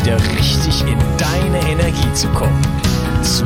[0.00, 2.62] wieder richtig in deine Energie zu kommen.
[3.22, 3.44] Zurück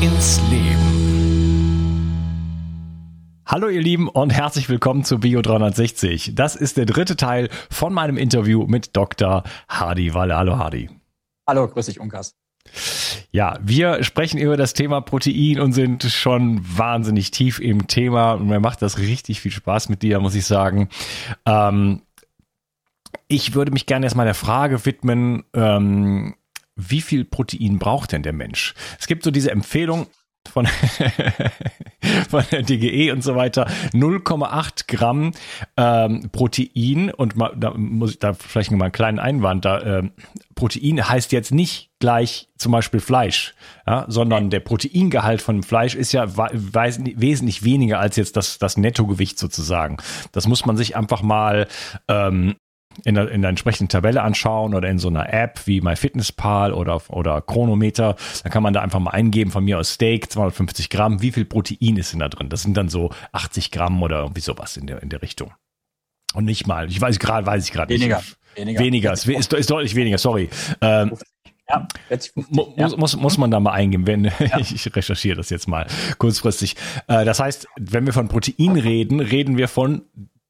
[0.00, 2.16] ins Leben.
[3.46, 6.34] Hallo ihr Lieben und herzlich willkommen zu Bio 360.
[6.34, 9.44] Das ist der dritte Teil von meinem Interview mit Dr.
[9.68, 10.36] Hardy Walle.
[10.36, 10.90] Hallo Hardy.
[11.46, 12.34] Hallo, grüß dich Unkas.
[13.30, 18.48] Ja, wir sprechen über das Thema Protein und sind schon wahnsinnig tief im Thema und
[18.48, 20.88] mir macht das richtig viel Spaß mit dir, muss ich sagen.
[21.44, 22.02] Ähm,
[23.28, 26.34] ich würde mich gerne erstmal der Frage widmen, ähm,
[26.76, 28.74] wie viel Protein braucht denn der Mensch?
[28.98, 30.06] Es gibt so diese Empfehlung
[30.48, 30.66] von,
[32.28, 35.32] von der DGE und so weiter, 0,8 Gramm
[35.76, 40.10] ähm, Protein und mal, da muss ich da vielleicht mal einen kleinen Einwand, da äh,
[40.54, 43.54] Protein heißt jetzt nicht gleich zum Beispiel Fleisch,
[43.86, 49.38] ja, sondern der Proteingehalt von Fleisch ist ja wesentlich weniger als jetzt das, das Nettogewicht
[49.38, 49.96] sozusagen.
[50.32, 51.68] Das muss man sich einfach mal
[52.08, 52.56] ähm,
[53.04, 57.00] in der, in der entsprechenden Tabelle anschauen oder in so einer App wie MyFitnessPal oder,
[57.08, 58.16] oder Chronometer.
[58.42, 61.44] Dann kann man da einfach mal eingeben, von mir aus Steak, 250 Gramm, wie viel
[61.44, 62.48] Protein ist denn da drin?
[62.48, 65.52] Das sind dann so 80 Gramm oder irgendwie sowas in der, in der Richtung.
[66.34, 68.02] Und nicht mal, ich weiß gerade, weiß ich gerade nicht.
[68.02, 68.22] Weniger.
[68.56, 68.80] Weniger.
[68.80, 70.48] Weniger, ist, ist, ist deutlich weniger, sorry.
[70.80, 71.16] Ähm,
[71.68, 72.84] ja, 50, mu ja.
[72.84, 74.58] Muss, muss, muss man da mal eingeben, wenn ja.
[74.58, 75.86] ich recherchiere das jetzt mal
[76.18, 76.76] kurzfristig.
[77.08, 80.02] Äh, das heißt, wenn wir von Protein reden, reden wir von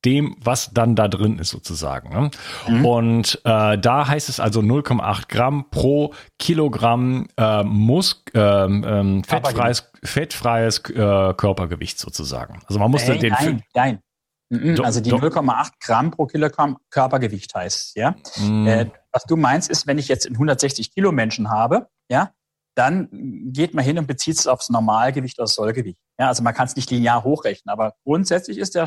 [0.07, 2.11] dem, was dann da drin ist sozusagen.
[2.11, 2.31] Ne?
[2.69, 2.87] Mhm.
[2.87, 9.91] Und äh, da heißt es also 0,8 Gramm pro Kilogramm äh, Mus ähm, ähm, fettfreies,
[10.03, 12.61] fettfreies äh, Körpergewicht sozusagen.
[12.67, 14.01] Also man muss nein, den nein, nein.
[14.49, 18.15] Mhm, also die 0,8 Gramm pro Kilogramm Körpergewicht heißt, ja.
[18.37, 18.67] Mhm.
[18.67, 22.31] Äh, was du meinst, ist, wenn ich jetzt 160 Kilo Menschen habe, ja,
[22.77, 23.09] dann
[23.53, 25.99] geht man hin und bezieht es aufs Normalgewicht oder das Sollgewicht.
[26.21, 28.87] Ja, also man kann es nicht linear hochrechnen, aber grundsätzlich ist der,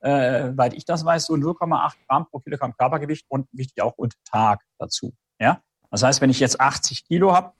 [0.00, 4.14] äh, weil ich das weiß, so 0,8 Gramm pro Kilogramm Körpergewicht und wichtig auch und
[4.24, 5.14] Tag dazu.
[5.38, 7.52] Ja, das heißt, wenn ich jetzt 80 Kilo habe,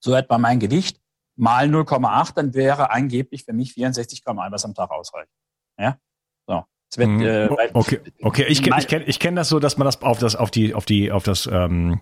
[0.00, 1.00] so etwa mein Gewicht
[1.36, 5.32] mal 0,8, dann wäre angeblich für mich 64 Gramm Eiweiß am Tag ausreichend.
[5.78, 5.98] Ja,
[6.46, 6.64] so.
[6.96, 7.22] Wird, mhm.
[7.22, 8.44] äh, okay, okay.
[8.48, 10.74] Ich kenne ich kenn, ich kenn das so, dass man das auf das auf die
[10.74, 12.00] auf die auf das ähm,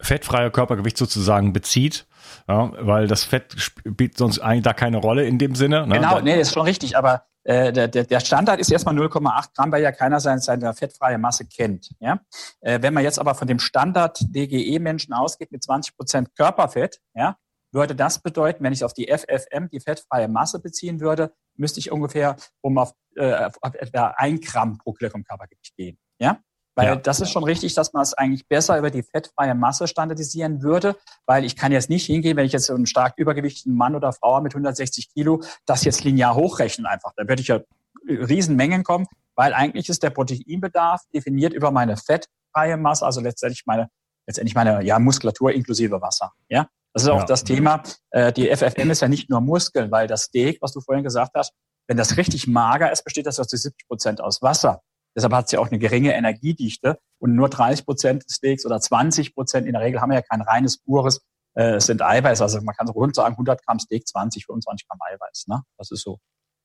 [0.00, 2.06] fettfreie Körpergewicht sozusagen bezieht,
[2.48, 5.86] ja, weil das Fett spielt sonst eigentlich da keine Rolle in dem Sinne.
[5.86, 5.94] Ne?
[5.94, 9.70] Genau, nee, das ist schon richtig, aber äh, der, der Standard ist erstmal 0,8 Gramm,
[9.70, 11.90] weil ja keiner seine, seine fettfreie Masse kennt.
[12.00, 12.20] Ja?
[12.60, 17.36] Äh, wenn man jetzt aber von dem Standard DGE-Menschen ausgeht mit 20 Prozent Körperfett, ja,
[17.72, 21.92] würde das bedeuten, wenn ich auf die FFM, die fettfreie Masse beziehen würde, müsste ich
[21.92, 25.98] ungefähr um auf, äh, auf etwa ein Gramm pro Kilogramm Körpergewicht gehen.
[26.18, 26.40] Ja?
[26.76, 26.96] Weil ja.
[26.96, 30.96] das ist schon richtig, dass man es eigentlich besser über die fettfreie Masse standardisieren würde,
[31.24, 34.12] weil ich kann jetzt nicht hingehen, wenn ich jetzt so einen stark übergewichtigen Mann oder
[34.12, 37.12] Frau mit 160 Kilo, das jetzt linear hochrechnen einfach.
[37.16, 37.60] Da würde ich ja
[38.06, 43.88] Riesenmengen kommen, weil eigentlich ist der Proteinbedarf definiert über meine fettfreie Masse, also letztendlich meine,
[44.26, 46.32] letztendlich meine ja, Muskulatur inklusive Wasser.
[46.50, 47.24] Ja, das ist auch ja.
[47.24, 47.82] das Thema.
[48.10, 51.32] Äh, die FFM ist ja nicht nur Muskeln, weil das Steak, was du vorhin gesagt
[51.34, 51.52] hast,
[51.88, 54.82] wenn das richtig mager ist, besteht das zu 70 Prozent aus Wasser.
[55.16, 59.34] Deshalb hat ja auch eine geringe Energiedichte und nur 30 Prozent des Steaks oder 20
[59.34, 61.22] Prozent, in der Regel haben wir ja kein reines, pures,
[61.54, 62.42] äh, sind Eiweiß.
[62.42, 65.46] Also man kann so rund sagen, 100 Gramm Steak, 20, 25 Gramm Eiweiß.
[65.48, 65.62] Ne?
[65.78, 66.18] Das ist so.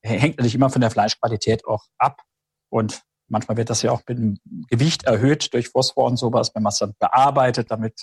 [0.04, 2.22] Hängt natürlich immer von der Fleischqualität auch ab.
[2.70, 4.40] Und manchmal wird das ja auch mit dem
[4.70, 8.02] Gewicht erhöht durch Phosphor und sowas, wenn man es dann bearbeitet, damit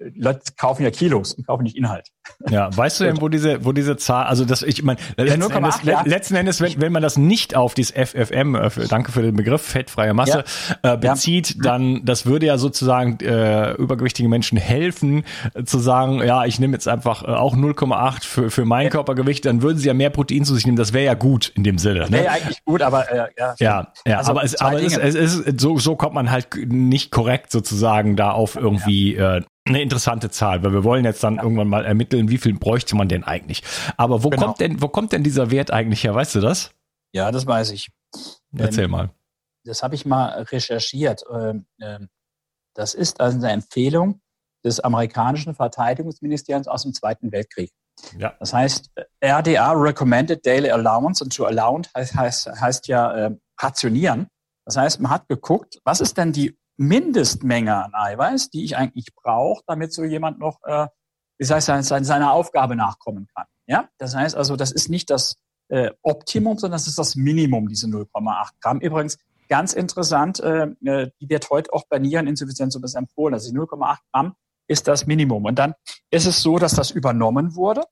[0.00, 2.08] Leute kaufen ja Kilos und kaufen nicht Inhalt.
[2.50, 5.82] Ja, weißt du denn, wo diese, wo diese Zahl, also das, ich meine, letzten, Endes,
[5.84, 6.02] ja.
[6.04, 9.62] letzten Endes, wenn, wenn man das nicht auf dieses FFM, äh, danke für den Begriff,
[9.62, 10.44] fettfreie Masse,
[10.84, 10.94] ja.
[10.94, 11.62] äh, bezieht, ja.
[11.62, 15.24] dann, das würde ja sozusagen äh, übergewichtigen Menschen helfen,
[15.54, 19.44] äh, zu sagen, ja, ich nehme jetzt einfach äh, auch 0,8 für, für mein Körpergewicht,
[19.44, 21.78] dann würden sie ja mehr Protein zu sich nehmen, das wäre ja gut in dem
[21.78, 22.00] Sinne.
[22.00, 22.12] Ne?
[22.12, 23.54] Wäre ja eigentlich gut, aber äh, ja.
[23.58, 27.10] Ja, ja also aber, es, aber es, es, ist, so, so kommt man halt nicht
[27.10, 31.42] korrekt sozusagen da auf irgendwie äh, eine interessante Zahl, weil wir wollen jetzt dann ja.
[31.42, 33.62] irgendwann mal ermitteln, wie viel bräuchte man denn eigentlich.
[33.96, 34.46] Aber wo genau.
[34.46, 36.14] kommt denn, wo kommt denn dieser Wert eigentlich her?
[36.14, 36.70] Weißt du das?
[37.12, 37.90] Ja, das weiß ich.
[38.56, 39.10] Erzähl ähm, mal.
[39.64, 41.24] Das habe ich mal recherchiert.
[41.32, 42.08] Ähm, ähm,
[42.74, 44.20] das ist also eine Empfehlung
[44.64, 47.70] des amerikanischen Verteidigungsministeriums aus dem Zweiten Weltkrieg.
[48.16, 48.34] Ja.
[48.40, 48.90] Das heißt,
[49.22, 54.28] RDA Recommended Daily Allowance und to allowance heißt, heißt, heißt ja äh, rationieren.
[54.64, 59.14] Das heißt, man hat geguckt, was ist denn die Mindestmenge an Eiweiß, die ich eigentlich
[59.14, 60.86] brauche, damit so jemand noch, äh,
[61.48, 63.46] wie heißt das, seiner Aufgabe nachkommen kann.
[63.66, 65.36] Ja, das heißt also, das ist nicht das
[65.68, 68.80] äh, Optimum, sondern das ist das Minimum, diese 0,8 Gramm.
[68.80, 69.18] Übrigens,
[69.48, 73.34] ganz interessant, äh, äh, die wird heute auch bei Niereninsuffizienz so ein bisschen empfohlen.
[73.34, 74.34] Also 0,8 Gramm
[74.68, 75.44] ist das Minimum.
[75.44, 75.74] Und dann
[76.10, 77.84] ist es so, dass das übernommen wurde.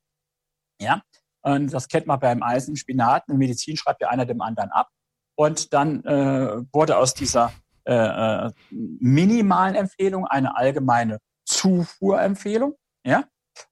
[0.81, 1.02] Ja,
[1.43, 3.29] und das kennt man beim Eisen, Spinat.
[3.29, 4.88] In Medizin schreibt ja einer dem anderen ab.
[5.37, 7.52] Und dann äh, wurde aus dieser
[7.87, 12.76] äh, äh, minimalen Empfehlung eine allgemeine Zufuhrempfehlung.
[13.05, 13.25] Ja?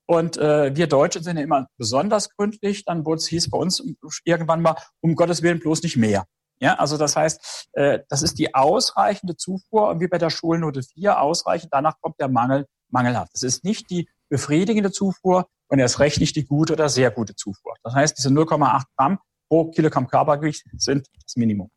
[0.07, 2.85] Und äh, wir Deutsche sind ja immer besonders gründlich.
[2.85, 3.83] Dann wurde es hieß bei uns
[4.25, 6.25] irgendwann mal, um Gottes Willen bloß nicht mehr.
[6.61, 10.83] Ja, also das heißt, äh, das ist die ausreichende Zufuhr und wie bei der Schulnote
[10.83, 11.73] 4 ausreichend.
[11.73, 13.33] Danach kommt der Mangel mangelhaft.
[13.35, 17.35] Das ist nicht die befriedigende Zufuhr und erst recht nicht die gute oder sehr gute
[17.37, 17.75] Zufuhr.
[17.83, 19.19] Das heißt, diese 0,8 Gramm
[19.49, 21.71] pro Kilogramm Körpergewicht sind das Minimum.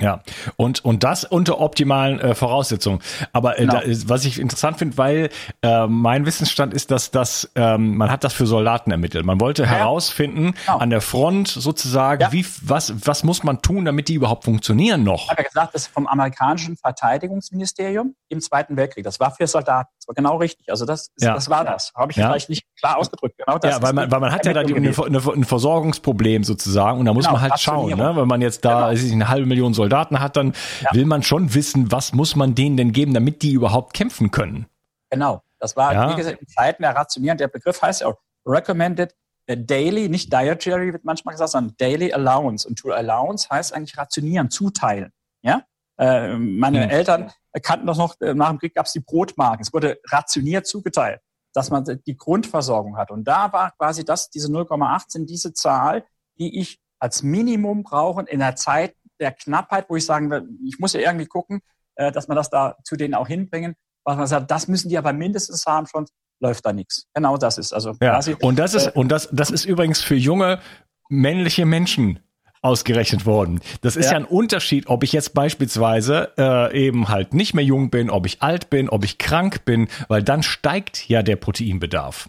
[0.00, 0.22] Ja,
[0.56, 3.00] und, und das unter optimalen äh, Voraussetzungen.
[3.32, 3.80] Aber äh, genau.
[3.80, 5.30] da, was ich interessant finde, weil
[5.62, 9.26] äh, mein Wissensstand ist, dass das, ähm, man hat das für Soldaten ermittelt.
[9.26, 9.68] Man wollte ja.
[9.68, 10.78] herausfinden, genau.
[10.78, 12.32] an der Front sozusagen, ja.
[12.32, 15.24] wie, was, was muss man tun, damit die überhaupt funktionieren noch?
[15.24, 19.04] Ich habe ja gesagt, das ist vom amerikanischen Verteidigungsministerium im Zweiten Weltkrieg.
[19.04, 19.90] Das war für Soldaten.
[19.98, 20.70] Das war genau richtig.
[20.70, 21.34] Also das, ja.
[21.34, 21.92] das war das.
[21.96, 23.36] Habe ich vielleicht nicht klar ausgedrückt.
[23.38, 27.06] Genau das ja, weil man, weil man hat ja da die, ein Versorgungsproblem sozusagen und
[27.06, 28.16] da muss genau, man halt schauen, ne?
[28.16, 29.12] wenn man jetzt da genau.
[29.12, 30.52] eine halbe Million Soldaten Soldaten hat, dann
[30.82, 30.92] ja.
[30.92, 34.66] will man schon wissen, was muss man denen denn geben, damit die überhaupt kämpfen können.
[35.10, 35.42] Genau.
[35.58, 36.12] Das war, ja.
[36.12, 37.38] wie gesagt, in Zeiten der Rationieren.
[37.38, 39.14] Der Begriff heißt ja auch Recommended
[39.46, 42.68] Daily, nicht Dietary wird manchmal gesagt, sondern Daily Allowance.
[42.68, 45.10] Und to Allowance heißt eigentlich rationieren, zuteilen.
[45.40, 45.62] Ja?
[45.98, 46.90] Äh, meine hm.
[46.90, 47.32] Eltern
[47.62, 49.62] kannten das noch, äh, nach dem Krieg gab es die Brotmarken.
[49.62, 51.20] Es wurde rationiert zugeteilt,
[51.54, 53.10] dass man die Grundversorgung hat.
[53.10, 56.04] Und da war quasi das, diese 0,18, diese Zahl,
[56.38, 60.78] die ich als Minimum brauche in der Zeit der Knappheit, wo ich sagen will, ich
[60.78, 61.60] muss ja irgendwie gucken,
[61.96, 63.74] äh, dass man das da zu denen auch hinbringen.
[64.04, 66.06] Was man sagt, das müssen die aber mindestens haben, schon
[66.40, 67.06] läuft da nichts.
[67.14, 68.14] Genau das ist also ja.
[68.14, 68.36] quasi.
[68.40, 70.60] Und das ist äh, und das das ist übrigens für junge
[71.08, 72.20] männliche Menschen
[72.60, 73.60] ausgerechnet worden.
[73.82, 74.12] Das ist ja.
[74.12, 78.26] ja, ein Unterschied, ob ich jetzt beispielsweise äh, eben halt nicht mehr jung bin, ob
[78.26, 82.28] ich alt bin, ob ich krank bin, weil dann steigt ja der Proteinbedarf.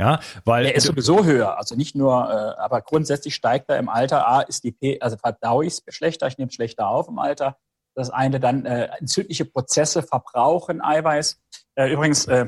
[0.00, 3.88] Ja, weil er ist sowieso höher, also nicht nur, äh, aber grundsätzlich steigt er im
[3.88, 4.28] Alter.
[4.28, 7.18] A ist die P, also verdau ich es schlechter, ich nehme es schlechter auf im
[7.18, 7.56] Alter.
[7.96, 11.40] Das eine dann äh, entzündliche Prozesse verbrauchen Eiweiß.
[11.74, 12.46] Äh, übrigens äh,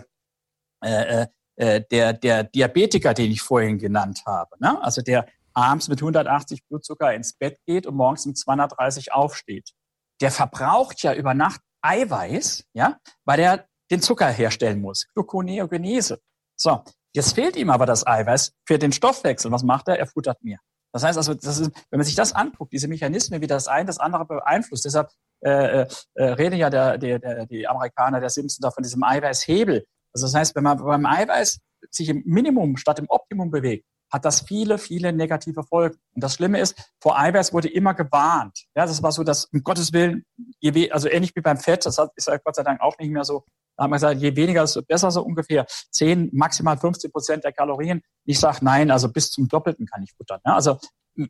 [0.85, 1.27] äh,
[1.57, 4.81] äh, der der Diabetiker, den ich vorhin genannt habe, ne?
[4.81, 9.73] also der abends mit 180 Blutzucker ins Bett geht und morgens um 230 aufsteht,
[10.21, 16.21] der verbraucht ja über Nacht Eiweiß, ja, weil er den Zucker herstellen muss, Gluconeogenese.
[16.57, 19.51] So, Jetzt fehlt ihm aber das Eiweiß für den Stoffwechsel.
[19.51, 19.99] Was macht er?
[19.99, 20.59] Er futtert mehr.
[20.93, 23.87] Das heißt also, das ist, wenn man sich das anguckt, diese Mechanismen, wie das eine
[23.87, 25.09] das andere beeinflusst, deshalb
[25.41, 29.87] äh, äh, reden ja der, der, der, die Amerikaner, der Simpson da von diesem Eiweißhebel.
[30.13, 34.25] Also das heißt, wenn man beim Eiweiß sich im Minimum statt im Optimum bewegt, hat
[34.25, 35.97] das viele, viele negative Folgen.
[36.15, 38.65] Und das Schlimme ist, vor Eiweiß wurde immer gewarnt.
[38.75, 40.25] Ja, das war so, dass um Gottes Willen,
[40.61, 43.25] je, also ähnlich wie beim Fett, das ist ja Gott sei Dank auch nicht mehr
[43.25, 43.45] so.
[43.77, 47.53] Da haben wir gesagt, je weniger, desto besser, so ungefähr 10, maximal 15 Prozent der
[47.53, 48.03] Kalorien.
[48.27, 50.41] Ich sage nein, also bis zum Doppelten kann ich futtern.
[50.45, 50.79] Ja, also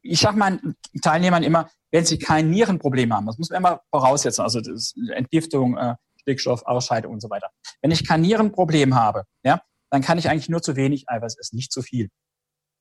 [0.03, 4.43] ich sage meinen Teilnehmern immer, wenn sie kein Nierenproblem haben, das muss man immer voraussetzen,
[4.43, 7.51] also das Entgiftung, äh, Stickstoff, Ausscheidung und so weiter.
[7.83, 11.57] Wenn ich kein Nierenproblem habe, ja, dann kann ich eigentlich nur zu wenig Eiweiß essen,
[11.57, 12.09] nicht zu viel.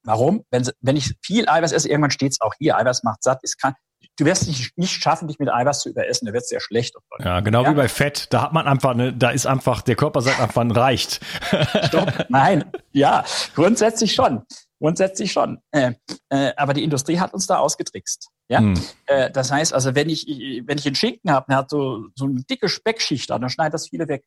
[0.04, 0.44] Warum?
[0.50, 3.40] Wenn, wenn ich viel Eiweiß esse, irgendwann steht es auch hier, Eiweiß macht satt.
[3.44, 3.74] Es kann,
[4.18, 6.96] du wirst nicht, nicht schaffen, dich mit Eiweiß zu überessen, da wird sehr schlecht.
[7.20, 7.72] Ja, genau ja?
[7.72, 10.66] wie bei Fett, da hat man einfach, eine, da ist einfach, der Körper sagt einfach,
[10.76, 11.20] reicht.
[11.86, 13.24] Stopp, nein, ja,
[13.56, 14.44] grundsätzlich schon.
[14.82, 15.60] Grundsätzlich schon.
[15.72, 15.94] Äh,
[16.30, 18.30] äh, aber die Industrie hat uns da ausgetrickst.
[18.48, 18.60] Ja?
[18.60, 18.82] Hm.
[19.08, 20.26] Äh, das heißt also, wenn ich,
[20.66, 23.90] wenn ich einen Schinken habe, der hat so, so eine dicke Speckschicht, dann schneidet das
[23.90, 24.24] viele weg.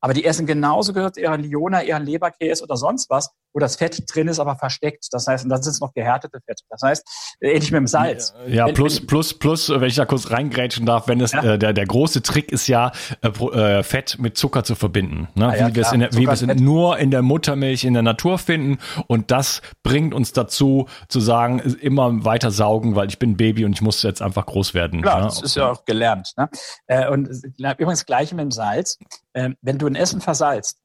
[0.00, 4.02] Aber die essen genauso gehört eher Liona, eher Leberkäse oder sonst was, wo das Fett
[4.12, 5.06] drin ist, aber versteckt.
[5.12, 6.64] Das heißt, und dann sind es noch gehärtete Fette.
[6.68, 8.34] Das heißt, äh, ähnlich mit dem Salz.
[8.48, 11.54] Ja, wenn, plus, wenn, plus, plus, wenn ich da kurz reingrätschen darf, wenn es, ja.
[11.54, 12.92] äh, der, der große Trick ist ja,
[13.22, 15.28] äh, äh Fett mit Zucker zu verbinden.
[15.34, 15.48] Ne?
[15.48, 17.94] Ah, ja, wie wir es in der, wie wir es nur in der Muttermilch in
[17.94, 18.78] der Natur finden.
[19.06, 23.74] Und das bringt uns dazu, zu sagen, immer weiter saugen, weil ich bin Baby und
[23.74, 25.02] ich muss jetzt einfach groß werden.
[25.02, 25.24] Klar, ne?
[25.26, 26.32] das ist ja auch gelernt.
[26.36, 26.48] Ne?
[26.86, 28.98] Äh, und übrigens gleich mit dem Salz.
[29.34, 30.78] Ähm, wenn du ein Essen versalzt,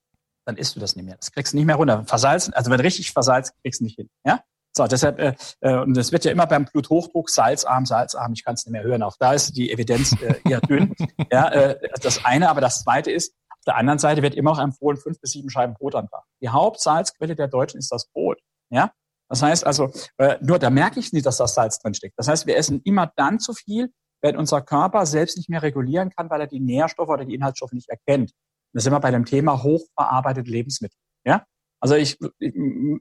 [0.50, 1.16] dann isst du das nicht mehr.
[1.16, 2.04] Das kriegst du nicht mehr runter.
[2.06, 4.10] Versalzen, also wenn richtig versalzt, kriegst du nicht hin.
[4.26, 4.42] Ja?
[4.76, 8.56] So, deshalb, äh, äh, und es wird ja immer beim Bluthochdruck salzarm, salzarm, ich kann
[8.56, 9.04] es nicht mehr hören.
[9.04, 10.96] Auch da ist die Evidenz äh, eher dünn.
[11.32, 14.60] ja, äh, das eine, aber das zweite ist, auf der anderen Seite wird immer auch
[14.60, 16.24] empfohlen, fünf bis sieben Scheiben Brot am Tag.
[16.42, 18.40] Die Hauptsalzquelle der Deutschen ist das Brot.
[18.72, 18.92] Ja?
[19.28, 22.18] Das heißt also, äh, nur da merke ich nicht, dass das Salz drin steckt.
[22.18, 23.92] Das heißt, wir essen immer dann zu viel,
[24.22, 27.74] wenn unser Körper selbst nicht mehr regulieren kann, weil er die Nährstoffe oder die Inhaltsstoffe
[27.74, 28.32] nicht erkennt.
[28.74, 30.98] Da sind wir bei dem Thema hochverarbeitete Lebensmittel.
[31.26, 31.46] Ja?
[31.80, 32.54] Also ich, ich,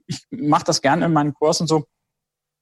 [0.05, 1.85] ich mache das gerne in meinen Kursen so.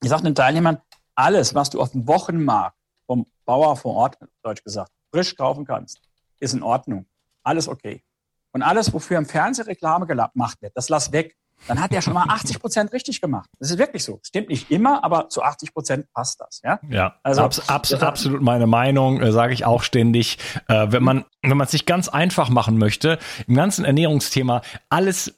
[0.03, 0.79] Ich sage den Teilnehmern,
[1.15, 6.01] alles, was du auf dem Wochenmarkt vom Bauer vor Ort, deutsch gesagt, frisch kaufen kannst,
[6.39, 7.07] ist in Ordnung.
[7.43, 8.03] Alles okay.
[8.51, 11.35] Und alles, wofür im Fernsehen Reklame gemacht wird, das lass weg
[11.67, 13.49] dann hat er schon mal 80 Prozent richtig gemacht.
[13.59, 14.19] Das ist wirklich so.
[14.23, 16.61] Stimmt nicht immer, aber zu 80 Prozent passt das.
[16.63, 20.37] Ja, ja also abs abs absolut meine Meinung, äh, sage ich auch ständig.
[20.67, 25.33] Äh, wenn man wenn man es sich ganz einfach machen möchte, im ganzen Ernährungsthema alles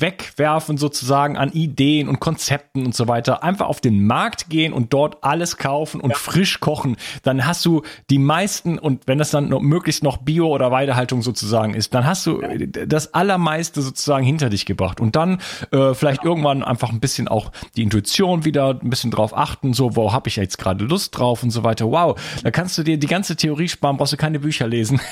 [0.00, 4.92] wegwerfen sozusagen an Ideen und Konzepten und so weiter, einfach auf den Markt gehen und
[4.92, 6.16] dort alles kaufen und ja.
[6.16, 10.48] frisch kochen, dann hast du die meisten und wenn das dann noch, möglichst noch Bio
[10.48, 12.42] oder Weidehaltung sozusagen ist, dann hast du
[12.86, 16.30] das allermeiste sozusagen hinter dich gebracht und dann äh, vielleicht ja.
[16.30, 20.28] irgendwann einfach ein bisschen auch die Intuition wieder ein bisschen drauf achten, so wo habe
[20.28, 21.90] ich jetzt gerade Lust drauf und so weiter.
[21.90, 25.00] Wow, da kannst du dir die ganze Theorie sparen, brauchst du keine Bücher lesen.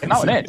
[0.00, 0.44] Genau, ne,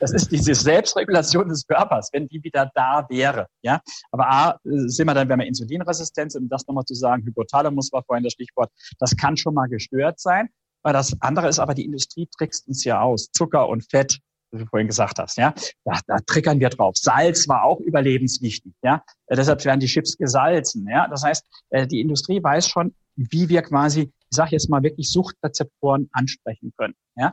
[0.00, 3.46] das ist diese Selbstregulation des Körpers, wenn die wieder da wäre.
[3.62, 7.24] Ja, aber A, äh, sind wir dann, wenn wir Insulinresistenz, um das nochmal zu sagen,
[7.24, 10.48] Hypothalamus war vorhin das Stichwort, das kann schon mal gestört sein.
[10.82, 13.30] Weil das andere ist aber, die Industrie trickst uns ja aus.
[13.32, 14.20] Zucker und Fett,
[14.52, 15.52] wie du vorhin gesagt hast, ja,
[15.84, 16.94] da, da triggern wir drauf.
[16.96, 19.02] Salz war auch überlebenswichtig, ja.
[19.26, 21.08] Äh, deshalb werden die Chips gesalzen, ja.
[21.08, 25.10] Das heißt, äh, die Industrie weiß schon, wie wir quasi, ich sage jetzt mal wirklich
[25.10, 27.32] Suchtrezeptoren ansprechen können, ja.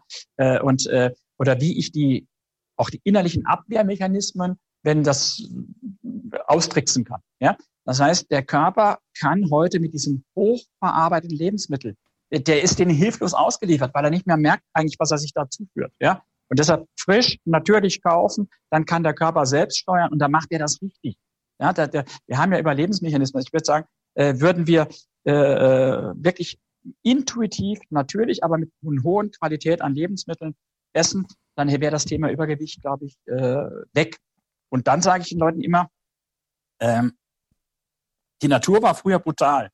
[0.61, 0.87] Und
[1.37, 2.25] oder wie ich die
[2.77, 5.41] auch die innerlichen Abwehrmechanismen wenn das
[6.47, 7.21] austricksen kann.
[7.39, 7.57] Ja?
[7.85, 11.95] Das heißt, der Körper kann heute mit diesem hochverarbeiteten Lebensmittel,
[12.31, 15.49] der ist denen hilflos ausgeliefert, weil er nicht mehr merkt eigentlich, was er sich da
[15.49, 15.93] zuführt.
[15.99, 16.23] Ja?
[16.49, 20.59] Und deshalb frisch, natürlich kaufen, dann kann der Körper selbst steuern und dann macht er
[20.59, 21.17] das richtig.
[21.59, 23.41] Ja, der, der, wir haben ja Überlebensmechanismen.
[23.41, 24.87] Ich würde sagen, äh, würden wir
[25.25, 26.59] äh, äh wirklich
[27.01, 30.55] intuitiv, natürlich, aber mit einer hohen Qualität an Lebensmitteln
[30.93, 31.25] essen,
[31.55, 34.17] dann wäre das Thema Übergewicht, glaube ich, äh, weg.
[34.73, 35.87] Und dann sage ich den Leuten immer,
[36.79, 37.15] ähm,
[38.41, 39.69] die Natur war früher brutal.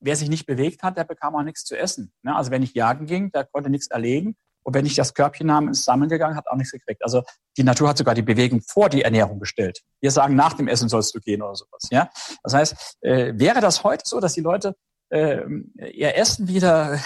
[0.00, 2.12] Wer sich nicht bewegt hat, der bekam auch nichts zu essen.
[2.22, 2.34] Ne?
[2.34, 4.36] Also wenn ich jagen ging, der konnte nichts erlegen.
[4.64, 7.04] Und wenn ich das Körbchen nahm, ins Sammeln gegangen, hat auch nichts gekriegt.
[7.04, 7.22] Also
[7.56, 9.82] die Natur hat sogar die Bewegung vor die Ernährung gestellt.
[10.00, 11.86] Wir sagen, nach dem Essen sollst du gehen oder sowas.
[11.92, 12.10] Ja,
[12.42, 14.74] das heißt, äh, wäre das heute so, dass die Leute
[15.10, 15.44] äh,
[15.92, 16.98] ihr Essen wieder äh,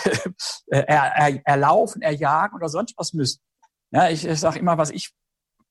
[0.87, 3.45] er, er, erlaufen, erjagen oder sonst was müssten?
[3.91, 5.13] Ja, ich, ich sage immer, was ich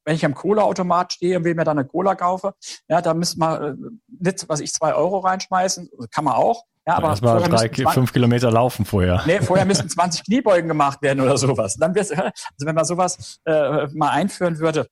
[0.05, 2.53] wenn ich am Cola-Automat stehe und will mir dann eine Cola kaufe,
[2.87, 3.75] ja, da wir äh,
[4.07, 6.63] nicht, was ich, zwei Euro reinschmeißen, kann man auch.
[6.87, 9.21] Ja, aber ja, mal drei, 20, fünf Kilometer laufen vorher.
[9.27, 11.75] Nee, vorher müssten 20 Kniebeugen gemacht werden oder sowas.
[11.75, 14.87] Dann wär's, also wenn man sowas äh, mal einführen würde,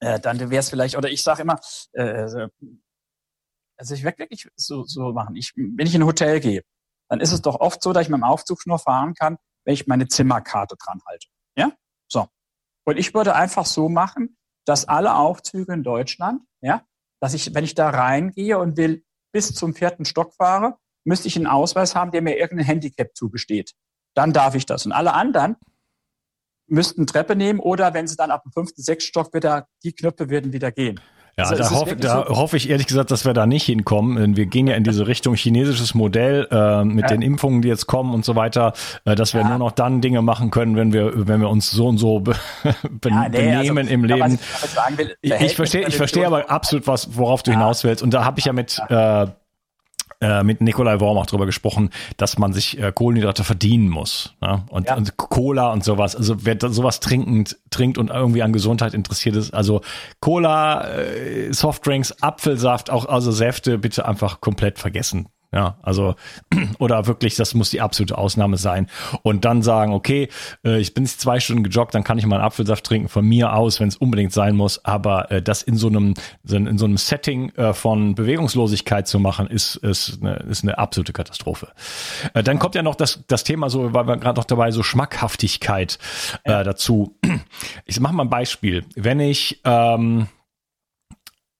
[0.00, 1.58] äh, dann wäre es vielleicht, oder ich sage immer,
[1.92, 2.48] äh,
[3.76, 5.34] also ich werde wirklich so, so machen.
[5.36, 6.62] Ich, wenn ich in ein Hotel gehe,
[7.08, 9.74] dann ist es doch oft so, dass ich mit dem Aufzug nur fahren kann, wenn
[9.74, 11.26] ich meine Zimmerkarte dran halte.
[11.56, 11.72] Ja?
[12.84, 16.84] Und ich würde einfach so machen, dass alle Aufzüge in Deutschland, ja,
[17.20, 21.36] dass ich, wenn ich da reingehe und will bis zum vierten Stock fahre, müsste ich
[21.36, 23.72] einen Ausweis haben, der mir irgendein Handicap zugesteht.
[24.14, 24.86] Dann darf ich das.
[24.86, 25.56] Und alle anderen
[26.66, 30.30] müssten Treppe nehmen oder wenn sie dann ab dem fünften, sechsten Stock wieder, die Knöpfe
[30.30, 31.00] würden wieder gehen.
[31.36, 34.16] Ja, also da, hoffe, da so hoffe ich ehrlich gesagt, dass wir da nicht hinkommen.
[34.16, 37.08] Denn wir gehen ja in diese Richtung chinesisches Modell äh, mit ja.
[37.08, 38.72] den Impfungen, die jetzt kommen und so weiter,
[39.04, 39.48] äh, dass wir ja.
[39.48, 42.34] nur noch dann Dinge machen können, wenn wir, wenn wir uns so und so be
[43.04, 44.38] ja, nee, also benehmen also, im Leben.
[45.22, 48.02] Ich, verstehe, ich verstehe aber absolut was, worauf du hinaus willst.
[48.02, 49.26] Und da habe ich ja mit äh,
[50.44, 54.34] mit Nikolai Worm auch drüber gesprochen, dass man sich äh, Kohlenhydrate verdienen muss.
[54.40, 54.64] Ne?
[54.68, 54.96] Und, ja.
[54.96, 56.14] und Cola und sowas.
[56.14, 59.80] Also wer sowas trinkend trinkt und irgendwie an Gesundheit interessiert ist, also
[60.20, 65.28] Cola, äh, Softdrinks, Apfelsaft, auch also Säfte bitte einfach komplett vergessen.
[65.52, 66.14] Ja, also
[66.78, 68.86] oder wirklich, das muss die absolute Ausnahme sein.
[69.22, 70.28] Und dann sagen, okay,
[70.64, 73.26] äh, ich bin jetzt zwei Stunden gejoggt, dann kann ich mal einen Apfelsaft trinken von
[73.26, 74.84] mir aus, wenn es unbedingt sein muss.
[74.84, 76.14] Aber äh, das in so einem
[76.48, 81.12] in so einem Setting äh, von Bewegungslosigkeit zu machen, ist ist eine, ist eine absolute
[81.12, 81.68] Katastrophe.
[82.34, 85.98] Dann kommt ja noch das das Thema so, weil wir gerade noch dabei so Schmackhaftigkeit
[86.44, 87.16] äh, dazu.
[87.84, 88.84] Ich mache mal ein Beispiel.
[88.94, 90.28] Wenn ich ähm,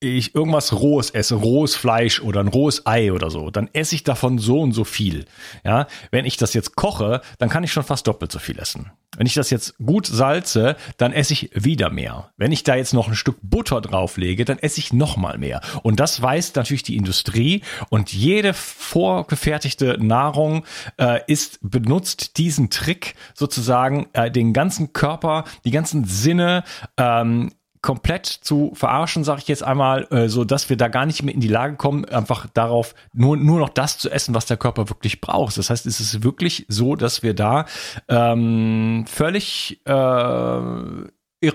[0.01, 4.03] ich irgendwas Rohes esse, rohes Fleisch oder ein rohes Ei oder so, dann esse ich
[4.03, 5.27] davon so und so viel.
[5.65, 8.91] Ja, wenn ich das jetzt koche, dann kann ich schon fast doppelt so viel essen.
[9.17, 12.31] Wenn ich das jetzt gut salze, dann esse ich wieder mehr.
[12.37, 15.61] Wenn ich da jetzt noch ein Stück Butter drauflege, dann esse ich noch mal mehr.
[15.83, 20.65] Und das weiß natürlich die Industrie und jede vorgefertigte Nahrung
[20.97, 26.65] äh, ist benutzt diesen Trick sozusagen äh, den ganzen Körper, die ganzen Sinne
[26.97, 27.51] ähm,
[27.83, 31.35] komplett zu verarschen, sage ich jetzt einmal, äh, so dass wir da gar nicht mehr
[31.35, 34.89] in die Lage kommen, einfach darauf nur nur noch das zu essen, was der Körper
[34.89, 35.57] wirklich braucht.
[35.57, 37.67] Das heißt, es ist wirklich so, dass wir da
[38.09, 40.61] ähm, völlig äh,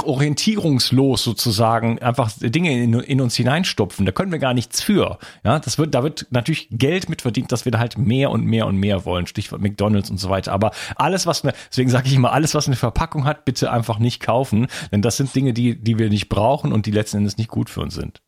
[0.04, 4.06] orientierungslos sozusagen einfach Dinge in, in, uns hineinstopfen.
[4.06, 5.20] Da können wir gar nichts für.
[5.44, 8.46] Ja, das wird, da wird natürlich Geld mit verdient, dass wir da halt mehr und
[8.46, 9.28] mehr und mehr wollen.
[9.28, 10.54] Stichwort McDonalds und so weiter.
[10.54, 14.00] Aber alles, was eine, deswegen sage ich immer, alles, was eine Verpackung hat, bitte einfach
[14.00, 17.38] nicht kaufen, denn das sind Dinge, die, die wir nicht brauchen und die letzten Endes
[17.38, 18.24] nicht gut für uns sind.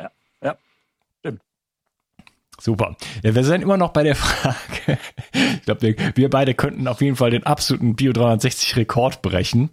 [0.00, 0.10] Ja,
[0.42, 0.56] ja,
[1.18, 1.42] stimmt.
[2.58, 2.96] Super.
[3.22, 4.98] Ja, wir sind immer noch bei der Frage.
[5.34, 9.68] ich glaube, wir, wir beide könnten auf jeden Fall den absoluten Bio 360 Rekord brechen.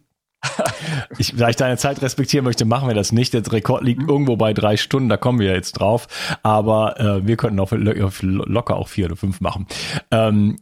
[1.17, 3.33] Ich, da ich deine Zeit respektieren möchte, machen wir das nicht.
[3.33, 4.09] Der Rekord liegt mhm.
[4.09, 6.07] irgendwo bei drei Stunden, da kommen wir ja jetzt drauf.
[6.43, 9.67] Aber äh, wir könnten auch locker auch vier oder fünf machen.
[10.11, 10.57] Ähm,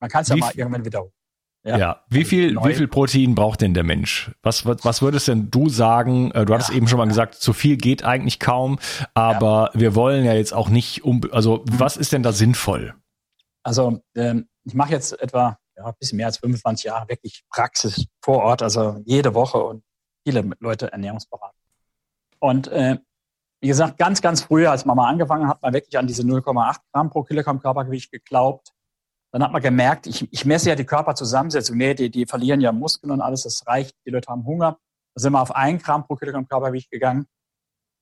[0.00, 1.12] Man kann es ja mal irgendwann wiederholen.
[1.66, 1.78] Ja.
[1.78, 2.02] ja.
[2.08, 4.30] Wie also viel, wie viel Protein braucht denn der Mensch?
[4.42, 6.30] Was, was, was würdest denn du sagen?
[6.30, 6.76] Äh, du hattest ja.
[6.76, 8.78] eben schon mal gesagt, zu viel geht eigentlich kaum,
[9.14, 9.80] aber ja.
[9.80, 11.80] wir wollen ja jetzt auch nicht um, also mhm.
[11.80, 12.94] was ist denn da sinnvoll?
[13.64, 18.06] Also, ähm, ich mache jetzt etwa ja, ein bisschen mehr als 25 Jahre wirklich Praxis
[18.22, 19.84] vor Ort, also jede Woche und
[20.24, 21.60] viele Leute Ernährungsberatung.
[22.38, 22.98] Und äh,
[23.60, 26.76] wie gesagt, ganz, ganz früher, als man mal angefangen hat, man wirklich an diese 0,8
[26.92, 28.72] Gramm pro Kilogramm Körpergewicht geglaubt.
[29.32, 31.76] Dann hat man gemerkt, ich, ich messe ja die Körperzusammensetzung.
[31.76, 33.96] Nee, die, die verlieren ja Muskeln und alles, das reicht.
[34.06, 34.78] Die Leute haben Hunger.
[35.14, 37.26] Da sind wir auf 1 Gramm pro Kilogramm Körpergewicht gegangen.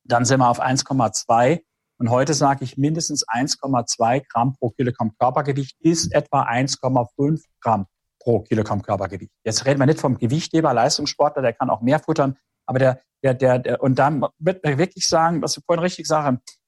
[0.03, 1.63] Dann sind wir auf 1,2
[1.97, 7.85] und heute sage ich, mindestens 1,2 Gramm pro Kilogramm Körpergewicht ist etwa 1,5 Gramm
[8.19, 9.31] pro Kilogramm Körpergewicht.
[9.43, 13.33] Jetzt reden wir nicht vom Gewichtheber, Leistungssportler, der kann auch mehr futtern, aber der, der,
[13.33, 16.59] der, der und dann wird man wirklich sagen, was du vorhin richtig sagst,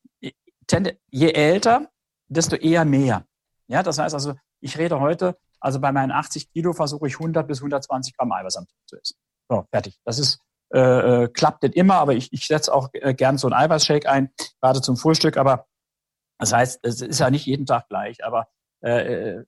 [1.10, 1.90] je älter,
[2.28, 3.26] desto eher mehr.
[3.68, 7.48] Ja, das heißt also, ich rede heute, also bei meinen 80 Kilo versuche ich 100
[7.48, 9.18] bis 120 Gramm Eiweiß am Tag zu essen.
[9.50, 10.00] So, fertig.
[10.04, 10.40] Das ist
[10.73, 14.10] äh, äh, klappt nicht immer, aber ich, ich setze auch äh, gern so einen Eiweißshake
[14.10, 15.38] ein, gerade zum Frühstück.
[15.38, 15.65] Aber
[16.39, 18.25] das heißt, es ist ja nicht jeden Tag gleich.
[18.25, 18.47] Aber
[18.84, 19.45] äh, äh,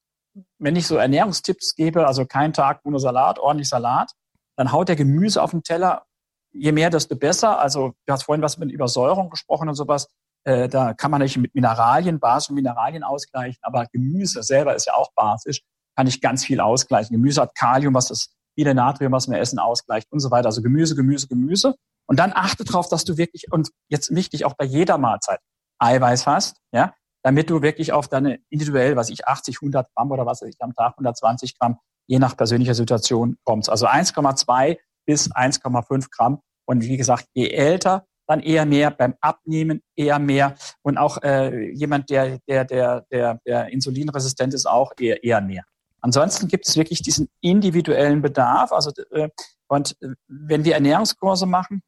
[0.59, 4.11] wenn ich so Ernährungstipps gebe, also kein Tag ohne Salat, ordentlich Salat,
[4.55, 6.05] dann haut der Gemüse auf den Teller.
[6.51, 7.59] Je mehr, desto besser.
[7.59, 10.07] Also du hast vorhin was mit Übersäuerung gesprochen und sowas.
[10.45, 14.93] Da kann man nicht mit Mineralien, Basis und Mineralien ausgleichen, aber Gemüse selber ist ja
[14.95, 15.61] auch basisch,
[15.95, 17.13] kann ich ganz viel ausgleichen.
[17.13, 20.47] Gemüse hat Kalium, was das viele Natrium, was wir essen, ausgleicht und so weiter.
[20.47, 21.75] Also Gemüse, Gemüse, Gemüse.
[22.07, 25.39] Und dann achte darauf, dass du wirklich, und jetzt wichtig auch bei jeder Mahlzeit,
[25.79, 26.93] Eiweiß hast, ja,
[27.23, 30.61] damit du wirklich auf deine individuell, was ich 80, 100 Gramm oder was weiß ich
[30.61, 33.69] am Tag, 120 Gramm, je nach persönlicher Situation kommst.
[33.69, 36.41] Also 1,2 bis 1,5 Gramm.
[36.65, 40.55] Und wie gesagt, je älter, dann eher mehr beim Abnehmen, eher mehr.
[40.81, 45.63] Und auch äh, jemand, der, der, der, der, der insulinresistent ist, auch eher, eher mehr.
[46.01, 48.71] Ansonsten gibt es wirklich diesen individuellen Bedarf.
[48.71, 49.29] Also äh,
[49.67, 51.81] und äh, wenn wir Ernährungskurse machen,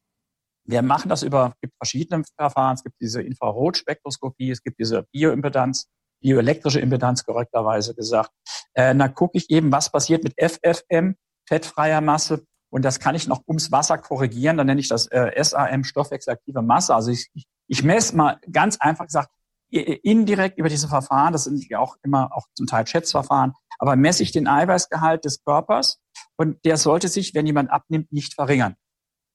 [0.66, 2.76] wir machen das über gibt verschiedene Verfahren.
[2.76, 5.88] Es gibt diese Infrarotspektroskopie, es gibt diese Bioimpedanz,
[6.22, 8.32] bioelektrische Impedanz korrekterweise gesagt.
[8.74, 11.16] Äh, dann gucke ich eben, was passiert mit FFM,
[11.48, 12.46] fettfreier Masse.
[12.70, 14.58] Und das kann ich noch ums Wasser korrigieren.
[14.58, 16.96] Dann nenne ich das äh, SAM, stoffwechselaktive Masse.
[16.96, 17.28] Also ich,
[17.68, 19.30] ich messe mal ganz einfach gesagt,
[19.72, 24.24] indirekt über diese Verfahren, das sind ja auch immer auch zum Teil Schätzverfahren, aber messe
[24.24, 26.00] ich den Eiweißgehalt des Körpers
[26.38, 28.76] und der sollte sich, wenn jemand abnimmt, nicht verringern.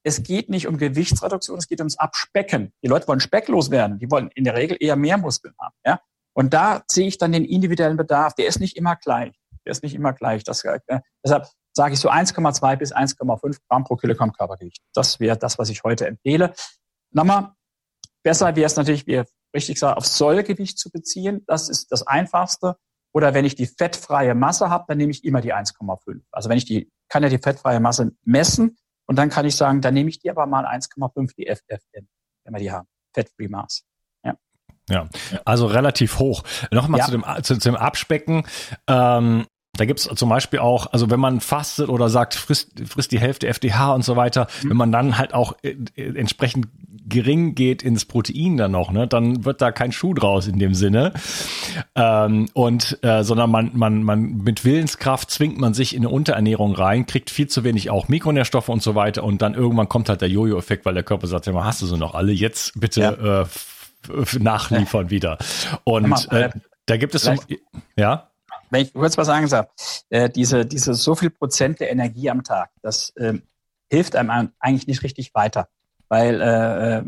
[0.05, 2.72] Es geht nicht um Gewichtsreduktion, es geht ums Abspecken.
[2.85, 5.75] Die Leute wollen specklos werden, die wollen in der Regel eher mehr Muskeln haben.
[5.85, 6.01] Ja?
[6.33, 8.35] Und da sehe ich dann den individuellen Bedarf.
[8.35, 9.35] Der ist nicht immer gleich.
[9.64, 10.44] Der ist nicht immer gleich.
[10.44, 10.79] Das, äh,
[11.25, 14.81] deshalb sage ich so 1,2 bis 1,5 Gramm pro Kilogramm Körpergewicht.
[14.94, 16.53] Das wäre das, was ich heute empfehle.
[17.11, 17.55] Nochmal,
[18.22, 19.22] besser wäre es natürlich, wie
[19.57, 21.42] richtig gesagt, auf Sollgewicht zu beziehen.
[21.47, 22.77] Das ist das Einfachste.
[23.12, 26.21] Oder wenn ich die fettfreie Masse habe, dann nehme ich immer die 1,5.
[26.31, 29.81] Also wenn ich die, kann ja die fettfreie Masse messen und dann kann ich sagen,
[29.81, 32.07] dann nehme ich die aber mal 1,5, die FFM,
[32.45, 32.87] wenn wir die haben.
[33.14, 33.85] Fat-Free Mass.
[34.88, 35.09] Ja,
[35.45, 36.45] also relativ hoch.
[36.71, 37.07] Nochmal ja.
[37.07, 38.47] zu, dem, zu, zu dem Abspecken.
[38.87, 43.21] Ähm, da gibt's zum Beispiel auch, also wenn man fastet oder sagt, frisst, frisst die
[43.21, 44.71] Hälfte FDH und so weiter, mhm.
[44.71, 46.69] wenn man dann halt auch äh, entsprechend
[47.09, 50.75] gering geht ins Protein dann noch, ne, dann wird da kein Schuh draus in dem
[50.75, 51.12] Sinne.
[51.95, 56.75] Ähm, und äh, sondern man, man, man mit Willenskraft zwingt man sich in eine Unterernährung
[56.75, 60.21] rein, kriegt viel zu wenig auch Mikronährstoffe und so weiter und dann irgendwann kommt halt
[60.21, 63.43] der Jojo-Effekt, weil der Körper sagt, ja, hast du so noch alle, jetzt bitte ja.
[63.43, 63.47] äh,
[64.41, 65.39] nachliefern wieder.
[65.85, 66.51] Und äh,
[66.87, 67.35] da gibt es so,
[67.97, 68.31] ja.
[68.70, 69.68] Wenn ich kurz was sagen darf,
[70.11, 73.35] äh, diese, diese so viel Prozent der Energie am Tag, das äh,
[73.90, 75.68] hilft einem eigentlich nicht richtig weiter,
[76.09, 77.02] weil äh,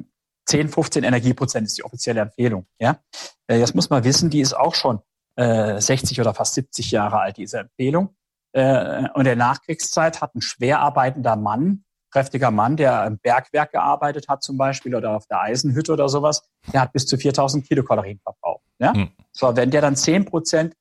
[0.46, 2.66] 10, 15 Energieprozent ist die offizielle Empfehlung.
[2.78, 2.98] Ja,
[3.46, 5.00] äh, das muss man wissen, die ist auch schon
[5.36, 8.14] äh, 60 oder fast 70 Jahre alt, diese Empfehlung.
[8.52, 13.72] Äh, und in der Nachkriegszeit hat ein schwer arbeitender Mann kräftiger Mann, der im Bergwerk
[13.72, 17.66] gearbeitet hat zum Beispiel oder auf der Eisenhütte oder sowas, der hat bis zu 4000
[17.66, 18.64] Kilokalorien verbraucht.
[18.78, 18.94] Ja?
[18.94, 19.10] Hm.
[19.32, 20.74] So, wenn der dann 10 Prozent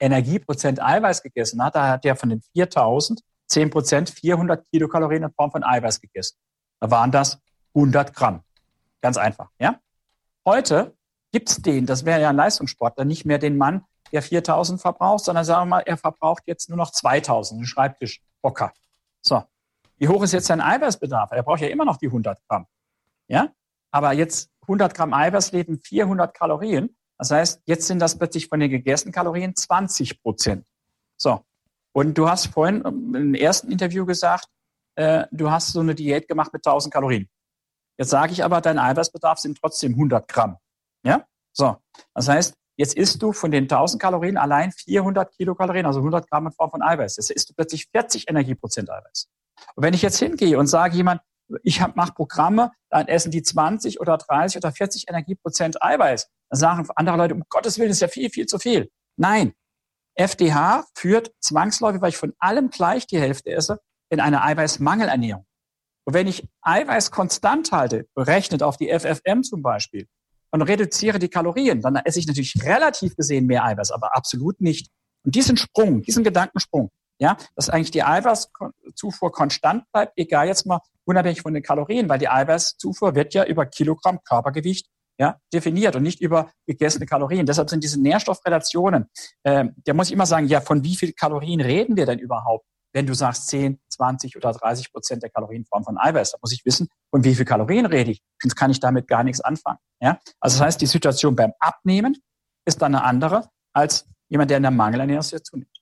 [0.00, 5.32] Energieprozent Eiweiß gegessen hat, da hat der von den 4000 10 Prozent 400 Kilokalorien in
[5.32, 6.36] Form von Eiweiß gegessen.
[6.80, 7.40] Da waren das
[7.74, 8.42] 100 Gramm.
[9.00, 9.48] Ganz einfach.
[9.58, 9.80] Ja?
[10.44, 10.96] Heute
[11.32, 15.44] gibt's den, das wäre ja ein Leistungssportler, nicht mehr den Mann, der 4000 verbraucht, sondern
[15.44, 18.72] sagen wir mal, er verbraucht jetzt nur noch 2000, einen Schreibtischhocker.
[19.22, 19.42] So,
[19.96, 21.32] wie hoch ist jetzt sein Eiweißbedarf?
[21.32, 22.66] Er braucht ja immer noch die 100 Gramm.
[23.28, 23.48] Ja?
[23.90, 26.96] Aber jetzt 100 Gramm Eiweiß leben 400 Kalorien.
[27.18, 30.64] Das heißt, jetzt sind das plötzlich von den gegessenen Kalorien 20 Prozent.
[31.16, 31.44] So.
[31.92, 34.46] Und du hast vorhin im ersten Interview gesagt,
[34.94, 37.28] äh, du hast so eine Diät gemacht mit 1000 Kalorien.
[37.98, 40.58] Jetzt sage ich aber, dein Eiweißbedarf sind trotzdem 100 Gramm.
[41.02, 41.24] Ja?
[41.52, 41.76] So.
[42.14, 46.46] Das heißt, jetzt isst du von den 1000 Kalorien allein 400 Kilokalorien, also 100 Gramm
[46.46, 47.16] in Form von Eiweiß.
[47.16, 49.28] Jetzt isst du plötzlich 40 Energieprozent Eiweiß.
[49.74, 51.20] Und wenn ich jetzt hingehe und sage jemand,
[51.62, 56.30] ich mache Programme, dann essen die 20 oder 30 oder 40 Energieprozent Eiweiß.
[56.50, 58.90] Sagen andere Leute, um Gottes Willen ist ja viel, viel zu viel.
[59.16, 59.52] Nein.
[60.14, 63.80] FDH führt zwangsläufig, weil ich von allem gleich die Hälfte esse,
[64.10, 65.46] in eine Eiweißmangelernährung.
[66.04, 70.08] Und wenn ich Eiweiß konstant halte, berechnet auf die FFM zum Beispiel,
[70.50, 74.90] und reduziere die Kalorien, dann esse ich natürlich relativ gesehen mehr Eiweiß, aber absolut nicht.
[75.24, 80.80] Und diesen Sprung, diesen Gedankensprung, ja, dass eigentlich die Eiweißzufuhr konstant bleibt, egal jetzt mal
[81.04, 86.02] unabhängig von den Kalorien, weil die Eiweißzufuhr wird ja über Kilogramm Körpergewicht ja, definiert und
[86.02, 87.46] nicht über gegessene Kalorien.
[87.46, 89.06] Deshalb sind diese Nährstoffrelationen,
[89.42, 92.66] äh, da muss ich immer sagen, ja, von wie viel Kalorien reden wir denn überhaupt?
[92.94, 96.52] Wenn du sagst 10, 20 oder 30 Prozent der Kalorien Kalorienform von Eiweiß, da muss
[96.52, 98.22] ich wissen, von wie viel Kalorien rede ich.
[98.40, 99.78] Sonst kann ich damit gar nichts anfangen.
[100.00, 100.18] Ja?
[100.40, 102.16] Also das heißt, die Situation beim Abnehmen
[102.64, 105.78] ist dann eine andere als jemand, der in der Mangelernährung zunimmt.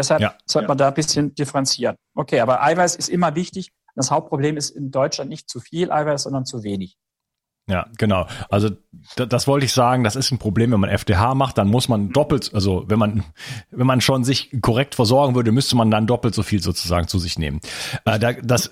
[0.00, 1.96] Deshalb ja, sollte man da ein bisschen differenzieren.
[2.14, 3.70] Okay, aber Eiweiß ist immer wichtig.
[3.94, 6.96] Das Hauptproblem ist in Deutschland nicht zu viel Eiweiß, sondern zu wenig.
[7.70, 8.26] Ja, genau.
[8.48, 8.70] Also
[9.14, 12.10] das, wollte ich sagen, das ist ein Problem, wenn man FDH macht, dann muss man
[12.10, 13.22] doppelt, also wenn man
[13.70, 17.20] wenn man schon sich korrekt versorgen würde, müsste man dann doppelt so viel sozusagen zu
[17.20, 17.60] sich nehmen.
[18.04, 18.70] Äh, da, das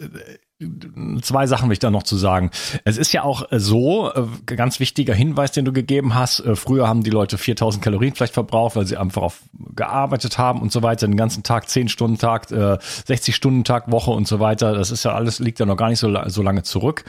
[1.23, 2.51] zwei Sachen will ich da noch zu sagen.
[2.85, 6.40] Es ist ja auch so, äh, ganz wichtiger Hinweis, den du gegeben hast.
[6.40, 9.42] Äh, früher haben die Leute 4000 Kalorien vielleicht verbraucht, weil sie einfach auf
[9.77, 14.11] gearbeitet haben und so weiter, den ganzen Tag 10 Stunden Tag, 60 Stunden Tag Woche
[14.11, 14.73] und so weiter.
[14.73, 17.05] Das ist ja alles, liegt ja noch gar nicht so, so lange zurück.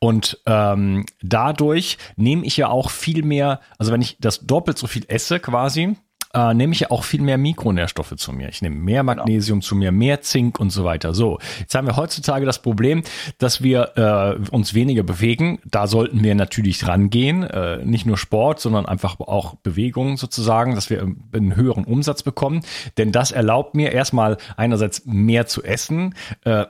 [0.00, 4.86] Und ähm, dadurch nehme ich ja auch viel mehr, also wenn ich das doppelt so
[4.86, 5.96] viel esse quasi,
[6.32, 8.48] äh, nehme ich ja auch viel mehr Mikronährstoffe zu mir.
[8.48, 9.16] Ich nehme mehr genau.
[9.16, 9.68] Magnesium genau.
[9.68, 11.14] zu mir, mehr Zink und so weiter.
[11.14, 13.02] So, jetzt haben wir heutzutage das Problem,
[13.38, 15.58] dass wir äh, uns weniger bewegen.
[15.64, 20.90] Da sollten wir natürlich rangehen, äh, nicht nur Sport, sondern einfach auch Bewegung sozusagen, dass
[20.90, 22.62] wir einen höheren Umsatz bekommen.
[22.96, 26.14] Denn das erlaubt mir erstmal einerseits mehr zu essen,
[26.44, 26.66] äh,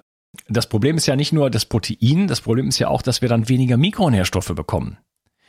[0.49, 3.29] das Problem ist ja nicht nur das Protein, das Problem ist ja auch, dass wir
[3.29, 4.99] dann weniger Mikronährstoffe bekommen.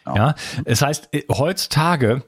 [0.04, 0.16] Genau.
[0.16, 2.24] Ja, es heißt, äh, heutzutage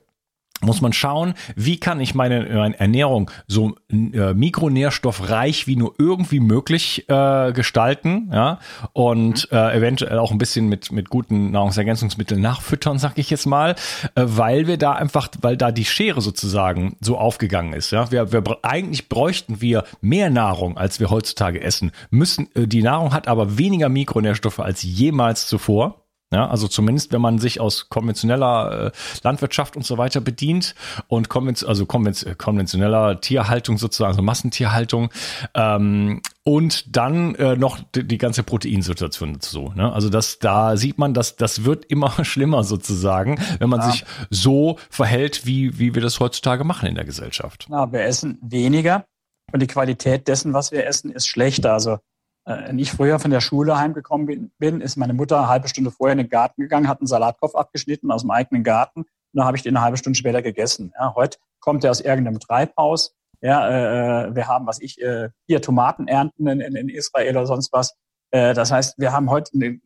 [0.62, 6.40] muss man schauen, wie kann ich meine, meine Ernährung so äh, mikronährstoffreich wie nur irgendwie
[6.40, 8.60] möglich äh, gestalten, ja,
[8.94, 9.58] und mhm.
[9.58, 13.76] äh, eventuell auch ein bisschen mit mit guten Nahrungsergänzungsmitteln nachfüttern, sag ich jetzt mal,
[14.16, 18.12] äh, weil wir da einfach, weil da die Schere sozusagen so aufgegangen ist, ja.
[18.12, 21.92] Wir, wir eigentlich bräuchten wir mehr Nahrung, als wir heutzutage essen.
[22.10, 26.03] Müssen äh, die Nahrung hat aber weniger Mikronährstoffe als jemals zuvor.
[26.34, 28.92] Ja, also zumindest, wenn man sich aus konventioneller äh,
[29.22, 30.74] Landwirtschaft und so weiter bedient
[31.08, 35.12] und konven also konven konventioneller Tierhaltung sozusagen, also Massentierhaltung
[35.54, 39.72] ähm, und dann äh, noch die, die ganze Proteinsituation dazu.
[39.76, 39.94] Ne?
[39.94, 43.92] Also das, da sieht man, dass das wird immer schlimmer sozusagen, wenn man ja.
[43.92, 47.68] sich so verhält, wie, wie wir das heutzutage machen in der Gesellschaft.
[47.70, 49.06] Ja, wir essen weniger
[49.52, 51.74] und die Qualität dessen, was wir essen, ist schlechter.
[51.74, 51.98] Also äh,
[52.46, 56.12] wenn ich früher von der Schule heimgekommen bin, ist meine Mutter eine halbe Stunde vorher
[56.12, 59.58] in den Garten gegangen, hat einen Salatkopf abgeschnitten aus dem eigenen Garten und dann habe
[59.58, 60.94] ich den eine halbe Stunde später gegessen.
[61.00, 63.16] Ja, heute kommt er aus irgendeinem Treibhaus.
[63.42, 67.36] Ja, äh, äh wir haben, was ich, äh, hier Tomaten ernten in, in, in Israel
[67.38, 67.96] oder sonst was.
[68.32, 69.80] Äh, das heißt, wir haben heute eine,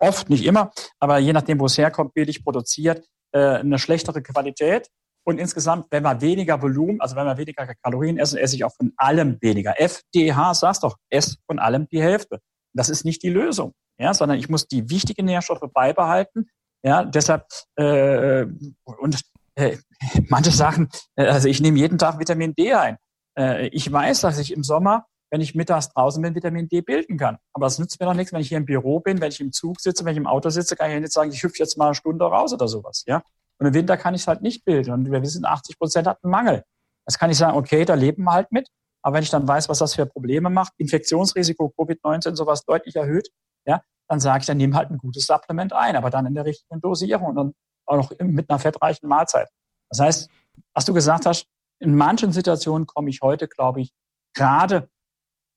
[0.00, 4.90] oft, nicht immer, aber je nachdem, wo es herkommt, billig produziert, äh, eine schlechtere Qualität.
[5.28, 8.74] Und insgesamt, wenn wir weniger Volumen, also wenn wir weniger Kalorien essen, esse ich auch
[8.74, 9.78] von allem weniger.
[9.78, 12.40] FDH, sagst doch, ess von allem die Hälfte.
[12.72, 16.48] Das ist nicht die Lösung, ja, sondern ich muss die wichtigen Nährstoffe beibehalten.
[16.82, 17.44] Ja, deshalb
[17.76, 18.46] äh,
[18.84, 19.20] und
[19.56, 19.76] äh,
[20.30, 22.96] manche Sachen, äh, also ich nehme jeden Tag Vitamin D ein.
[23.38, 27.18] Äh, ich weiß, dass ich im Sommer, wenn ich mittags draußen bin, Vitamin D bilden
[27.18, 27.36] kann.
[27.52, 29.52] Aber das nützt mir doch nichts, wenn ich hier im Büro bin, wenn ich im
[29.52, 31.88] Zug sitze, wenn ich im Auto sitze, kann ich nicht sagen, ich hüpfe jetzt mal
[31.88, 33.04] eine Stunde raus oder sowas.
[33.06, 33.22] Ja,
[33.58, 34.92] und im Winter kann ich es halt nicht bilden.
[34.92, 36.64] Und wir wissen, 80 Prozent hat einen Mangel.
[37.06, 38.68] Das kann ich sagen, okay, da leben wir halt mit.
[39.02, 43.28] Aber wenn ich dann weiß, was das für Probleme macht, Infektionsrisiko, Covid-19 sowas deutlich erhöht,
[43.66, 46.44] ja, dann sage ich, dann nimm halt ein gutes Supplement ein, aber dann in der
[46.44, 47.54] richtigen Dosierung und dann
[47.86, 49.48] auch noch mit einer fettreichen Mahlzeit.
[49.90, 50.30] Das heißt,
[50.74, 51.46] was du gesagt hast,
[51.80, 53.92] in manchen Situationen komme ich heute, glaube ich,
[54.34, 54.88] gerade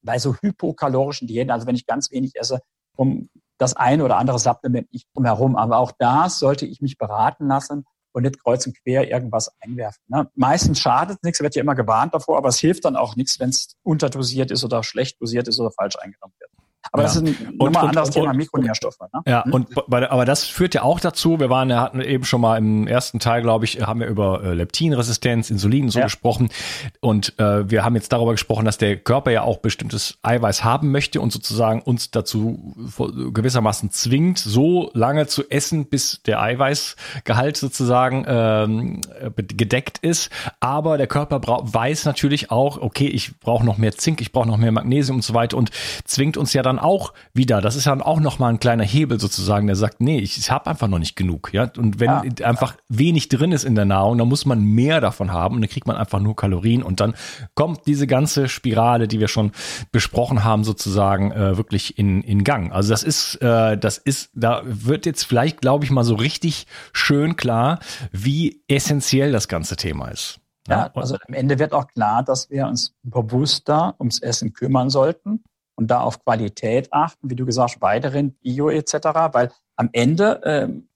[0.03, 2.61] bei so hypokalorischen Diäten, also wenn ich ganz wenig esse,
[2.95, 5.55] um das eine oder andere Supplement nicht drumherum.
[5.55, 10.03] Aber auch da sollte ich mich beraten lassen und nicht kreuz und quer irgendwas einwerfen.
[10.07, 10.29] Ne?
[10.35, 13.49] Meistens schadet nichts, wird ja immer gewarnt davor, aber es hilft dann auch nichts, wenn
[13.49, 16.51] es unterdosiert ist oder schlecht dosiert ist oder falsch eingenommen wird.
[16.91, 17.07] Aber ja.
[17.07, 18.99] das ist ein und, nochmal anderes und, Thema, Mikronährstoffe.
[19.13, 19.21] Ne?
[19.25, 19.53] Ja, hm?
[19.53, 23.19] und aber das führt ja auch dazu, wir waren, hatten eben schon mal im ersten
[23.19, 26.05] Teil, glaube ich, haben wir über äh, Leptinresistenz, Insulin und so ja.
[26.05, 26.49] gesprochen.
[26.99, 30.91] Und äh, wir haben jetzt darüber gesprochen, dass der Körper ja auch bestimmtes Eiweiß haben
[30.91, 32.75] möchte und sozusagen uns dazu
[33.33, 39.01] gewissermaßen zwingt, so lange zu essen, bis der Eiweißgehalt sozusagen ähm,
[39.35, 40.29] gedeckt ist.
[40.59, 44.57] Aber der Körper weiß natürlich auch, okay, ich brauche noch mehr Zink, ich brauche noch
[44.57, 45.71] mehr Magnesium und so weiter und
[46.05, 49.67] zwingt uns ja dann auch wieder, das ist dann auch nochmal ein kleiner Hebel sozusagen,
[49.67, 51.53] der sagt, nee, ich, ich habe einfach noch nicht genug.
[51.53, 51.71] Ja?
[51.77, 52.45] Und wenn ja.
[52.45, 55.69] einfach wenig drin ist in der Nahrung, dann muss man mehr davon haben und dann
[55.69, 57.15] kriegt man einfach nur Kalorien und dann
[57.55, 59.51] kommt diese ganze Spirale, die wir schon
[59.91, 62.71] besprochen haben, sozusagen äh, wirklich in, in Gang.
[62.71, 66.67] Also das ist, äh, das ist, da wird jetzt vielleicht, glaube ich, mal so richtig
[66.93, 67.79] schön klar,
[68.11, 70.39] wie essentiell das ganze Thema ist.
[70.67, 75.43] Ja, also am Ende wird auch klar, dass wir uns bewusster ums Essen kümmern sollten
[75.81, 78.93] und da auf Qualität achten, wie du gesagt hast, weiterhin Bio etc.,
[79.31, 80.87] weil am Ende ähm,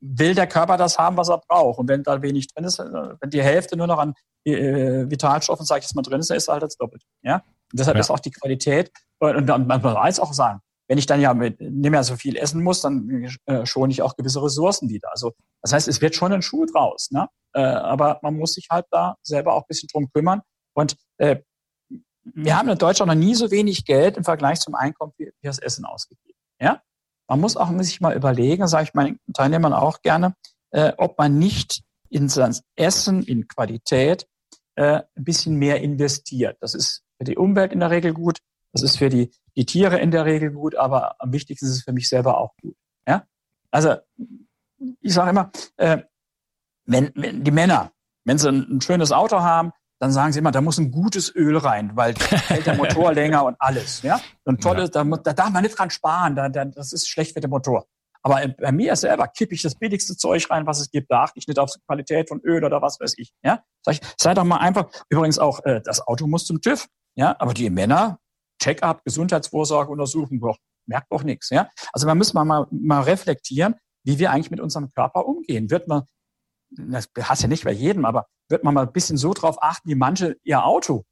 [0.00, 1.78] will der Körper das haben, was er braucht.
[1.78, 2.84] Und wenn da wenig drin ist, äh,
[3.20, 6.36] wenn die Hälfte nur noch an äh, Vitalstoffen, sage ich jetzt mal, drin ist, dann
[6.36, 7.02] ist er halt das doppelt.
[7.22, 7.36] Ja?
[7.36, 8.00] Und deshalb ja.
[8.00, 11.60] ist auch die Qualität, und, und man weiß auch sagen, wenn ich dann ja mit,
[11.60, 15.12] nicht mehr so viel essen muss, dann äh, schone ich auch gewisse Ressourcen wieder.
[15.12, 15.30] Also
[15.62, 17.12] das heißt, es wird schon ein Schuh draus.
[17.12, 17.28] Ne?
[17.54, 20.40] Äh, aber man muss sich halt da selber auch ein bisschen drum kümmern.
[20.74, 21.36] Und äh,
[22.24, 25.46] wir haben in Deutschland noch nie so wenig Geld im Vergleich zum Einkommen für, für
[25.46, 26.38] das Essen ausgegeben.
[26.60, 26.82] Ja?
[27.28, 30.34] Man muss auch sich mal überlegen, sage ich meinen Teilnehmern auch gerne,
[30.70, 34.26] äh, ob man nicht in das Essen, in Qualität
[34.74, 36.56] äh, ein bisschen mehr investiert.
[36.60, 38.38] Das ist für die Umwelt in der Regel gut,
[38.72, 41.82] das ist für die, die Tiere in der Regel gut, aber am wichtigsten ist es
[41.82, 42.76] für mich selber auch gut.
[43.06, 43.26] Ja?
[43.70, 43.96] Also
[45.00, 45.98] ich sage immer, äh,
[46.84, 47.92] wenn, wenn die Männer,
[48.24, 51.32] wenn sie ein, ein schönes Auto haben, dann sagen sie immer, da muss ein gutes
[51.32, 52.14] Öl rein, weil
[52.48, 54.02] hält der Motor länger und alles.
[54.02, 55.04] Ja, und tolles, ja.
[55.04, 57.86] da, da darf man nicht dran sparen, da, da, das ist schlecht für den Motor.
[58.20, 61.08] Aber bei mir selber kippe ich das billigste Zeug rein, was es gibt.
[61.12, 63.32] Da achte ich nicht auf Qualität von Öl oder was weiß ich.
[63.44, 64.90] Ja, sag ich, sei doch mal einfach.
[65.08, 66.88] Übrigens auch, äh, das Auto muss zum TÜV.
[67.14, 68.18] Ja, aber die Männer,
[68.60, 71.50] Check-up, Gesundheitsvorsorge untersuchen, doch, merkt doch nichts.
[71.50, 75.70] Ja, also man muss mal, mal, mal reflektieren, wie wir eigentlich mit unserem Körper umgehen.
[75.70, 76.08] Wird man
[76.76, 79.88] das hast ja nicht bei jedem, aber wird man mal ein bisschen so drauf achten,
[79.88, 81.04] wie manche ihr Auto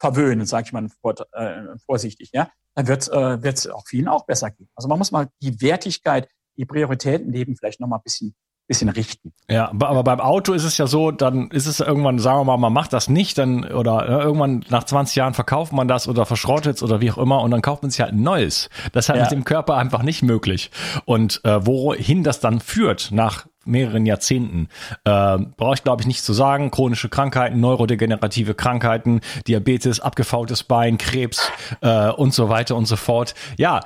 [0.00, 0.88] verwöhnen, sage ich mal
[1.32, 4.68] äh, vorsichtig, ja, dann wird es äh, auch vielen auch besser gehen.
[4.74, 8.34] Also man muss mal die Wertigkeit, die Prioritäten leben vielleicht noch mal ein bisschen,
[8.66, 9.32] bisschen richten.
[9.48, 12.56] Ja, aber beim Auto ist es ja so, dann ist es irgendwann, sagen wir mal,
[12.56, 16.24] man macht das nicht, dann oder ja, irgendwann nach 20 Jahren verkauft man das oder
[16.24, 18.70] verschrottet es oder wie auch immer und dann kauft man sich halt ein neues.
[18.92, 19.24] Das ist halt ja.
[19.24, 20.70] mit dem Körper einfach nicht möglich.
[21.04, 24.68] Und äh, wohin das dann führt nach mehreren Jahrzehnten.
[25.04, 26.70] Äh, Brauche ich, glaube ich, nicht zu sagen.
[26.70, 33.34] Chronische Krankheiten, neurodegenerative Krankheiten, Diabetes, abgefaultes Bein, Krebs äh, und so weiter und so fort.
[33.56, 33.80] Ja,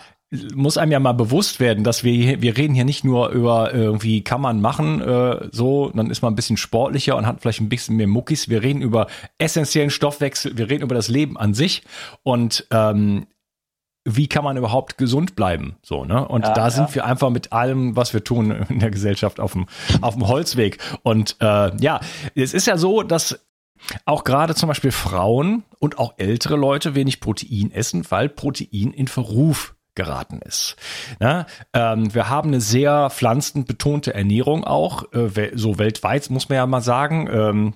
[0.55, 4.23] muss einem ja mal bewusst werden, dass wir wir reden hier nicht nur über irgendwie
[4.23, 7.69] kann man machen äh, so, dann ist man ein bisschen sportlicher und hat vielleicht ein
[7.69, 8.49] bisschen mehr Muckis.
[8.49, 9.07] Wir reden über
[9.39, 11.83] essentiellen Stoffwechsel, wir reden über das Leben an sich
[12.23, 13.27] und ähm,
[14.05, 15.77] wie kann man überhaupt gesund bleiben?
[15.83, 16.27] So, ne?
[16.29, 16.95] Und ja, da sind ja.
[16.97, 19.67] wir einfach mit allem, was wir tun in der Gesellschaft auf dem,
[20.01, 20.79] auf dem Holzweg.
[21.03, 22.01] Und äh, ja,
[22.35, 23.41] es ist ja so, dass
[24.05, 29.09] auch gerade zum Beispiel Frauen und auch ältere Leute wenig Protein essen, weil Protein in
[29.09, 30.77] Verruf geraten ist.
[31.21, 36.67] Ja, ähm, wir haben eine sehr pflanzenbetonte Ernährung auch, äh, so weltweit muss man ja
[36.67, 37.29] mal sagen.
[37.31, 37.75] Ähm,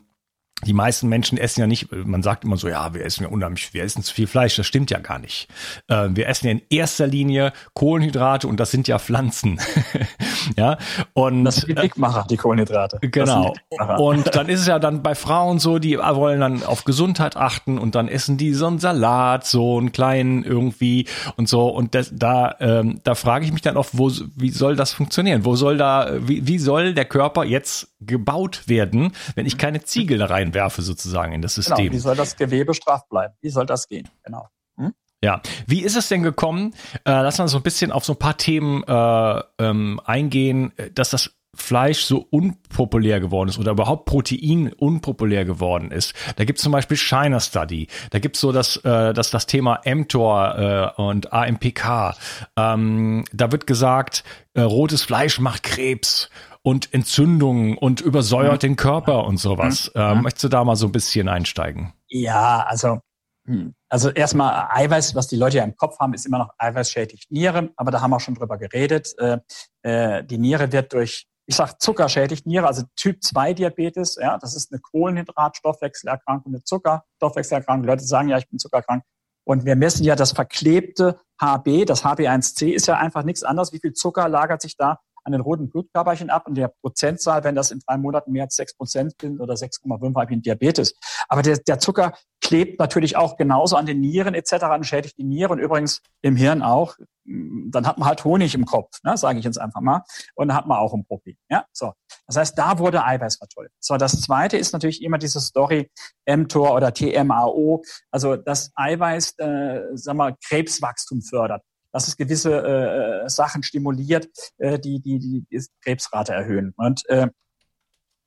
[0.67, 3.73] die meisten Menschen essen ja nicht, man sagt immer so, ja, wir essen ja unheimlich,
[3.75, 5.49] wir essen zu viel Fleisch, das stimmt ja gar nicht.
[5.87, 9.61] Äh, wir essen ja in erster Linie Kohlenhydrate und das sind ja Pflanzen.
[10.57, 10.79] ja,
[11.13, 11.45] und.
[11.45, 12.99] Das sind die Dickmacher, die Kohlenhydrate.
[13.01, 13.55] Genau.
[13.73, 17.37] Die und dann ist es ja dann bei Frauen so, die wollen dann auf Gesundheit
[17.37, 21.07] achten und dann essen die so einen Salat, so einen kleinen irgendwie
[21.37, 21.69] und so.
[21.69, 25.45] Und das, da, ähm, da frage ich mich dann oft, wo, wie soll das funktionieren?
[25.45, 30.19] Wo soll da, wie, wie soll der Körper jetzt gebaut werden, wenn ich keine Ziegel
[30.19, 31.77] da reinwerfe sozusagen in das System.
[31.77, 33.35] Genau, wie soll das Gewebe straff bleiben?
[33.41, 34.09] Wie soll das gehen?
[34.23, 34.49] Genau.
[34.77, 34.95] Hm?
[35.23, 36.75] Ja, wie ist es denn gekommen?
[37.05, 41.11] Äh, lass mal so ein bisschen auf so ein paar Themen äh, ähm, eingehen, dass
[41.11, 46.15] das Fleisch so unpopulär geworden ist oder überhaupt Protein unpopulär geworden ist.
[46.37, 47.89] Da gibt es zum Beispiel China Study.
[48.11, 52.15] Da gibt es so das, äh, das, das Thema mTOR äh, und AMPK.
[52.57, 56.31] Ähm, da wird gesagt, äh, rotes Fleisch macht Krebs
[56.63, 58.69] und Entzündungen und übersäuert mhm.
[58.69, 59.91] den Körper und sowas.
[59.95, 60.01] Mhm.
[60.01, 61.93] Ähm, möchtest du da mal so ein bisschen einsteigen?
[62.09, 63.01] Ja, also
[63.47, 66.91] hm, also erstmal Eiweiß, was die Leute ja im Kopf haben, ist immer noch Eiweiß
[66.91, 69.15] schädigt Niere, aber da haben wir schon drüber geredet.
[69.19, 69.39] Äh,
[69.83, 74.37] äh, die Niere wird durch, ich sag Zucker schädigt Niere, also Typ 2 Diabetes, ja,
[74.39, 77.85] das ist eine Kohlenhydratstoffwechselerkrankung, eine Zuckerstoffwechselerkrankung.
[77.85, 79.03] Die Leute sagen ja, ich bin zuckerkrank.
[79.45, 83.73] Und wir messen ja das verklebte HB, das HB1C ist ja einfach nichts anderes.
[83.73, 87.55] Wie viel Zucker lagert sich da an den roten Blutkörperchen ab und der Prozentzahl, wenn
[87.55, 90.95] das in drei Monaten mehr als sechs Prozent sind oder 6,5, habe ich Diabetes.
[91.29, 94.55] Aber der, der Zucker klebt natürlich auch genauso an den Nieren etc.
[94.75, 96.97] und schädigt die Niere und übrigens im Hirn auch.
[97.25, 100.03] Dann hat man halt Honig im Kopf, ne, sage ich jetzt einfach mal.
[100.35, 101.37] Und dann hat man auch ein Problem.
[101.51, 101.93] Ja, so.
[102.27, 103.73] Das heißt, da wurde Eiweiß verteufelt.
[103.81, 105.91] So, das zweite ist natürlich immer diese Story
[106.27, 111.63] mTOR oder TMAO, also das Eiweiß, äh, sag mal, Krebswachstum fördert
[111.99, 116.73] dass es gewisse äh, äh, Sachen stimuliert, äh, die, die, die die Krebsrate erhöhen.
[116.77, 117.27] Und äh,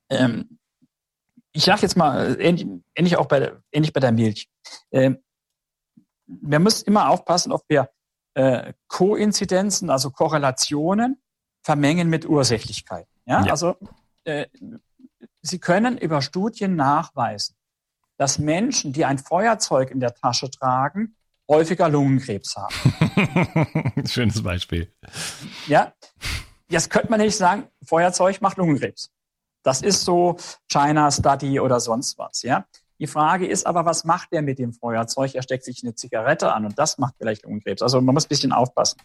[0.10, 0.60] ähm,
[1.54, 4.50] ich sage jetzt mal, äh, ähnlich, ähnlich auch bei der, ähnlich bei der Milch.
[4.90, 5.12] Äh,
[6.26, 7.90] wir müssen immer aufpassen, ob wir
[8.34, 11.22] äh, Koinzidenzen, also Korrelationen,
[11.64, 13.10] vermengen mit Ursächlichkeiten.
[13.26, 13.52] Ja, ja.
[13.52, 13.78] also
[14.26, 14.48] äh,
[15.42, 17.56] Sie können über Studien nachweisen,
[18.18, 21.16] dass Menschen, die ein Feuerzeug in der Tasche tragen,
[21.50, 22.76] häufiger Lungenkrebs haben.
[24.06, 24.92] Schönes Beispiel.
[25.68, 25.94] Ja,
[26.70, 29.12] jetzt könnte man nicht sagen, Feuerzeug macht Lungenkrebs.
[29.64, 32.66] Das ist so China Study oder sonst was, ja.
[33.02, 35.34] Die Frage ist aber, was macht der mit dem Feuerzeug?
[35.34, 37.82] Er steckt sich eine Zigarette an und das macht vielleicht Lungenkrebs.
[37.82, 39.00] Also man muss ein bisschen aufpassen.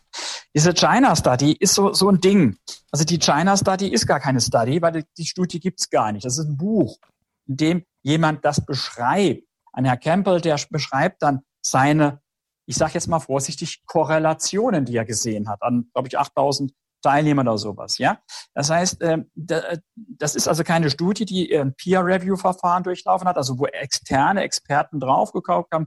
[0.55, 2.59] Diese China Study ist so, so ein Ding.
[2.93, 6.27] Also die China Study ist gar keine Study, weil die Studie gibt's gar nicht.
[6.27, 6.99] Das ist ein Buch,
[7.47, 9.45] in dem jemand das beschreibt.
[9.73, 12.21] Ein Herr Campbell, der beschreibt dann seine
[12.67, 17.43] ich sage jetzt mal vorsichtig, Korrelationen, die er gesehen hat, an, glaube ich, 8000 Teilnehmer
[17.43, 17.99] oder sowas.
[17.99, 18.19] Ja,
[18.55, 23.67] Das heißt, äh, das ist also keine Studie, die ein Peer-Review-Verfahren durchlaufen hat, also wo
[23.67, 25.87] externe Experten draufgekauft haben,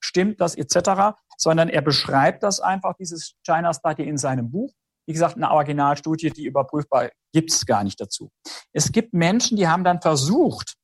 [0.00, 4.72] stimmt das etc., sondern er beschreibt das einfach, dieses China Study in seinem Buch.
[5.06, 8.30] Wie gesagt, eine Originalstudie, die überprüfbar gibt es gar nicht dazu.
[8.72, 10.76] Es gibt Menschen, die haben dann versucht,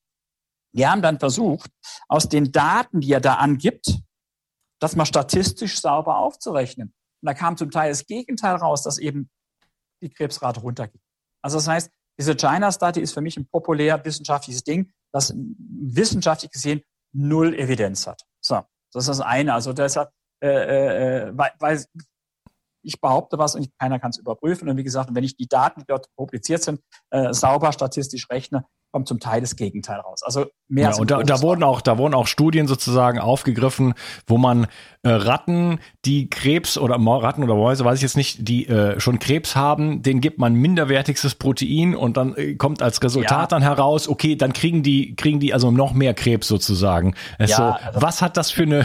[0.75, 1.71] die haben dann versucht,
[2.09, 4.01] aus den Daten, die er da angibt,
[4.83, 6.89] das mal statistisch sauber aufzurechnen.
[6.89, 9.31] Und da kam zum Teil das Gegenteil raus, dass eben
[10.03, 11.01] die Krebsrate runtergeht.
[11.41, 16.51] Also das heißt, diese China Study ist für mich ein populär wissenschaftliches Ding, das wissenschaftlich
[16.51, 16.83] gesehen
[17.13, 18.23] null Evidenz hat.
[18.41, 19.55] So, das ist das eine.
[19.55, 20.11] Also deshalb,
[20.43, 20.49] äh,
[21.29, 21.85] äh, weil, weil
[22.83, 24.69] ich behaupte was und keiner kann es überprüfen.
[24.69, 26.81] Und wie gesagt, wenn ich die Daten, die dort publiziert sind,
[27.11, 30.23] äh, sauber statistisch rechne, kommt zum Teil das Gegenteil raus.
[30.23, 30.91] Also mehr.
[30.91, 33.95] Ja, und da, da wurden auch, da wurden auch Studien sozusagen aufgegriffen,
[34.27, 34.67] wo man
[35.03, 39.19] äh, Ratten, die Krebs oder Ratten oder Mäuse, weiß ich jetzt nicht, die äh, schon
[39.19, 43.47] Krebs haben, denen gibt man minderwertigstes Protein und dann äh, kommt als Resultat ja.
[43.47, 47.15] dann heraus, okay, dann kriegen die, kriegen die also noch mehr Krebs sozusagen.
[47.39, 48.85] Ja, so, also, was hat das für eine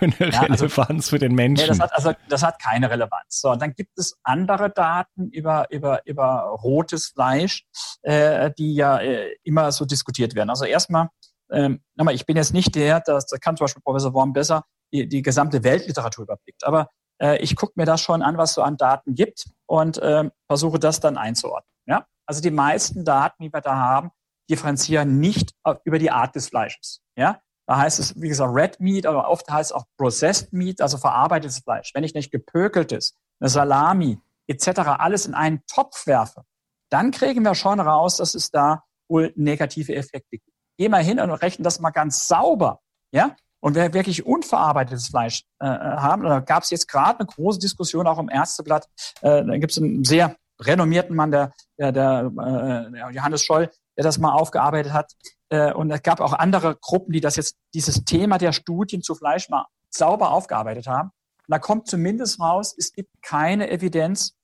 [0.00, 1.62] für eine ja, also, Relevanz für den Menschen?
[1.62, 3.40] Nee, das hat, also das hat keine Relevanz.
[3.40, 7.64] So, und dann gibt es andere Daten über, über, über rotes Fleisch,
[8.02, 10.50] äh, die ja äh, immer so diskutiert werden.
[10.50, 11.08] Also erstmal,
[11.50, 11.80] ähm,
[12.12, 15.22] ich bin jetzt nicht der, das, da kann zum Beispiel Professor Worm besser die, die
[15.22, 16.88] gesamte Weltliteratur überblickt, aber
[17.20, 20.78] äh, ich gucke mir das schon an, was so an Daten gibt und äh, versuche
[20.78, 21.72] das dann einzuordnen.
[21.86, 22.06] Ja?
[22.26, 24.10] Also die meisten Daten, die wir da haben,
[24.48, 25.52] differenzieren nicht
[25.84, 27.02] über die Art des Fleisches.
[27.16, 27.40] Ja?
[27.70, 30.98] Da heißt es, wie gesagt, Red Meat, aber oft heißt es auch Processed Meat, also
[30.98, 31.92] verarbeitetes Fleisch.
[31.94, 34.18] Wenn ich nicht gepökeltes, eine Salami
[34.48, 34.80] etc.
[34.98, 36.42] alles in einen Topf werfe,
[36.90, 40.56] dann kriegen wir schon raus, dass es da wohl negative Effekte gibt.
[40.78, 42.80] Gehen wir hin und rechnen das mal ganz sauber,
[43.12, 43.36] ja?
[43.60, 47.60] Und wer wirklich unverarbeitetes Fleisch äh, äh haben, da gab es jetzt gerade eine große
[47.60, 48.88] Diskussion auch im Ärzteblatt.
[49.20, 54.02] Äh, da gibt es einen sehr renommierten Mann, der, der, der äh, Johannes Scholl, der
[54.02, 55.12] das mal aufgearbeitet hat.
[55.50, 59.14] Äh, und es gab auch andere Gruppen, die das jetzt, dieses Thema der Studien zu
[59.14, 61.10] Fleisch mal sauber aufgearbeitet haben.
[61.10, 64.34] Und da kommt zumindest raus, es gibt keine Evidenz,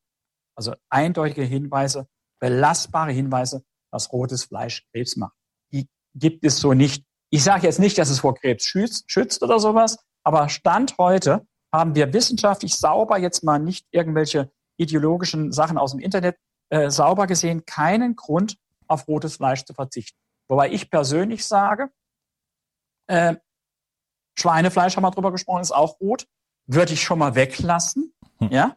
[0.57, 2.09] also eindeutige Hinweise,
[2.41, 5.35] belastbare Hinweise, dass rotes Fleisch Krebs macht.
[5.73, 7.05] Die gibt es so nicht.
[7.31, 11.47] Ich sage jetzt nicht, dass es vor Krebs schützt, schützt oder sowas, aber Stand heute
[11.73, 16.37] haben wir wissenschaftlich sauber jetzt mal nicht irgendwelche ideologischen Sachen aus dem Internet
[16.71, 18.57] äh, sauber gesehen keinen Grund,
[18.89, 20.19] auf rotes Fleisch zu verzichten.
[20.49, 21.91] Wobei ich persönlich sage,
[23.09, 23.37] äh,
[24.39, 26.27] Schweinefleisch haben wir drüber gesprochen, ist auch rot,
[26.67, 28.51] würde ich schon mal weglassen, hm.
[28.51, 28.75] ja.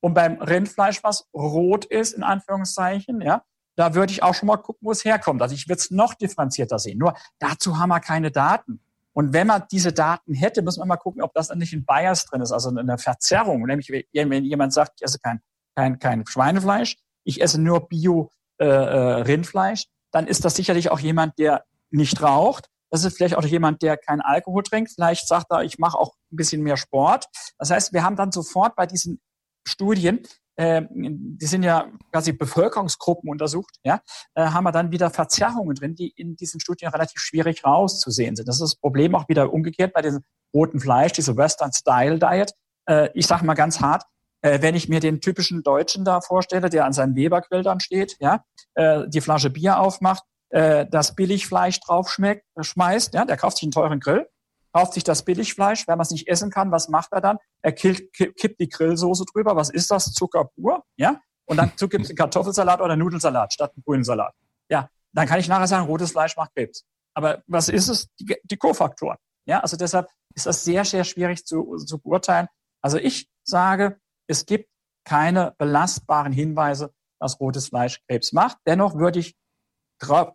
[0.00, 3.42] Und beim Rindfleisch, was rot ist, in Anführungszeichen, ja,
[3.76, 5.42] da würde ich auch schon mal gucken, wo es herkommt.
[5.42, 6.98] Also ich würde es noch differenzierter sehen.
[6.98, 8.80] Nur dazu haben wir keine Daten.
[9.12, 11.84] Und wenn man diese Daten hätte, muss man mal gucken, ob das dann nicht ein
[11.84, 13.62] Bias drin ist, also eine Verzerrung.
[13.64, 15.40] Nämlich, wenn jemand sagt, ich esse kein,
[15.74, 21.38] kein, kein Schweinefleisch, ich esse nur Bio-Rindfleisch, äh, äh dann ist das sicherlich auch jemand,
[21.38, 22.70] der nicht raucht.
[22.90, 24.92] Das ist vielleicht auch jemand, der keinen Alkohol trinkt.
[24.92, 27.26] Vielleicht sagt er, ich mache auch ein bisschen mehr Sport.
[27.58, 29.20] Das heißt, wir haben dann sofort bei diesen
[29.68, 30.22] Studien,
[30.54, 34.00] äh, die sind ja quasi Bevölkerungsgruppen untersucht, ja,
[34.34, 38.48] äh, haben wir dann wieder Verzerrungen drin, die in diesen Studien relativ schwierig rauszusehen sind.
[38.48, 40.22] Das ist das Problem auch wieder umgekehrt bei diesem
[40.54, 42.52] roten Fleisch, diese Western Style Diet.
[42.88, 44.04] Äh, ich sage mal ganz hart,
[44.46, 48.16] äh, wenn ich mir den typischen Deutschen da vorstelle, der an seinem Webergrill dann steht,
[48.20, 48.44] ja,
[48.74, 53.56] äh, die Flasche Bier aufmacht, äh, das Billigfleisch drauf schmeckt, äh, schmeißt, ja, der kauft
[53.56, 54.28] sich einen teuren Grill,
[54.72, 57.38] kauft sich das Billigfleisch, wenn man es nicht essen kann, was macht er dann?
[57.62, 60.12] Er killt, kippt die Grillsoße drüber, was ist das?
[60.12, 64.34] Zucker pur, ja, und dann gibt es einen Kartoffelsalat oder Nudelsalat statt einen grünen Salat.
[64.68, 66.84] Ja, dann kann ich nachher sagen, rotes Fleisch macht Krebs.
[67.14, 68.08] Aber was ist es?
[68.20, 69.16] Die, die Kofaktoren.
[69.46, 72.48] Ja, also deshalb ist das sehr, sehr schwierig zu, zu beurteilen.
[72.82, 74.68] Also ich sage, es gibt
[75.04, 78.58] keine belastbaren Hinweise, dass rotes Fleisch Krebs macht.
[78.66, 79.36] Dennoch würde ich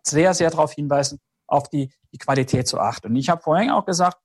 [0.04, 3.08] sehr, sehr darauf hinweisen, auf die, die Qualität zu achten.
[3.08, 4.18] Und ich habe vorhin auch gesagt,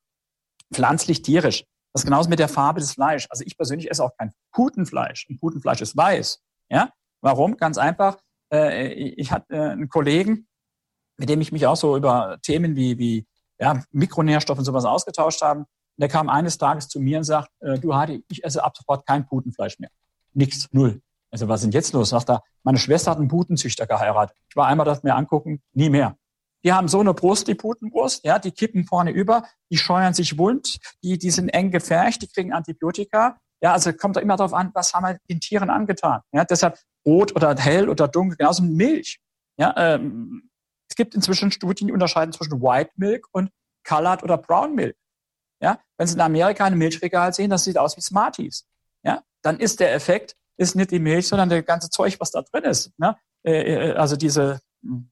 [0.73, 1.65] pflanzlich-tierisch.
[1.93, 3.27] Das ist genauso mit der Farbe des Fleisch.
[3.29, 5.27] Also ich persönlich esse auch kein Putenfleisch.
[5.29, 6.41] Und Putenfleisch ist weiß.
[6.69, 6.91] Ja?
[7.21, 7.57] Warum?
[7.57, 8.17] Ganz einfach.
[8.51, 10.47] Äh, ich hatte äh, einen Kollegen,
[11.17, 13.27] mit dem ich mich auch so über Themen wie, wie
[13.59, 15.65] ja, Mikronährstoffe und sowas ausgetauscht habe.
[15.97, 18.77] Und der kam eines Tages zu mir und sagt, äh, du Hadi, ich esse ab
[18.77, 19.89] sofort kein Putenfleisch mehr.
[20.33, 21.01] Nix, null.
[21.31, 22.09] Also was ist denn jetzt los?
[22.09, 24.37] Sagt er, meine Schwester hat einen Putenzüchter geheiratet.
[24.49, 26.15] Ich war einmal das mir angucken, nie mehr.
[26.63, 30.37] Die haben so eine Brust, die Putenbrust, ja, die kippen vorne über, die scheuern sich
[30.37, 33.37] wund, die, die sind eng gefärcht, die kriegen Antibiotika.
[33.61, 36.21] Ja, also kommt da immer darauf an, was haben wir den Tieren angetan.
[36.31, 39.19] Ja, deshalb rot oder hell oder dunkel, genauso Milch.
[39.57, 40.49] Ja, ähm,
[40.89, 43.49] es gibt inzwischen Studien, die unterscheiden zwischen White Milk und
[43.83, 44.95] Colored oder Brown Milk.
[45.59, 48.67] Ja, wenn Sie in Amerika ein Milchregal sehen, das sieht aus wie Smarties.
[49.03, 52.41] Ja, dann ist der Effekt, ist nicht die Milch, sondern der ganze Zeug, was da
[52.41, 52.91] drin ist.
[52.97, 53.17] Ne?
[53.43, 55.09] Äh, also diese, hm,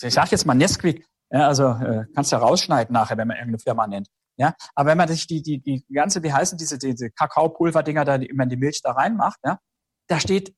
[0.00, 3.60] ich sage jetzt mal Nesquik, ja, also äh, kannst ja rausschneiden nachher, wenn man irgendeine
[3.60, 4.08] Firma nennt.
[4.36, 8.18] Ja, aber wenn man sich die, die, die ganze, wie heißen diese, diese Kakaopulverdinger da,
[8.18, 9.58] wenn man die Milch da reinmacht, ja,
[10.06, 10.54] da steht,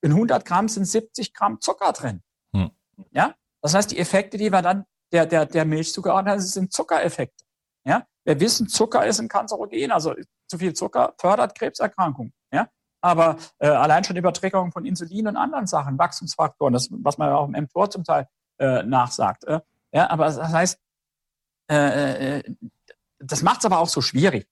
[0.00, 2.22] in 100 Gramm sind 70 Gramm Zucker drin.
[2.54, 2.70] Hm.
[3.10, 6.72] Ja, das heißt, die Effekte, die wir dann der, der, der Milch zugeordnet haben, sind
[6.72, 7.44] Zuckereffekte.
[7.84, 10.14] Ja, wir wissen, Zucker ist ein Kanzerogen, also
[10.48, 12.34] zu viel Zucker fördert Krebserkrankungen.
[12.52, 12.68] Ja?
[13.00, 17.48] Aber äh, allein schon Übertragung von Insulin und anderen Sachen, Wachstumsfaktoren, das, was man auch
[17.48, 19.44] im mTOR zum Teil äh, nachsagt.
[19.44, 19.60] Äh,
[19.92, 20.78] ja, aber das heißt,
[21.70, 22.54] äh, äh,
[23.18, 24.46] das macht es aber auch so schwierig.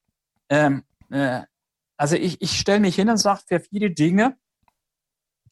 [0.49, 1.43] Ähm, äh,
[1.97, 4.37] Also ich, ich stelle mich hin und sage, für viele Dinge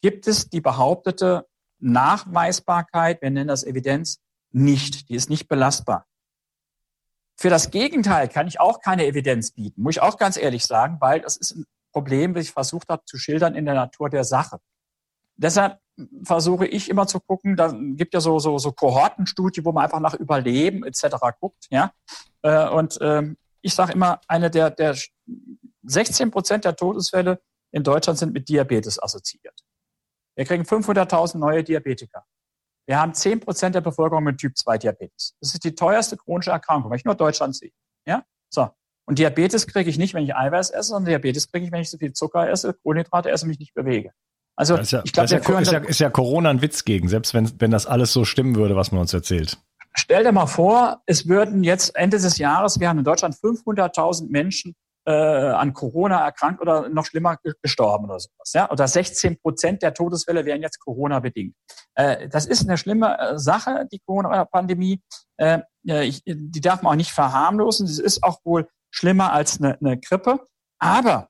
[0.01, 1.47] gibt es die behauptete
[1.79, 4.19] Nachweisbarkeit, wir nennen das Evidenz,
[4.51, 5.07] nicht.
[5.07, 6.05] Die ist nicht belastbar.
[7.35, 10.97] Für das Gegenteil kann ich auch keine Evidenz bieten, muss ich auch ganz ehrlich sagen,
[10.99, 14.23] weil das ist ein Problem, das ich versucht habe zu schildern in der Natur der
[14.23, 14.59] Sache.
[15.35, 15.79] Deshalb
[16.23, 19.99] versuche ich immer zu gucken, da gibt ja so, so, so Kohortenstudie, wo man einfach
[19.99, 21.15] nach Überleben etc.
[21.39, 21.67] guckt.
[21.69, 21.91] Ja?
[22.41, 24.97] Äh, und ähm, ich sage immer, eine der, der
[25.83, 29.59] 16 Prozent der Todesfälle in Deutschland sind mit Diabetes assoziiert.
[30.35, 32.25] Wir kriegen 500.000 neue Diabetiker.
[32.85, 35.35] Wir haben 10 Prozent der Bevölkerung mit Typ 2 Diabetes.
[35.39, 37.71] Das ist die teuerste chronische Erkrankung, wenn ich nur Deutschland sehe.
[38.05, 38.23] Ja?
[38.49, 38.69] So.
[39.05, 41.89] Und Diabetes kriege ich nicht, wenn ich Eiweiß esse, sondern Diabetes kriege ich, wenn ich
[41.89, 44.11] so viel Zucker esse, Kohlenhydrate esse und mich nicht bewege.
[44.55, 47.33] Also ist ja, ich glaube, ja, ist, ja, ist ja Corona ein Witz gegen, selbst
[47.33, 49.57] wenn, wenn das alles so stimmen würde, was man uns erzählt.
[49.95, 54.29] Stell dir mal vor, es würden jetzt Ende des Jahres, wir haben in Deutschland 500.000
[54.29, 54.75] Menschen
[55.05, 58.53] äh, an Corona erkrankt oder noch schlimmer gestorben oder sowas.
[58.53, 58.69] Ja?
[58.71, 61.55] Oder 16 Prozent der Todesfälle wären jetzt Corona-bedingt.
[61.95, 65.01] Äh, das ist eine schlimme äh, Sache, die Corona-Pandemie.
[65.37, 67.87] Äh, ich, die darf man auch nicht verharmlosen.
[67.87, 70.47] Sie ist auch wohl schlimmer als eine, eine Grippe.
[70.79, 71.29] Aber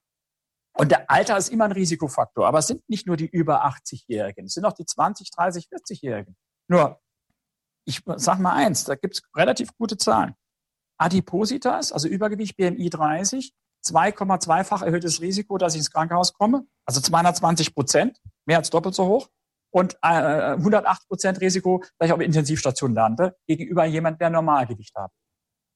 [0.75, 2.47] und der Alter ist immer ein Risikofaktor.
[2.47, 6.35] Aber es sind nicht nur die über 80-Jährigen, es sind auch die 20, 30, 40-Jährigen.
[6.67, 6.99] Nur,
[7.85, 10.35] ich sag mal eins, da gibt's relativ gute Zahlen.
[10.97, 13.53] Adipositas, also Übergewicht BMI 30,
[13.85, 19.07] 2,2-fach erhöhtes Risiko, dass ich ins Krankenhaus komme, also 220 Prozent, mehr als doppelt so
[19.07, 19.29] hoch.
[19.71, 25.11] Und äh, 108 Prozent Risiko, dass ich auf Intensivstation lande, gegenüber jemand, der Normalgewicht hat.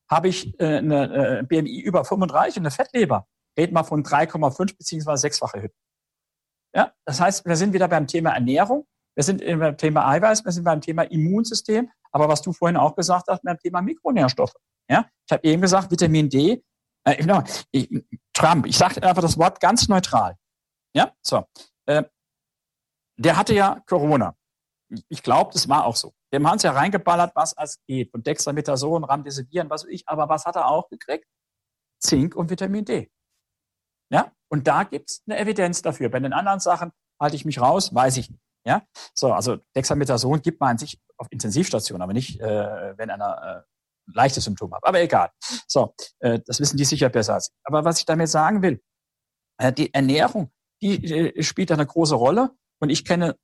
[0.10, 3.28] Habe ich äh, eine äh, BMI über 35 und eine Fettleber,
[3.58, 5.78] reden wir von 3,5 beziehungsweise sechsfache Hütten.
[6.76, 8.86] Ja, das heißt, wir sind wieder beim Thema Ernährung,
[9.16, 12.96] wir sind beim Thema Eiweiß, wir sind beim Thema Immunsystem, aber was du vorhin auch
[12.96, 14.54] gesagt hast, beim Thema Mikronährstoffe.
[14.90, 16.64] Ja, ich habe eben gesagt, Vitamin D.
[17.08, 17.90] Äh, ich,
[18.34, 20.36] Trump, ich sage einfach das Wort ganz neutral.
[20.94, 21.46] Ja, so.
[21.86, 22.04] Äh,
[23.18, 24.36] der hatte ja Corona.
[25.10, 26.14] Ich glaube, das war auch so.
[26.34, 28.14] Dem haben sie ja reingeballert, was es geht.
[28.14, 30.08] Und Dexamethason, Remdesivir, was weiß ich.
[30.08, 31.26] Aber was hat er auch gekriegt?
[32.00, 33.10] Zink und Vitamin D.
[34.12, 34.32] Ja?
[34.50, 36.10] Und da gibt's eine Evidenz dafür.
[36.10, 38.42] Bei den anderen Sachen halte ich mich raus, weiß ich nicht.
[38.66, 38.86] Ja?
[39.14, 43.66] So, also Dexamethason gibt man an sich auf Intensivstation, aber nicht, äh, wenn einer
[44.08, 44.84] äh, leichte Symptome hat.
[44.86, 45.30] Aber egal.
[45.68, 47.56] So, äh, das wissen die sicher besser als ich.
[47.64, 48.82] Aber was ich damit sagen will,
[49.58, 50.52] äh, die Ernährung,
[50.82, 52.52] die äh, spielt eine große Rolle.
[52.80, 53.36] Und ich kenne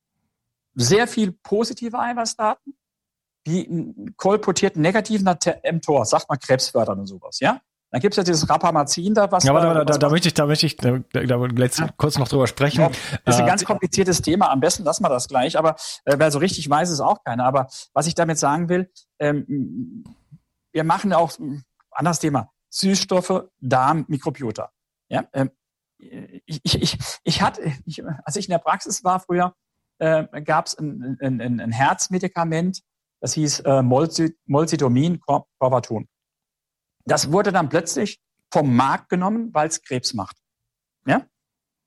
[0.75, 2.77] sehr viel positive Eiweißdaten,
[3.45, 7.59] die kolportierten negativen mTOR, sagt man krebsfördern und sowas, ja.
[7.93, 9.43] Dann gibt es ja dieses Rapamazin da, was.
[9.43, 11.89] Ja, aber da, da, da, da möchte ich, da möchte ich da, da, letzt, ja.
[11.95, 12.81] kurz noch drüber sprechen.
[12.81, 12.89] Ja,
[13.23, 14.49] das ist ein äh, ganz kompliziertes Thema.
[14.49, 17.45] Am besten lassen wir das gleich, aber äh, weil so richtig weiß es auch keiner.
[17.45, 18.89] Aber was ich damit sagen will,
[19.19, 20.03] ähm,
[20.73, 21.31] wir machen auch
[21.91, 22.51] anderes Thema.
[22.69, 24.71] Süßstoffe, Darm, Mikrobiota.
[25.09, 25.51] Ja, ähm,
[25.97, 29.55] ich, ich, ich, ich hatte, ich, als ich in der Praxis war früher,
[29.99, 32.81] äh, gab es ein, ein, ein, Herzmedikament,
[33.21, 36.09] das hieß äh, Molsidomin Corvatun.
[37.05, 38.19] Das wurde dann plötzlich
[38.51, 40.37] vom Markt genommen, weil es Krebs macht.
[41.05, 41.25] Ja?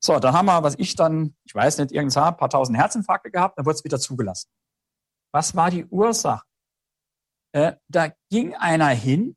[0.03, 3.31] So, dann haben wir, was ich dann, ich weiß nicht, irgendwas ein paar tausend Herzinfarkte
[3.31, 4.49] gehabt, dann wurde es wieder zugelassen.
[5.33, 6.45] Was war die Ursache?
[7.57, 9.35] Äh, da ging einer hin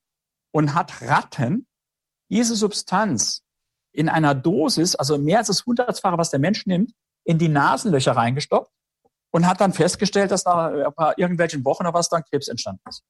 [0.51, 1.65] und hat Ratten
[2.29, 3.43] diese Substanz
[3.93, 6.91] in einer Dosis, also mehr als das hundertfache, was der Mensch nimmt,
[7.23, 8.69] in die Nasenlöcher reingestoppt
[9.31, 10.69] und hat dann festgestellt, dass nach
[11.15, 13.03] irgendwelchen Wochen oder was dann Krebs entstanden ist.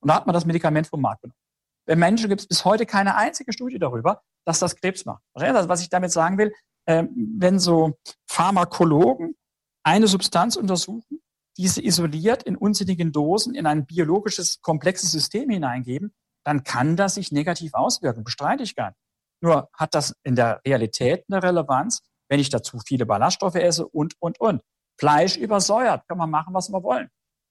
[0.00, 1.38] Und da hat man das Medikament vom Markt genommen.
[1.86, 5.22] Bei Menschen gibt es bis heute keine einzige Studie darüber, dass das Krebs macht.
[5.34, 6.54] Was ich damit sagen will,
[6.86, 9.36] äh, wenn so Pharmakologen
[9.82, 11.20] eine Substanz untersuchen,
[11.56, 17.32] diese isoliert in unsinnigen Dosen in ein biologisches, komplexes System hineingeben, dann kann das sich
[17.32, 18.24] negativ auswirken.
[18.24, 19.00] Bestreite ich gar nicht.
[19.40, 24.14] Nur hat das in der Realität eine Relevanz, wenn ich dazu viele Ballaststoffe esse und,
[24.20, 24.62] und, und.
[24.98, 27.08] Fleisch übersäuert, kann man machen, was wir wollen.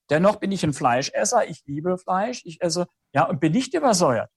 [0.09, 4.29] Dennoch bin ich ein Fleischesser, ich liebe Fleisch, ich esse, ja, und bin nicht übersäuert.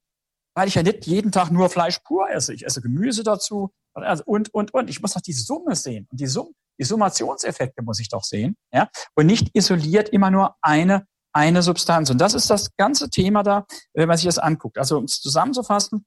[0.55, 2.55] Weil ich ja nicht jeden Tag nur Fleisch pur esse.
[2.55, 3.73] Ich esse Gemüse dazu
[4.05, 4.91] also und, und, und.
[4.91, 6.07] Ich muss doch die Summe sehen.
[6.11, 8.89] Und die Summe, die Summationseffekte muss ich doch sehen, ja.
[9.15, 12.11] Und nicht isoliert immer nur eine, eine Substanz.
[12.11, 14.79] Und das ist das ganze Thema da, wenn man sich das anguckt.
[14.79, 16.05] Also, um es zusammenzufassen,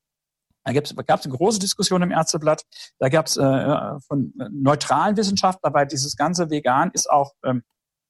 [0.64, 2.64] da gab es eine große Diskussion im Ärzteblatt.
[3.00, 7.64] Da gab es äh, von neutralen Wissenschaftlern, weil dieses ganze Vegan ist auch, ähm,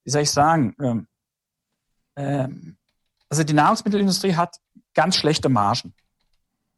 [0.03, 1.07] wie soll ich sagen, ähm,
[2.17, 2.77] ähm,
[3.29, 4.57] also die Nahrungsmittelindustrie hat
[4.93, 5.93] ganz schlechte Margen.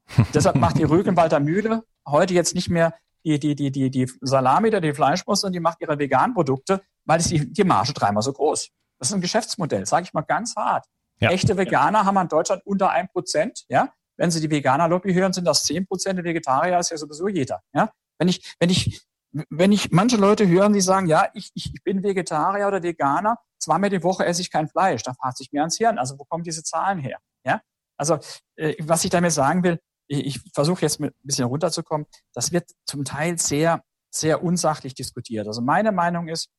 [0.34, 2.94] Deshalb macht die Rügenwalder Mühle heute jetzt nicht mehr
[3.24, 6.82] die, die, die, die, die Salami oder die Fleischwurst, sondern die macht ihre veganen Produkte,
[7.06, 8.70] weil ist die, die Marge dreimal so groß.
[9.00, 10.86] Das ist ein Geschäftsmodell, sage ich mal ganz hart.
[11.20, 11.30] Ja.
[11.30, 13.94] Echte Veganer haben in Deutschland unter ein Prozent, ja.
[14.18, 17.62] Wenn Sie die Veganer-Lobby hören, sind das zehn Prozent, der Vegetarier ist ja sowieso jeder,
[17.74, 17.92] ja.
[18.20, 19.02] Wenn ich, wenn ich,
[19.50, 23.38] wenn ich manche Leute hören, die sagen, ja, ich, ich, ich bin Vegetarier oder Veganer,
[23.60, 25.98] zweimal die Woche esse ich kein Fleisch, da fasst ich mir ans Hirn.
[25.98, 27.18] Also wo kommen diese Zahlen her?
[27.46, 27.62] Ja,
[27.98, 28.20] also
[28.56, 29.80] äh, was ich damit sagen will,
[30.12, 32.06] ich, ich versuche jetzt ein bisschen runterzukommen.
[32.34, 35.48] Das wird zum Teil sehr, sehr unsachlich diskutiert.
[35.48, 36.50] Also meine Meinung ist,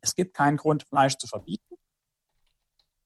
[0.00, 1.76] es gibt keinen Grund, Fleisch zu verbieten.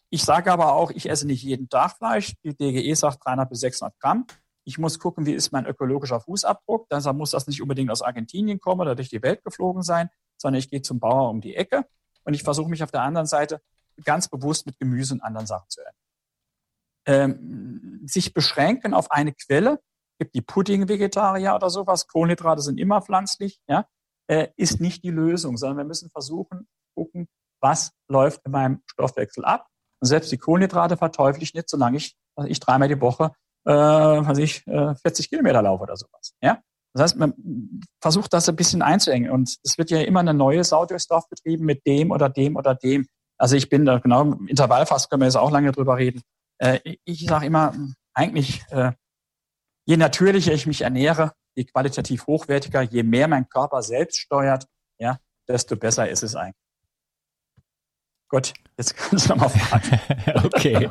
[0.08, 2.34] Ich sage aber auch, ich esse nicht jeden Tag Fleisch.
[2.42, 4.26] Die DGE sagt 300 bis 600 Gramm.
[4.64, 6.88] Ich muss gucken, wie ist mein ökologischer Fußabdruck.
[6.88, 10.58] Deshalb muss das nicht unbedingt aus Argentinien kommen oder durch die Welt geflogen sein, sondern
[10.58, 11.86] ich gehe zum Bauer um die Ecke
[12.24, 13.60] und ich versuche mich auf der anderen Seite
[14.04, 16.09] ganz bewusst mit Gemüse und anderen Sachen zu ernähren.
[17.10, 19.80] Ähm, sich beschränken auf eine Quelle,
[20.18, 23.86] gibt die Pudding-Vegetarier oder sowas, Kohlenhydrate sind immer pflanzlich, ja,
[24.28, 27.26] äh, ist nicht die Lösung, sondern wir müssen versuchen, gucken,
[27.60, 29.66] was läuft in meinem Stoffwechsel ab
[30.00, 33.32] und selbst die Kohlenhydrate verteufel ich nicht, solange ich, also ich dreimal die Woche,
[33.66, 36.34] äh, was ich, äh, 40 Kilometer laufe oder sowas.
[36.42, 36.60] Ja?
[36.94, 37.34] Das heißt, man
[38.00, 39.30] versucht das ein bisschen einzuengen.
[39.30, 42.56] Und es wird ja immer eine neue Sau durchs Dorf betrieben mit dem oder dem
[42.56, 43.06] oder dem.
[43.38, 46.22] Also ich bin da genau im Intervallfass können wir jetzt auch lange drüber reden.
[46.60, 47.74] Äh, ich sage immer,
[48.14, 48.92] eigentlich, äh,
[49.86, 54.66] je natürlicher ich mich ernähre, je qualitativ hochwertiger, je mehr mein Körper selbst steuert,
[54.98, 56.54] ja, desto besser ist es eigentlich.
[58.28, 60.00] Gut, jetzt kannst du nochmal fragen.
[60.44, 60.88] okay.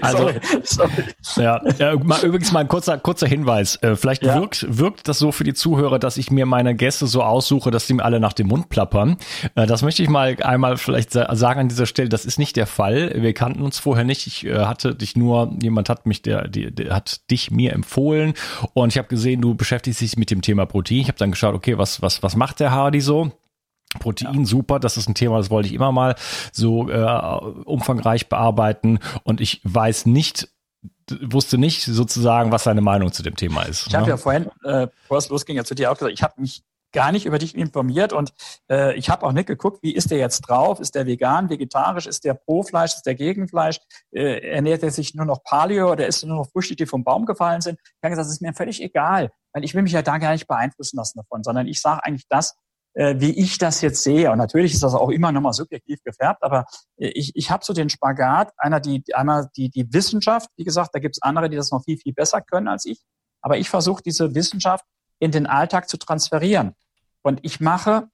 [0.00, 0.30] Also,
[0.62, 1.44] sorry, sorry.
[1.44, 3.76] Ja, ja, mal, übrigens mal ein kurzer, kurzer Hinweis.
[3.82, 4.34] Äh, vielleicht ja.
[4.34, 7.86] wirkt, wirkt das so für die Zuhörer, dass ich mir meine Gäste so aussuche, dass
[7.86, 9.16] die mir alle nach dem Mund plappern.
[9.54, 12.08] Äh, das möchte ich mal einmal vielleicht sagen an dieser Stelle.
[12.08, 13.12] Das ist nicht der Fall.
[13.16, 14.26] Wir kannten uns vorher nicht.
[14.26, 18.34] Ich äh, hatte dich nur, jemand hat mich, der, der, der hat dich mir empfohlen
[18.74, 20.98] und ich habe gesehen, du beschäftigst dich mit dem Thema Protein.
[20.98, 23.32] Ich habe dann geschaut, okay, was, was, was macht der Hardy so?
[23.98, 24.44] Protein ja.
[24.46, 26.14] super, das ist ein Thema, das wollte ich immer mal
[26.52, 30.48] so äh, umfangreich bearbeiten und ich weiß nicht,
[31.20, 33.86] wusste nicht sozusagen, was seine Meinung zu dem Thema ist.
[33.86, 33.98] Ich ne?
[33.98, 36.62] habe ja vorhin, äh, bevor es losging, ja zu dir auch gesagt, ich habe mich
[36.92, 38.32] gar nicht über dich informiert und
[38.70, 40.78] äh, ich habe auch nicht geguckt, wie ist der jetzt drauf?
[40.78, 42.06] Ist der vegan, vegetarisch?
[42.06, 42.94] Ist der pro Fleisch?
[42.94, 43.80] Ist der gegen Fleisch?
[44.12, 47.02] Äh, ernährt er sich nur noch Paleo oder isst er nur noch Früchte, die vom
[47.02, 47.78] Baum gefallen sind?
[47.82, 50.32] Ich habe gesagt, das ist mir völlig egal, weil ich will mich ja da gar
[50.32, 52.56] nicht beeinflussen lassen davon, sondern ich sage eigentlich das,
[52.94, 54.30] äh, wie ich das jetzt sehe.
[54.30, 56.66] Und natürlich ist das auch immer nochmal subjektiv gefärbt, aber
[56.96, 60.90] äh, ich, ich habe so den Spagat, einer die, einmal die, die Wissenschaft, wie gesagt,
[60.94, 63.00] da gibt's andere, die das noch viel, viel besser können als ich.
[63.40, 64.84] Aber ich versuche diese Wissenschaft
[65.18, 66.74] in den Alltag zu transferieren.
[67.22, 68.08] Und ich mache,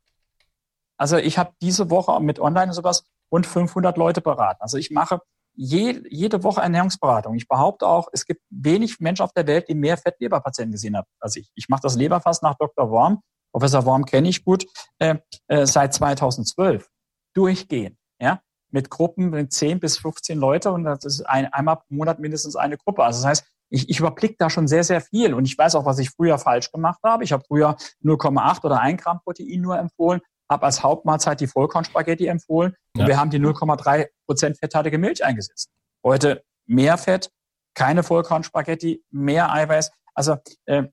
[0.97, 4.61] also ich habe diese Woche mit Online und sowas rund 500 Leute beraten.
[4.61, 5.21] Also ich mache
[5.55, 7.35] je, jede Woche Ernährungsberatung.
[7.35, 11.07] Ich behaupte auch, es gibt wenig Menschen auf der Welt, die mehr Fettleberpatienten gesehen haben
[11.21, 11.51] als ich.
[11.55, 12.91] Ich mache das Leberfass nach Dr.
[12.91, 13.23] Worm
[13.53, 14.67] Professor Worm kenne ich gut,
[14.99, 15.17] äh,
[15.49, 16.89] äh, seit 2012
[17.35, 18.41] durchgehen, ja,
[18.71, 22.57] mit Gruppen mit 10 bis 15 Leute und das ist ein, einmal pro Monat mindestens
[22.57, 23.05] eine Gruppe.
[23.05, 25.85] Also das heißt, ich, ich überblicke da schon sehr, sehr viel und ich weiß auch,
[25.85, 27.25] was ich früher falsch gemacht habe.
[27.25, 30.21] Ich habe früher 0,8 oder 1 Gramm Protein nur empfohlen,
[30.51, 35.71] habe als Hauptmahlzeit die Vollkornspaghetti empfohlen und wir haben die 0,3 Prozent fetthaltige Milch eingesetzt.
[36.03, 37.31] Heute mehr Fett,
[37.75, 39.91] keine Vollkornspaghetti, mehr Eiweiß.
[40.15, 40.85] Also äh,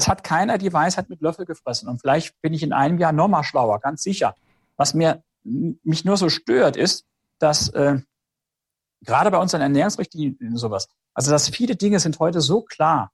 [0.00, 1.88] es hat keiner die Weisheit mit Löffel gefressen.
[1.88, 4.34] Und vielleicht bin ich in einem Jahr nochmal schlauer, ganz sicher.
[4.76, 7.04] Was mir mich nur so stört, ist,
[7.38, 7.98] dass äh,
[9.02, 13.12] gerade bei unseren Ernährungsrichtlinien sowas, also dass viele Dinge sind heute so klar,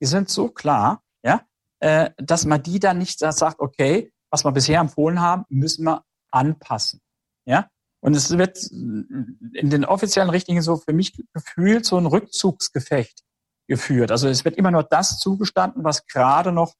[0.00, 1.42] die sind so klar, ja,
[1.78, 6.04] äh, dass man die dann nicht sagt, okay, was wir bisher empfohlen haben, müssen wir
[6.30, 7.00] anpassen,
[7.44, 7.68] ja.
[8.00, 13.24] Und es wird in den offiziellen Richtlinien so für mich gefühlt so ein Rückzugsgefecht
[13.66, 14.10] geführt.
[14.10, 16.74] Also es wird immer nur das zugestanden, was gerade noch,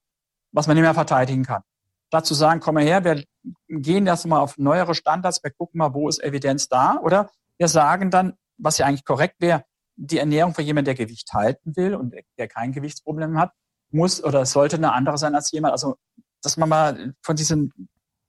[0.53, 1.63] was man nicht mehr verteidigen kann.
[2.09, 3.25] Statt zu sagen, komm mal her, wir
[3.69, 7.69] gehen erst mal auf neuere Standards, wir gucken mal, wo ist Evidenz da, oder wir
[7.69, 9.65] sagen dann, was ja eigentlich korrekt wäre,
[9.97, 13.53] die Ernährung für jemanden, der Gewicht halten will und der kein Gewichtsproblem hat,
[13.91, 15.73] muss oder sollte eine andere sein als jemand.
[15.73, 15.97] Also,
[16.43, 17.73] dass man mal von diesen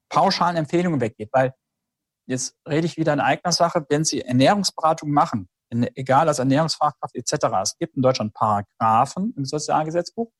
[0.09, 1.53] pauschalen Empfehlungen weggeht, weil
[2.27, 7.47] jetzt rede ich wieder in eigener Sache, wenn Sie Ernährungsberatung machen, egal als Ernährungsfachkraft etc.
[7.63, 10.31] Es gibt in Deutschland Paragraphen im Sozialgesetzbuch.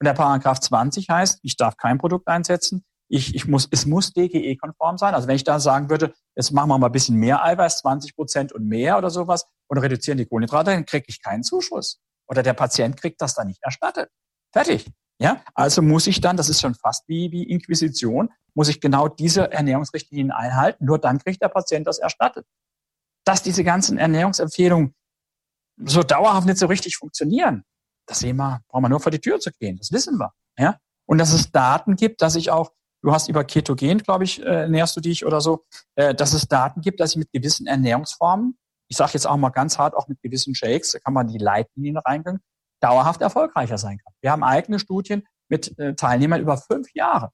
[0.00, 2.84] Und der Paragraph 20 heißt, ich darf kein Produkt einsetzen.
[3.08, 5.14] Ich, ich muss, es muss DGE-konform sein.
[5.14, 8.16] Also wenn ich da sagen würde, jetzt machen wir mal ein bisschen mehr Eiweiß, 20
[8.16, 12.00] Prozent und mehr oder sowas, und reduzieren die Kohlenhydrate, dann kriege ich keinen Zuschuss.
[12.28, 14.10] Oder der Patient kriegt das dann nicht erstattet.
[14.52, 14.90] Fertig.
[15.20, 19.08] Ja, also muss ich dann, das ist schon fast wie, wie Inquisition, muss ich genau
[19.08, 20.84] diese Ernährungsrichtlinien einhalten.
[20.84, 22.46] Nur dann kriegt der Patient das erstattet
[23.24, 24.94] dass diese ganzen Ernährungsempfehlungen
[25.84, 27.64] so dauerhaft nicht so richtig funktionieren.
[28.06, 29.76] Das sehen wir, brauchen wir nur vor die Tür zu gehen.
[29.78, 30.32] Das wissen wir.
[30.58, 30.78] Ja?
[31.06, 32.72] Und dass es Daten gibt, dass ich auch,
[33.02, 35.64] du hast über Ketogen, glaube ich, äh, ernährst du dich oder so,
[35.96, 38.56] äh, dass es Daten gibt, dass ich mit gewissen Ernährungsformen,
[38.88, 41.38] ich sage jetzt auch mal ganz hart, auch mit gewissen Shakes, da kann man die
[41.38, 42.40] Leitlinien reingehen,
[42.80, 44.12] dauerhaft erfolgreicher sein kann.
[44.20, 47.30] Wir haben eigene Studien, mit äh, Teilnehmern über fünf Jahre,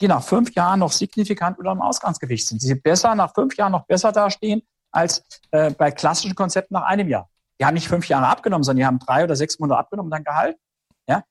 [0.00, 2.62] die nach fünf Jahren noch signifikant unter dem Ausgangsgewicht sind.
[2.62, 4.62] Die besser nach fünf Jahren noch besser dastehen
[4.96, 7.28] als äh, bei klassischen Konzepten nach einem Jahr.
[7.60, 10.16] Die haben nicht fünf Jahre abgenommen, sondern die haben drei oder sechs Monate abgenommen und
[10.16, 10.60] dann gehalten.
[11.08, 11.22] Ja,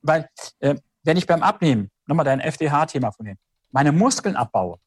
[0.00, 0.28] weil
[0.60, 3.36] äh, wenn ich beim Abnehmen, nochmal dein FDH-Thema von dem,
[3.70, 4.78] meine Muskeln abbaue,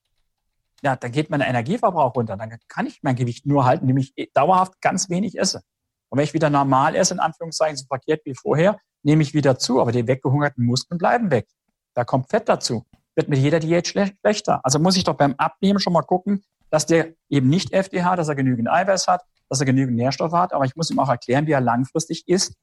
[0.82, 2.38] ja, dann geht mein Energieverbrauch runter.
[2.38, 5.62] Dann kann ich mein Gewicht nur halten, indem ich dauerhaft ganz wenig esse.
[6.10, 9.58] Und wenn ich wieder normal esse, in Anführungszeichen, so verkehrt wie vorher, nehme ich wieder
[9.58, 9.82] zu.
[9.82, 11.48] Aber die weggehungerten Muskeln bleiben weg.
[11.94, 12.86] Da kommt Fett dazu.
[13.16, 14.60] Wird mit jeder Diät schlechter.
[14.64, 18.28] Also muss ich doch beim Abnehmen schon mal gucken, dass der eben nicht FDH, dass
[18.28, 20.54] er genügend Eiweiß hat, dass er genügend Nährstoffe hat.
[20.54, 22.56] Aber ich muss ihm auch erklären, wie er langfristig isst.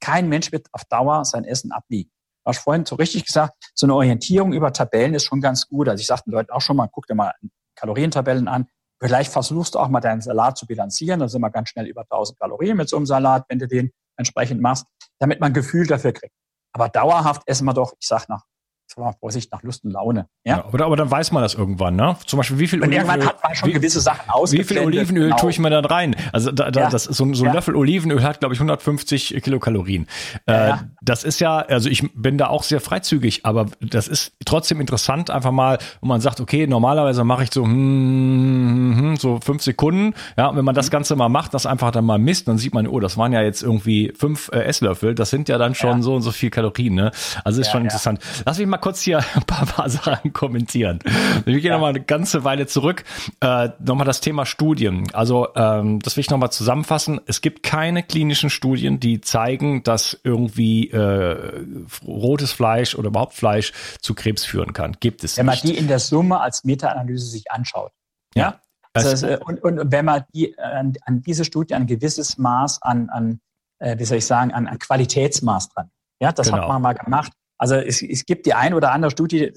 [0.00, 2.10] Kein Mensch wird auf Dauer sein Essen abwiegen
[2.48, 5.88] hast vorhin so richtig gesagt, so eine Orientierung über Tabellen ist schon ganz gut.
[5.88, 7.32] Also ich sagte den Leuten auch schon mal, guck dir mal
[7.76, 8.66] Kalorientabellen an.
[9.00, 11.20] Vielleicht versuchst du auch mal deinen Salat zu bilanzieren.
[11.20, 13.90] Da sind wir ganz schnell über 1000 Kalorien mit so einem Salat, wenn du den
[14.16, 14.86] entsprechend machst,
[15.20, 16.34] damit man ein Gefühl dafür kriegt.
[16.72, 18.42] Aber dauerhaft essen wir doch, ich sag nach
[19.20, 20.28] Vorsicht nach Lust und Laune.
[20.44, 20.58] Ja?
[20.58, 22.16] ja aber, aber, dann weiß man das irgendwann, ne?
[22.26, 24.20] Zum Beispiel, wie viel und Olivenöl, hat man schon wie, gewisse Sachen
[24.50, 25.36] Wie viel Olivenöl genau.
[25.36, 26.16] tue ich mir da rein?
[26.32, 26.90] Also da, da, ja.
[26.90, 27.52] das, so, so ein ja.
[27.52, 30.06] Löffel Olivenöl hat, glaube ich, 150 Kilokalorien.
[30.46, 34.80] Äh, das ist ja, also ich bin da auch sehr freizügig, aber das ist trotzdem
[34.80, 39.40] interessant, einfach mal, wo man sagt, okay, normalerweise mache ich so, hm, hm, hm, so
[39.42, 40.14] fünf Sekunden.
[40.36, 40.92] Ja, und wenn man das mhm.
[40.92, 43.42] Ganze mal macht, das einfach dann mal misst, dann sieht man, oh, das waren ja
[43.42, 45.14] jetzt irgendwie fünf äh, Esslöffel.
[45.14, 47.10] Das sind ja dann schon so und so viel Kalorien, ne?
[47.44, 48.20] Also ist schon interessant.
[48.44, 51.00] Lass mich mal kurz hier ein paar, paar Sachen kommentieren.
[51.44, 51.72] Wir gehen ja.
[51.74, 53.04] nochmal eine ganze Weile zurück.
[53.40, 55.04] Äh, nochmal das Thema Studien.
[55.12, 57.20] Also ähm, das will ich nochmal zusammenfassen.
[57.26, 61.64] Es gibt keine klinischen Studien, die zeigen, dass irgendwie äh,
[62.06, 64.96] rotes Fleisch oder überhaupt Fleisch zu Krebs führen kann.
[65.00, 65.64] Gibt es Wenn nicht.
[65.64, 67.92] man die in der Summe als Meta-Analyse sich anschaut.
[68.34, 68.42] Ja.
[68.42, 68.60] ja?
[68.94, 73.10] Also, äh, und, und wenn man die, an, an diese Studie ein gewisses Maß an,
[73.10, 73.40] an
[73.78, 75.90] äh, wie soll ich sagen, an, an Qualitätsmaß dran.
[76.20, 76.62] Ja, das genau.
[76.62, 77.32] hat man mal gemacht.
[77.58, 79.52] Also es, es gibt die ein oder andere Studie,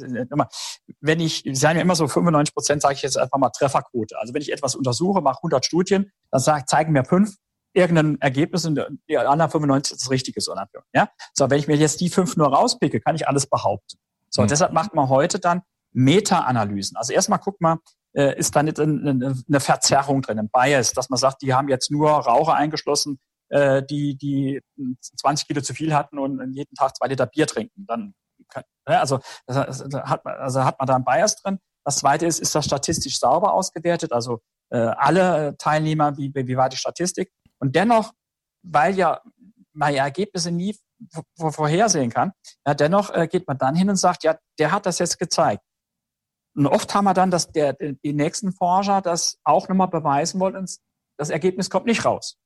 [1.00, 4.18] wenn ich, Sie sagen ja immer so 95 Prozent, sage ich jetzt einfach mal Trefferquote.
[4.20, 7.36] Also wenn ich etwas untersuche, mache 100 Studien, dann sag, zeigen mir fünf
[7.74, 10.42] irgendein Ergebnis und die anderen 95 ist das Richtige.
[10.42, 10.54] So,
[10.94, 11.10] ja?
[11.34, 13.98] so, wenn ich mir jetzt die fünf nur rauspicke, kann ich alles behaupten.
[14.30, 14.48] So, mhm.
[14.48, 15.62] deshalb macht man heute dann
[15.94, 16.98] Meta-Analysen.
[16.98, 17.80] Also erstmal guckt man,
[18.14, 21.92] äh, ist da nicht eine Verzerrung drin, ein Bias, dass man sagt, die haben jetzt
[21.92, 23.20] nur Raucher eingeschlossen,
[23.52, 24.62] äh, die, die
[25.02, 27.86] 20 Kilo zu viel hatten und jeden Tag zwei Liter Bier trinken.
[27.86, 28.14] Dann,
[28.86, 31.60] also, das, hat man, also hat man da einen Bias drin.
[31.84, 34.14] Das zweite ist, ist das statistisch sauber ausgewertet?
[34.14, 37.32] Also äh, alle Teilnehmer, wie, wie war die Statistik?
[37.60, 38.14] Und dennoch,
[38.64, 39.22] weil ja
[39.74, 40.78] man ja Ergebnisse nie
[41.38, 42.32] vorhersehen kann,
[42.66, 45.64] ja, dennoch äh, geht man dann hin und sagt, ja, der hat das jetzt gezeigt.
[46.56, 50.66] Und oft haben wir dann, dass der, die nächsten Forscher das auch nochmal beweisen wollen
[51.18, 52.38] das Ergebnis kommt nicht raus.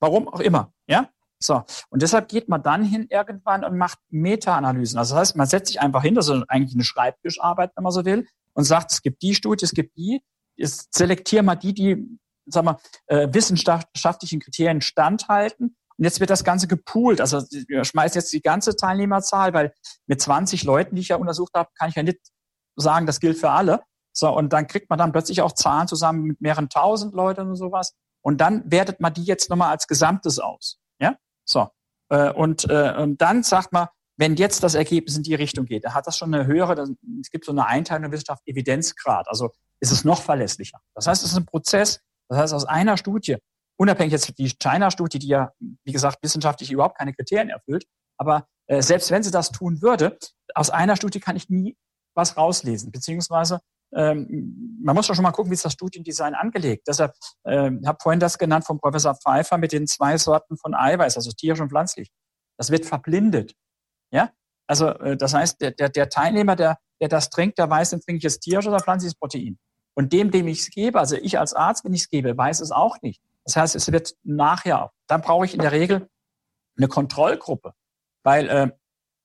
[0.00, 0.72] Warum auch immer.
[0.86, 1.08] Ja?
[1.38, 1.62] So.
[1.88, 4.98] Und deshalb geht man dann hin irgendwann und macht Meta-Analysen.
[4.98, 7.92] Also das heißt, man setzt sich einfach hin, das ist eigentlich eine Schreibtischarbeit, wenn man
[7.92, 10.22] so will, und sagt, es gibt die Studie, es gibt die.
[10.56, 15.76] Jetzt selektieren mal die, die, sagen wir, äh, wissenschaftlichen Kriterien standhalten.
[15.96, 17.20] Und jetzt wird das Ganze gepoolt.
[17.20, 19.72] Also wir schmeißen jetzt die ganze Teilnehmerzahl, weil
[20.06, 22.18] mit 20 Leuten, die ich ja untersucht habe, kann ich ja nicht
[22.76, 23.82] sagen, das gilt für alle.
[24.12, 27.56] So, und dann kriegt man dann plötzlich auch Zahlen zusammen mit mehreren tausend Leuten und
[27.56, 27.94] sowas.
[28.22, 30.78] Und dann wertet man die jetzt nochmal als Gesamtes aus.
[31.00, 31.68] Ja, so.
[32.10, 35.84] Äh, und, äh, und dann sagt man, wenn jetzt das Ergebnis in die Richtung geht,
[35.84, 39.26] dann hat das schon eine höhere, es gibt so eine Einteilung der Wissenschaft, Evidenzgrad.
[39.28, 39.50] Also
[39.80, 40.78] ist es noch verlässlicher.
[40.94, 42.00] Das heißt, es ist ein Prozess.
[42.28, 43.38] Das heißt, aus einer Studie,
[43.78, 47.86] unabhängig jetzt die China-Studie, die ja, wie gesagt, wissenschaftlich überhaupt keine Kriterien erfüllt,
[48.18, 50.18] aber äh, selbst wenn sie das tun würde,
[50.54, 51.76] aus einer Studie kann ich nie
[52.14, 53.60] was rauslesen, beziehungsweise
[53.92, 56.86] ähm, man muss doch schon mal gucken, wie ist das Studiendesign angelegt.
[56.86, 57.14] Deshalb
[57.44, 61.30] ähm, habe vorhin das genannt vom Professor Pfeiffer mit den zwei Sorten von Eiweiß, also
[61.32, 62.10] tierisch und pflanzlich.
[62.56, 63.54] Das wird verblindet.
[64.12, 64.30] Ja,
[64.66, 68.00] also äh, das heißt, der, der, der Teilnehmer, der, der das trinkt, der weiß, dann
[68.00, 69.58] trinke ich jetzt tierisches oder pflanzliches Protein.
[69.94, 72.60] Und dem, dem ich es gebe, also ich als Arzt, wenn ich es gebe, weiß
[72.60, 73.20] es auch nicht.
[73.44, 74.92] Das heißt, es wird nachher.
[75.08, 76.08] Dann brauche ich in der Regel
[76.76, 77.72] eine Kontrollgruppe,
[78.22, 78.70] weil äh,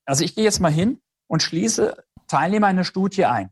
[0.05, 3.51] also ich gehe jetzt mal hin und schließe Teilnehmer in eine Studie ein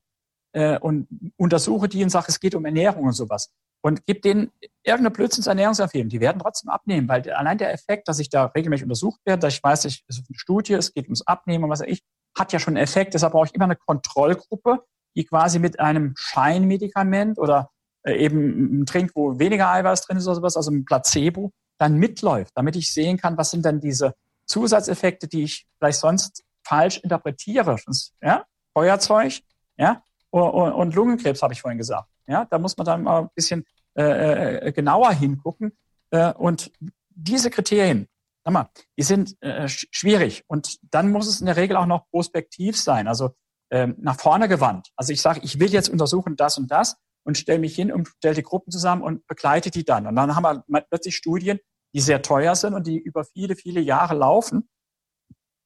[0.53, 3.51] äh, und untersuche die und sage, es geht um Ernährung und sowas.
[3.81, 4.51] Und gebe denen
[4.83, 6.07] irgendeine Blödsinns Ernährungsempfehlung.
[6.07, 9.55] Die werden trotzdem abnehmen, weil allein der Effekt, dass ich da regelmäßig untersucht werde, dass
[9.55, 12.01] ich weiß, es ist eine Studie, es geht ums Abnehmen und was weiß ich,
[12.37, 13.13] hat ja schon einen Effekt.
[13.13, 14.85] Deshalb brauche ich immer eine Kontrollgruppe,
[15.15, 17.71] die quasi mit einem Scheinmedikament oder
[18.03, 21.97] äh, eben ein Trink, wo weniger Eiweiß drin ist oder sowas, also ein Placebo, dann
[21.97, 24.13] mitläuft, damit ich sehen kann, was sind denn diese
[24.45, 27.77] Zusatzeffekte, die ich vielleicht sonst falsch interpretiere.
[28.21, 28.45] Ja?
[28.73, 29.41] Feuerzeug,
[29.77, 30.03] ja,
[30.39, 32.09] und Lungenkrebs, habe ich vorhin gesagt.
[32.27, 33.65] Ja, da muss man dann mal ein bisschen
[33.95, 35.77] äh, äh, genauer hingucken.
[36.09, 36.71] Äh, und
[37.09, 38.07] diese Kriterien,
[38.43, 40.43] sag mal, die sind äh, schwierig.
[40.47, 43.35] Und dann muss es in der Regel auch noch prospektiv sein, also
[43.69, 44.89] ähm, nach vorne gewandt.
[44.95, 48.07] Also ich sage, ich will jetzt untersuchen das und das und stelle mich hin und
[48.07, 50.07] stelle die Gruppen zusammen und begleite die dann.
[50.07, 51.59] Und dann haben wir plötzlich Studien,
[51.93, 54.67] die sehr teuer sind und die über viele, viele Jahre laufen.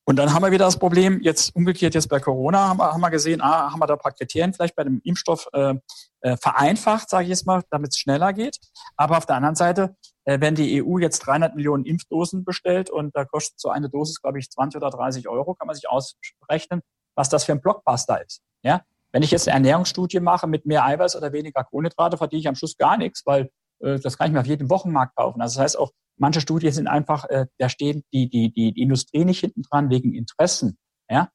[0.09, 3.01] Und dann haben wir wieder das Problem, jetzt umgekehrt jetzt bei Corona haben wir, haben
[3.01, 5.75] wir gesehen, ah, haben wir da ein paar Kriterien vielleicht bei dem Impfstoff äh,
[6.21, 8.57] äh, vereinfacht, sage ich jetzt mal, damit es schneller geht.
[8.95, 13.17] Aber auf der anderen Seite, äh, wenn die EU jetzt 300 Millionen Impfdosen bestellt und
[13.17, 16.83] da kostet so eine Dosis, glaube ich, 20 oder 30 Euro, kann man sich ausrechnen,
[17.15, 18.41] was das für ein Blockbuster ist.
[18.63, 22.47] Ja, wenn ich jetzt eine Ernährungsstudie mache mit mehr Eiweiß oder weniger Kohlenhydrate, verdiene ich
[22.47, 23.49] am Schluss gar nichts, weil
[23.81, 25.41] äh, das kann ich mir auf jedem Wochenmarkt kaufen.
[25.41, 28.81] Also das heißt auch, manche Studien sind einfach, äh, da stehen die, die, die, die
[28.81, 30.77] Industrie nicht hinten dran wegen Interessen.
[31.09, 31.29] Ja?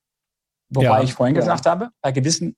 [0.68, 1.41] Wobei ja, ich vorhin ja.
[1.41, 2.57] gesagt habe, bei gewissen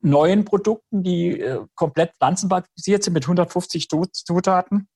[0.00, 4.88] neuen Produkten, die äh, komplett pflanzenbasiert sind mit 150 Zutaten,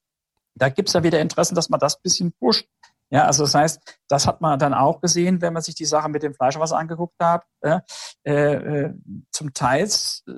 [0.54, 2.66] da gibt's ja wieder Interessen, dass man das bisschen pusht.
[3.10, 6.10] Ja, also das heißt, das hat man dann auch gesehen, wenn man sich die Sache
[6.10, 7.44] mit dem Fleischwasser angeguckt hat.
[7.62, 7.80] Äh,
[8.24, 8.94] äh,
[9.30, 10.30] zum Teil äh,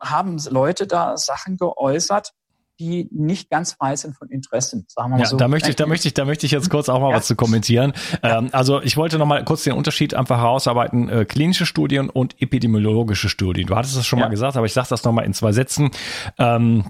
[0.00, 2.32] haben Leute da Sachen geäußert,
[2.78, 5.36] die nicht ganz frei sind von Interessen, sagen wir mal ja, so.
[5.36, 7.16] Da möchte ich, da möchte ich, da möchte ich jetzt kurz auch mal ja.
[7.16, 7.92] was zu kommentieren.
[8.22, 8.38] Ja.
[8.38, 12.40] Ähm, also ich wollte noch mal kurz den Unterschied einfach herausarbeiten: äh, klinische Studien und
[12.40, 13.66] epidemiologische Studien.
[13.66, 15.90] Du hattest es schon mal gesagt, aber ich sage das noch mal in zwei Sätzen.
[16.38, 16.84] Ähm,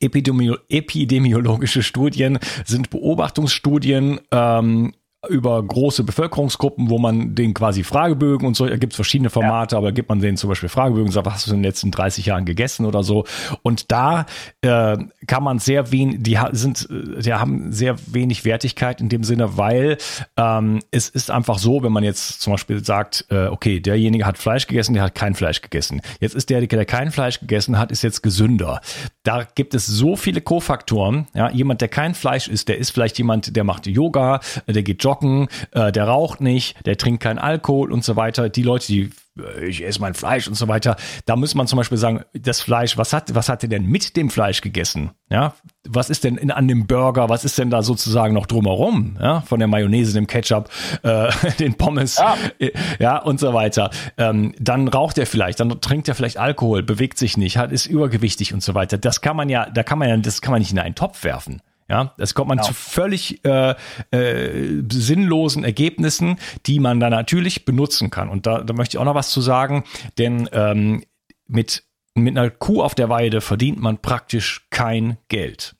[0.00, 4.94] epidemiologische Studien sind Beobachtungsstudien ähm,
[5.28, 9.76] über große Bevölkerungsgruppen, wo man den quasi Fragebögen und so, da gibt es verschiedene Formate,
[9.76, 9.78] ja.
[9.78, 11.92] aber gibt man denen zum Beispiel Fragebögen und sagt, was hast du in den letzten
[11.92, 13.24] 30 Jahren gegessen oder so.
[13.62, 14.26] Und da
[14.62, 14.96] äh,
[15.28, 19.96] kann man sehr wenig, die sind, die haben sehr wenig Wertigkeit in dem Sinne, weil
[20.36, 24.38] ähm, es ist einfach so, wenn man jetzt zum Beispiel sagt, äh, okay, derjenige hat
[24.38, 26.02] Fleisch gegessen, der hat kein Fleisch gegessen.
[26.18, 28.80] Jetzt ist der, der kein Fleisch gegessen hat, ist jetzt gesünder.
[29.22, 31.28] Da gibt es so viele Kofaktoren.
[31.32, 35.04] Ja, jemand, der kein Fleisch isst, der ist vielleicht jemand, der macht Yoga, der geht
[35.04, 38.48] joggen, joggen, äh, der raucht nicht, der trinkt keinen Alkohol und so weiter.
[38.48, 40.96] Die Leute, die äh, ich esse mein Fleisch und so weiter.
[41.26, 44.16] Da muss man zum Beispiel sagen, das Fleisch, was hat, was hat er denn mit
[44.16, 45.10] dem Fleisch gegessen?
[45.30, 45.54] Ja,
[45.88, 49.16] was ist denn in, an dem Burger, was ist denn da sozusagen noch drumherum?
[49.20, 50.70] Ja, von der Mayonnaise, dem Ketchup,
[51.02, 52.36] äh, den Pommes, ja.
[52.58, 53.90] Äh, ja, und so weiter.
[54.16, 57.86] Ähm, dann raucht er vielleicht, dann trinkt er vielleicht Alkohol, bewegt sich nicht, hat, ist
[57.86, 58.98] übergewichtig und so weiter.
[58.98, 61.24] Das kann man ja, da kann man ja, das kann man nicht in einen Topf
[61.24, 61.62] werfen.
[61.88, 62.68] Ja, das kommt man genau.
[62.68, 63.74] zu völlig äh,
[64.10, 68.28] äh, sinnlosen Ergebnissen, die man dann natürlich benutzen kann.
[68.28, 69.84] Und da, da möchte ich auch noch was zu sagen,
[70.18, 71.04] denn ähm,
[71.46, 75.76] mit, mit einer Kuh auf der Weide verdient man praktisch kein Geld.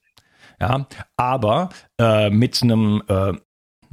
[0.61, 0.87] Ja,
[1.17, 3.33] aber äh, mit einem äh,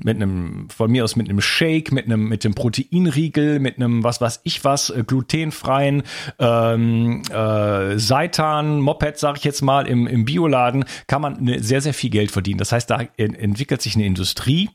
[0.04, 4.04] mit einem, von mir aus mit einem Shake, mit einem, mit dem Proteinriegel, mit einem,
[4.04, 6.04] was weiß ich was, äh, glutenfreien
[6.40, 11.82] ähm, äh, Seitan, Moped, sag ich jetzt mal, im, im Bioladen, kann man ne, sehr,
[11.82, 12.58] sehr viel Geld verdienen.
[12.58, 14.70] Das heißt, da entwickelt sich eine Industrie,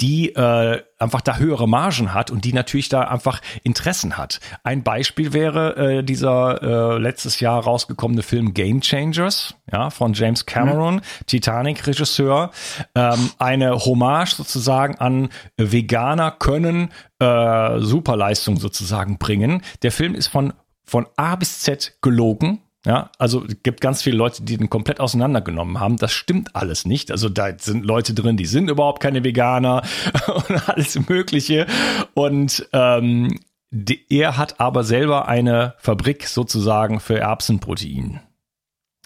[0.00, 4.40] die äh, einfach da höhere Margen hat und die natürlich da einfach Interessen hat.
[4.64, 10.46] Ein Beispiel wäre äh, dieser äh, letztes Jahr rausgekommene Film Game Changers, ja, von James
[10.46, 11.00] Cameron, mhm.
[11.26, 12.50] Titanic-Regisseur.
[12.94, 19.62] Ähm, eine Hommage sozusagen an Veganer können äh, Superleistung sozusagen bringen.
[19.82, 20.52] Der Film ist von
[20.90, 25.80] von A bis Z gelogen, ja, also gibt ganz viele Leute, die den komplett auseinandergenommen
[25.80, 25.98] haben.
[25.98, 27.10] Das stimmt alles nicht.
[27.10, 29.82] Also da sind Leute drin, die sind überhaupt keine Veganer
[30.48, 31.66] und alles Mögliche.
[32.14, 33.38] Und ähm,
[33.70, 38.20] die, er hat aber selber eine Fabrik sozusagen für Erbsenprotein.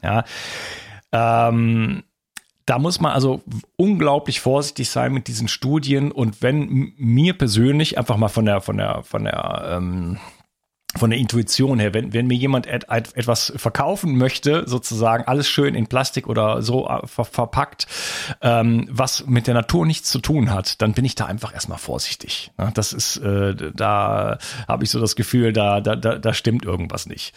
[0.03, 0.25] Ja,
[1.11, 2.05] ähm,
[2.66, 3.43] da muss man also
[3.77, 6.12] unglaublich vorsichtig sein mit diesen Studien.
[6.12, 10.18] Und wenn mir persönlich einfach mal von der von der von der ähm,
[10.97, 15.49] von der Intuition her, wenn, wenn mir jemand et, et, etwas verkaufen möchte, sozusagen alles
[15.49, 17.86] schön in Plastik oder so äh, ver, verpackt,
[18.40, 21.78] ähm, was mit der Natur nichts zu tun hat, dann bin ich da einfach erstmal
[21.78, 22.53] vorsichtig.
[22.59, 22.70] Ne?
[22.74, 24.38] Das ist, äh, da
[24.68, 27.34] habe ich so das Gefühl, da, da, da, da stimmt irgendwas nicht.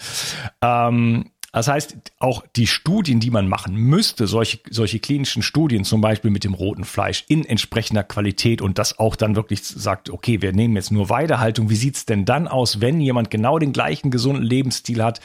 [0.62, 6.02] Ähm, das heißt, auch die Studien, die man machen müsste, solche, solche klinischen Studien, zum
[6.02, 10.42] Beispiel mit dem roten Fleisch in entsprechender Qualität und das auch dann wirklich sagt, okay,
[10.42, 11.70] wir nehmen jetzt nur Weidehaltung.
[11.70, 15.22] Wie sieht's denn dann aus, wenn jemand genau den gleichen gesunden Lebensstil hat?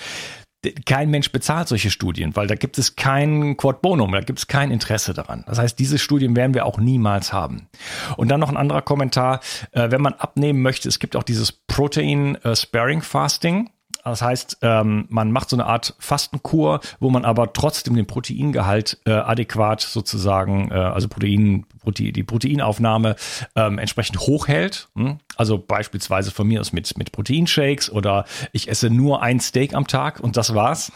[0.87, 4.47] Kein Mensch bezahlt solche Studien, weil da gibt es kein Quad Bonum, da gibt es
[4.47, 5.43] kein Interesse daran.
[5.49, 7.68] Das heißt, diese Studien werden wir auch niemals haben.
[8.16, 9.41] Und dann noch ein anderer Kommentar,
[9.73, 13.70] äh, wenn man abnehmen möchte, es gibt auch dieses Protein äh, Sparing Fasting.
[14.05, 18.98] Das heißt, ähm, man macht so eine Art Fastenkur, wo man aber trotzdem den Proteingehalt
[19.07, 23.16] äh, adäquat sozusagen, äh, also Protein, Protein, die Proteinaufnahme
[23.55, 24.88] ähm, entsprechend hochhält.
[24.96, 25.18] Hm?
[25.36, 29.86] Also beispielsweise von mir aus mit, mit Proteinshakes oder ich esse nur ein Steak am
[29.86, 30.90] Tag und das war's.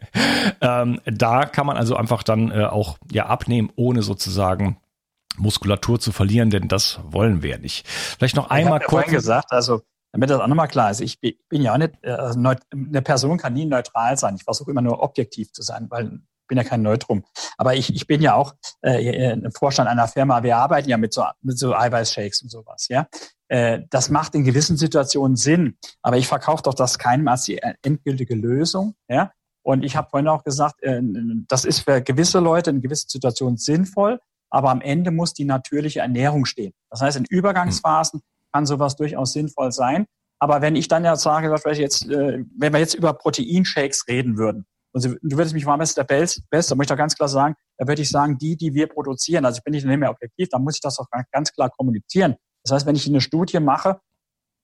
[0.60, 4.76] ähm, da kann man also einfach dann äh, auch ja abnehmen, ohne sozusagen
[5.36, 7.86] Muskulatur zu verlieren, denn das wollen wir nicht.
[7.88, 9.06] Vielleicht noch einmal ich kurz.
[9.06, 9.82] Ja gesagt, also
[10.12, 13.54] damit das auch nochmal klar ist, ich bin ja auch nicht, also eine Person kann
[13.54, 14.36] nie neutral sein.
[14.36, 17.24] Ich versuche immer nur objektiv zu sein, weil ich bin ja kein Neutrum.
[17.58, 20.42] Aber ich, ich bin ja auch äh, im Vorstand einer Firma.
[20.42, 22.88] Wir arbeiten ja mit so, mit so Eiweißshakes und sowas.
[22.88, 23.06] Ja,
[23.48, 25.76] äh, das macht in gewissen Situationen Sinn.
[26.02, 28.96] Aber ich verkaufe doch das keinem als die endgültige Lösung.
[29.08, 29.30] Ja,
[29.62, 31.00] und ich habe vorhin auch gesagt, äh,
[31.46, 34.18] das ist für gewisse Leute in gewissen Situationen sinnvoll.
[34.52, 36.72] Aber am Ende muss die natürliche Ernährung stehen.
[36.90, 40.06] Das heißt, in Übergangsphasen kann sowas durchaus sinnvoll sein.
[40.38, 44.66] Aber wenn ich dann ja sage, jetzt, äh, wenn wir jetzt über Proteinshakes reden würden,
[44.92, 47.28] und du würdest mich fragen, was ist der Best, Beste, muss ich da ganz klar
[47.28, 49.44] sagen, da würde ich sagen, die, die wir produzieren.
[49.44, 52.34] Also ich bin nicht mehr objektiv, da muss ich das auch ganz klar kommunizieren.
[52.64, 54.00] Das heißt, wenn ich eine Studie mache,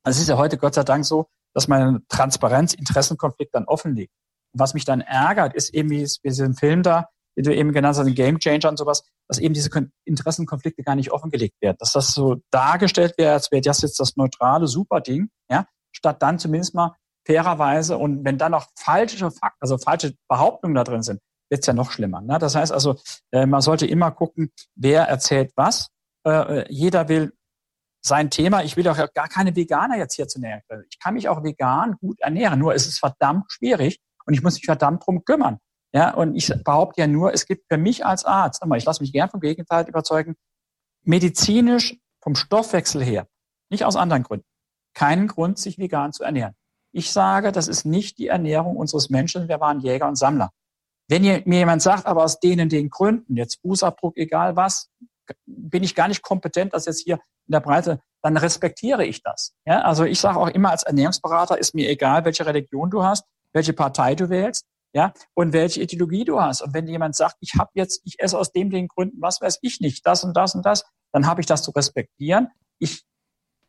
[0.05, 3.95] also es ist ja heute Gott sei Dank so, dass meine Transparenz, Interessenkonflikt dann offen
[3.95, 4.13] liegt.
[4.53, 7.73] Was mich dann ärgert, ist eben wie es, es im Film da, wie du eben
[7.73, 9.71] genannt hast, ein Game Changer und sowas, dass eben diese
[10.05, 11.77] Interessenkonflikte gar nicht offengelegt werden.
[11.79, 16.39] Dass das so dargestellt wird, als wäre das jetzt das neutrale Superding, ja, statt dann
[16.39, 21.21] zumindest mal fairerweise und wenn dann noch falsche Fakten, also falsche Behauptungen da drin sind,
[21.51, 22.21] wird es ja noch schlimmer.
[22.21, 22.39] Ne?
[22.39, 22.99] Das heißt also,
[23.33, 25.89] äh, man sollte immer gucken, wer erzählt was.
[26.25, 27.33] Äh, äh jeder will
[28.05, 28.63] sein Thema.
[28.63, 30.61] Ich will auch gar keine Veganer jetzt hier zu nähern.
[30.89, 34.55] Ich kann mich auch vegan gut ernähren, nur es ist verdammt schwierig und ich muss
[34.55, 35.59] mich verdammt drum kümmern.
[35.97, 39.15] Ja, und ich behaupte ja nur, es gibt für mich als Arzt, ich lasse mich
[39.15, 40.37] gern vom Gegenteil überzeugen,
[41.05, 43.27] medizinisch vom Stoffwechsel her,
[43.71, 44.45] nicht aus anderen Gründen,
[44.93, 46.53] keinen Grund, sich vegan zu ernähren.
[46.93, 50.51] Ich sage, das ist nicht die Ernährung unseres Menschen, wir waren Jäger und Sammler.
[51.09, 54.91] Wenn mir jemand sagt, aber aus denen den Gründen, jetzt Fußabdruck, egal was,
[55.47, 57.15] bin ich gar nicht kompetent, das jetzt hier
[57.47, 59.55] in der Breite, dann respektiere ich das.
[59.65, 63.25] Ja, also ich sage auch immer als Ernährungsberater, ist mir egal, welche Religion du hast,
[63.55, 66.63] welche Partei du wählst ja, und welche Ideologie du hast.
[66.63, 69.59] Und wenn jemand sagt, ich habe jetzt, ich esse aus dem den Gründen, was weiß
[69.63, 72.49] ich nicht, das und das und das, dann habe ich das zu respektieren.
[72.79, 73.05] Ich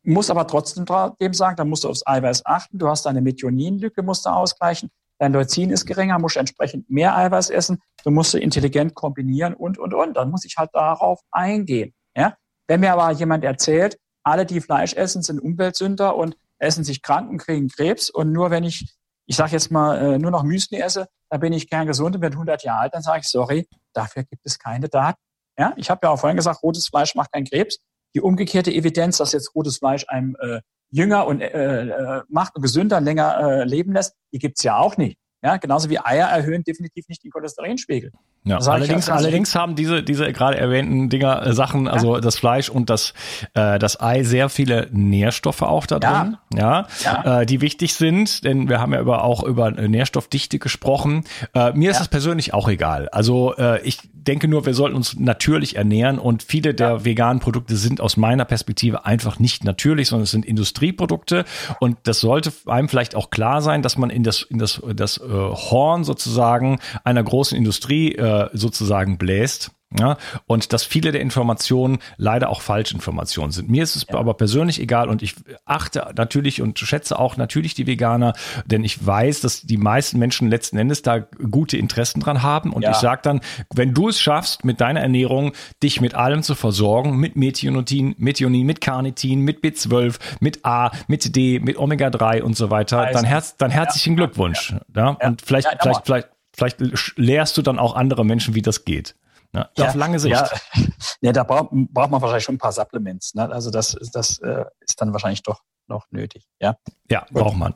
[0.03, 0.85] muss aber trotzdem
[1.19, 2.77] dem sagen, dann musst du aufs Eiweiß achten.
[2.77, 4.89] Du hast deine Methioninlücke, musst du ausgleichen.
[5.19, 7.79] Dein Leucin ist geringer, musst du entsprechend mehr Eiweiß essen.
[8.03, 10.15] Du musst du intelligent kombinieren und, und, und.
[10.15, 11.93] Dann muss ich halt darauf eingehen.
[12.15, 12.35] Ja?
[12.67, 17.29] Wenn mir aber jemand erzählt, alle, die Fleisch essen, sind Umweltsünder und essen sich krank
[17.29, 18.97] und kriegen Krebs und nur wenn ich
[19.27, 22.35] ich sage jetzt mal, äh, nur noch Müsli esse, da bin ich kerngesund und werde
[22.35, 25.19] 100 Jahre alt, dann sage ich, sorry, dafür gibt es keine Daten.
[25.59, 27.77] Ja, ich habe ja auch vorhin gesagt, rotes Fleisch macht keinen Krebs.
[28.15, 32.61] Die umgekehrte Evidenz, dass jetzt rotes Fleisch einem äh, jünger und äh, äh, macht und
[32.61, 35.17] gesünder länger äh, leben lässt, die gibt's ja auch nicht.
[35.43, 38.11] Ja, genauso wie Eier erhöhen definitiv nicht den Cholesterinspiegel.
[38.43, 41.91] Ja, allerdings, allerdings haben diese, diese gerade erwähnten Dinger, äh, Sachen, ja.
[41.91, 43.13] also das Fleisch und das,
[43.53, 48.45] äh, das Ei sehr viele Nährstoffe auch da drin, ja, ja, Äh, die wichtig sind,
[48.45, 51.23] denn wir haben ja über, auch über Nährstoffdichte gesprochen.
[51.53, 53.09] Äh, mir ist es persönlich auch egal.
[53.09, 57.77] Also äh, ich denke nur, wir sollten uns natürlich ernähren und viele der veganen Produkte
[57.77, 61.45] sind aus meiner Perspektive einfach nicht natürlich, sondern es sind Industrieprodukte
[61.79, 65.17] und das sollte einem vielleicht auch klar sein, dass man in das, in das, das
[65.17, 69.71] äh, Horn sozusagen einer großen Industrie äh, sozusagen bläst.
[69.97, 70.17] Ja,
[70.47, 73.69] und dass viele der Informationen leider auch Falschinformationen sind.
[73.69, 74.15] Mir ist es ja.
[74.15, 78.33] aber persönlich egal und ich achte natürlich und schätze auch natürlich die Veganer,
[78.65, 82.73] denn ich weiß, dass die meisten Menschen letzten Endes da gute Interessen dran haben.
[82.73, 82.91] Und ja.
[82.91, 83.39] ich sage dann,
[83.73, 88.65] wenn du es schaffst, mit deiner Ernährung dich mit allem zu versorgen, mit Methionin, Methionin,
[88.65, 93.55] mit Carnitin, mit B12, mit A, mit D, mit Omega-3 und so weiter, dann, herz,
[93.55, 94.17] dann herzlichen.
[94.17, 94.75] Glückwunsch.
[94.93, 95.11] Ja.
[95.11, 99.15] Und vielleicht, vielleicht, vielleicht, vielleicht lehrst du dann auch andere Menschen, wie das geht.
[99.51, 99.69] Ne?
[99.77, 100.35] Ja, auf lange Sicht.
[100.35, 100.49] Ja,
[101.21, 103.33] ja da braucht, braucht man wahrscheinlich schon ein paar Supplements.
[103.35, 103.49] Ne?
[103.51, 106.47] Also das, das äh, ist dann wahrscheinlich doch noch nötig.
[106.59, 106.77] Ja,
[107.09, 107.73] ja braucht man.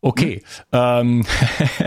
[0.00, 0.42] Okay.
[0.72, 1.24] Hm.
[1.24, 1.26] Ähm,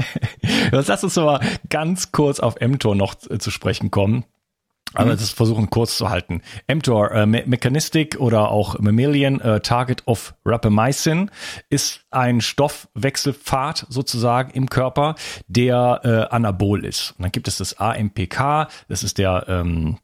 [0.72, 4.26] lass uns aber ganz kurz auf mTOR noch zu sprechen kommen.
[4.94, 6.42] Aber das versuchen kurz zu halten.
[6.68, 11.30] mTOR, äh, Me Mechanistic oder auch Mammalian äh, Target of Rapamycin
[11.70, 15.16] ist ein Stoffwechselpfad sozusagen im Körper,
[15.48, 17.12] der äh, anabol ist.
[17.18, 20.00] Und dann gibt es das AMPK, das ist der ähm,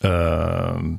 [0.00, 0.98] äh,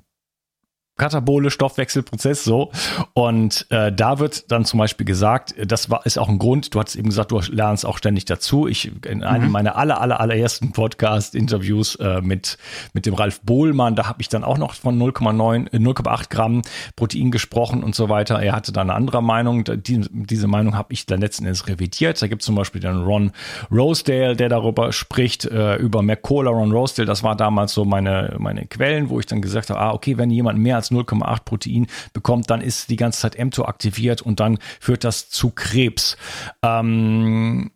[0.98, 2.72] katabole Stoffwechselprozess so.
[3.14, 6.80] Und äh, da wird dann zum Beispiel gesagt, das war ist auch ein Grund, du
[6.80, 8.68] hast eben gesagt, du lernst auch ständig dazu.
[8.68, 9.52] Ich in einem mhm.
[9.52, 12.58] meiner aller, aller, allerersten Podcast-Interviews äh, mit,
[12.94, 16.62] mit dem Ralf Bohlmann, da habe ich dann auch noch von 0,9, 0,8 äh, Gramm
[16.96, 18.40] Protein gesprochen und so weiter.
[18.40, 19.64] Er hatte da eine andere Meinung.
[19.64, 22.22] Die, diese Meinung habe ich dann letzten Endes revidiert.
[22.22, 23.32] Da gibt es zum Beispiel dann Ron
[23.72, 27.08] Rosedale, der darüber spricht, äh, über Mercola Ron Rosedale.
[27.08, 30.30] Das war damals so meine, meine Quellen, wo ich dann gesagt habe, ah, okay, wenn
[30.30, 34.60] jemand mehr als 0,8 Protein bekommt, dann ist die ganze Zeit mTOR aktiviert und dann
[34.80, 36.18] führt das zu Krebs.
[36.62, 37.72] Ähm,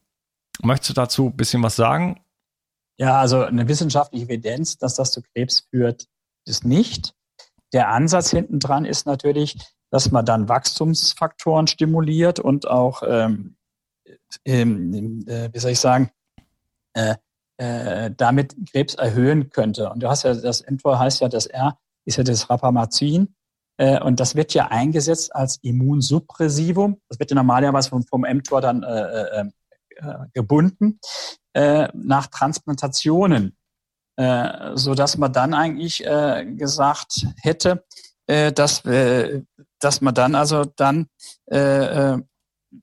[0.62, 2.20] möchtest du dazu ein bisschen was sagen?
[3.00, 6.08] Ja, also eine wissenschaftliche Evidenz, dass das zu Krebs führt,
[6.46, 7.14] es nicht.
[7.74, 9.58] Der Ansatz hinten dran ist natürlich,
[9.92, 13.56] dass man dann Wachstumsfaktoren stimuliert und auch, ähm,
[14.46, 16.12] ähm, äh, wie soll ich sagen,
[16.94, 17.16] äh,
[17.58, 19.90] äh, damit Krebs erhöhen könnte.
[19.90, 21.78] Und du hast ja, das mTOR heißt ja, das R
[22.08, 23.36] ist ja das Rapamycin.
[23.78, 27.00] Äh, und das wird ja eingesetzt als Immunsuppressivum.
[27.10, 29.46] Das wird ja normalerweise vom, vom mTOR dann äh, äh,
[29.98, 31.00] äh, gebunden
[31.54, 33.56] äh, nach Transplantationen,
[34.16, 37.86] äh, so dass man dann eigentlich äh, gesagt hätte,
[38.26, 39.44] äh, dass, äh,
[39.80, 41.08] dass man dann also dann
[41.52, 42.22] äh, äh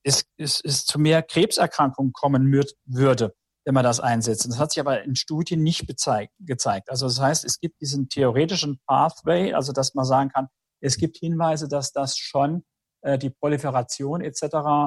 [0.02, 2.50] es, es, es zu mehr Krebserkrankungen kommen
[2.86, 3.34] würde,
[3.64, 4.46] wenn man das einsetzt.
[4.46, 6.90] Das hat sich aber in Studien nicht gezeigt.
[6.90, 10.48] Also das heißt, es gibt diesen theoretischen Pathway, also dass man sagen kann,
[10.80, 12.62] es gibt Hinweise, dass das schon
[13.02, 14.42] äh, die Proliferation etc.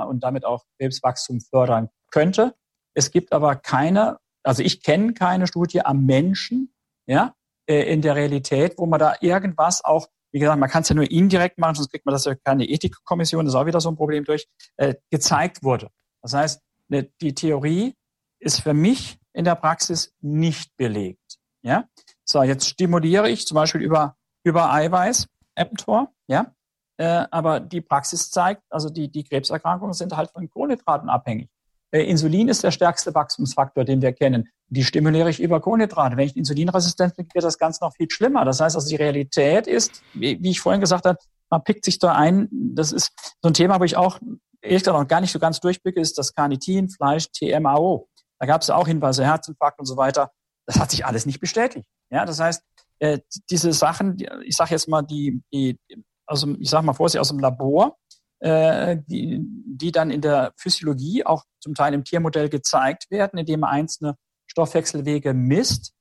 [0.08, 2.56] und damit auch Krebswachstum fördern könnte.
[2.94, 6.74] Es gibt aber keine, also ich kenne keine Studie am Menschen,
[7.08, 7.34] ja,
[7.68, 10.96] äh, in der Realität, wo man da irgendwas auch, wie gesagt, man kann es ja
[10.96, 13.90] nur indirekt machen, sonst kriegt man das ja keine Ethikkommission, das ist auch wieder so
[13.90, 14.48] ein Problem durch,
[14.78, 15.90] äh, gezeigt wurde.
[16.22, 17.96] Das heißt, ne, die Theorie
[18.40, 21.38] ist für mich in der Praxis nicht belegt.
[21.62, 21.86] Ja,
[22.24, 25.28] so jetzt stimuliere ich zum Beispiel über über Eiweiß,
[25.58, 26.54] mTOR, ja,
[26.98, 31.50] äh, aber die Praxis zeigt, also die die Krebserkrankungen sind halt von Kohlenhydraten abhängig.
[31.92, 34.50] Äh, Insulin ist der stärkste Wachstumsfaktor, den wir kennen.
[34.70, 36.18] Die stimuliere ich über Kohlenhydrate.
[36.18, 38.44] Wenn ich insulinresistent bin, wird das Ganze noch viel schlimmer.
[38.46, 41.18] Das heißt also, die Realität ist, wie, wie ich vorhin gesagt habe,
[41.50, 42.50] man pickt sich da ein.
[42.52, 43.12] Das ist
[43.42, 44.20] so ein Thema, wo ich auch
[44.62, 48.08] ehrlich gesagt noch gar nicht so ganz durchblicke, ist das Carnitin, Fleisch, TMAO.
[48.40, 50.32] Da gab es auch Hinweise, Herzinfarkt und so weiter.
[50.66, 51.88] Das hat sich alles nicht bestätigt.
[52.10, 52.64] Ja, das heißt,
[53.00, 53.20] äh,
[53.50, 55.80] diese Sachen, ich sage jetzt mal, die, die,
[56.26, 57.98] also ich sage mal vorsichtig aus dem Labor,
[58.40, 63.62] äh, die, die dann in der Physiologie auch zum Teil im Tiermodell gezeigt werden, indem
[63.62, 64.16] man einzelne
[64.48, 65.94] Stoffwechselwege misst.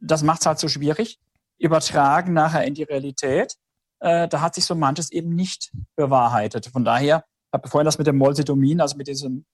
[0.00, 1.18] Das macht es halt so schwierig.
[1.58, 3.54] Übertragen nachher in die Realität,
[4.00, 6.66] äh, da hat sich so manches eben nicht bewahrheitet.
[6.66, 9.44] Von daher, ich habe vorhin das mit dem Molsidomin, also mit diesem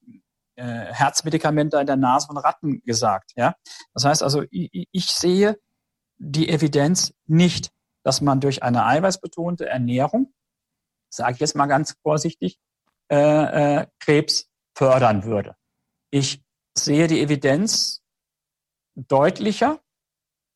[0.57, 3.31] äh, Herzmedikament da in der Nase von Ratten gesagt.
[3.35, 3.55] Ja,
[3.93, 5.57] das heißt also, ich, ich sehe
[6.17, 7.71] die Evidenz nicht,
[8.03, 10.33] dass man durch eine eiweißbetonte Ernährung
[11.09, 12.59] sage ich jetzt mal ganz vorsichtig,
[13.11, 15.55] äh, äh, Krebs fördern würde.
[16.11, 16.43] Ich
[16.77, 18.03] sehe die Evidenz
[18.95, 19.81] deutlicher,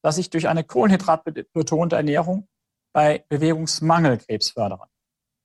[0.04, 2.47] dass ich durch eine kohlenhydratbetonte Ernährung
[2.93, 4.88] bei Bewegungsmangel Krebs fördere.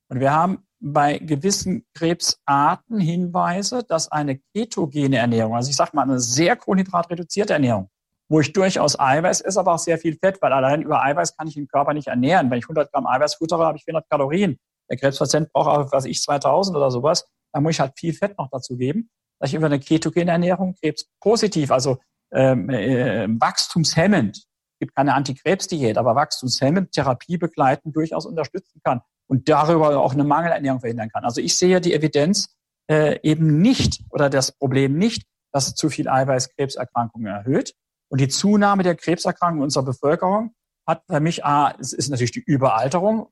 [0.08, 6.02] Und wir haben bei gewissen Krebsarten Hinweise, dass eine ketogene Ernährung, also ich sage mal
[6.02, 7.88] eine sehr kohlenhydratreduzierte Ernährung,
[8.28, 11.48] wo ich durchaus Eiweiß esse, aber auch sehr viel Fett, weil allein über Eiweiß kann
[11.48, 12.50] ich den Körper nicht ernähren.
[12.50, 14.58] Wenn ich 100 Gramm Eiweiß futtere, habe ich 400 Kalorien.
[14.90, 17.26] Der Krebspatient braucht auch, was ich, 2000 oder sowas.
[17.52, 19.10] Da muss ich halt viel Fett noch dazu geben.
[19.38, 21.98] Dass ich über eine ketogene Ernährung Krebs positiv, also
[22.32, 24.44] ähm, äh, wachstumshemmend,
[24.80, 30.80] gibt keine Antikrebsdiät, aber wachstumshemmend Therapie begleiten durchaus unterstützen kann und darüber auch eine Mangelernährung
[30.80, 31.24] verhindern kann.
[31.24, 32.54] Also ich sehe die Evidenz
[32.90, 37.74] äh, eben nicht oder das Problem nicht, dass zu viel Eiweiß Krebserkrankungen erhöht.
[38.08, 40.54] Und die Zunahme der Krebserkrankungen unserer Bevölkerung
[40.86, 43.28] hat für mich, ah, es ist natürlich die Überalterung,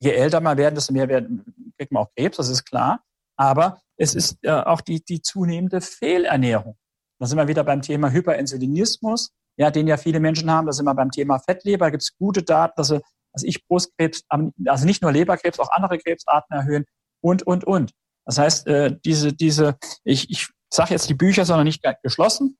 [0.00, 3.00] je älter man werden, desto mehr werden, kriegt man auch Krebs, das ist klar.
[3.36, 6.76] Aber es ist äh, auch die, die zunehmende Fehlernährung.
[7.18, 10.66] Da sind wir wieder beim Thema Hyperinsulinismus, ja, den ja viele Menschen haben.
[10.66, 11.86] Da sind wir beim Thema Fettleber.
[11.86, 12.92] Da gibt es gute Daten, dass,
[13.36, 14.24] dass ich Brustkrebs,
[14.64, 16.86] also nicht nur Leberkrebs, auch andere Krebsarten erhöhen
[17.22, 17.92] und, und, und.
[18.24, 22.56] Das heißt, äh, diese, diese, ich, ich sage jetzt die Bücher, sondern nicht geschlossen,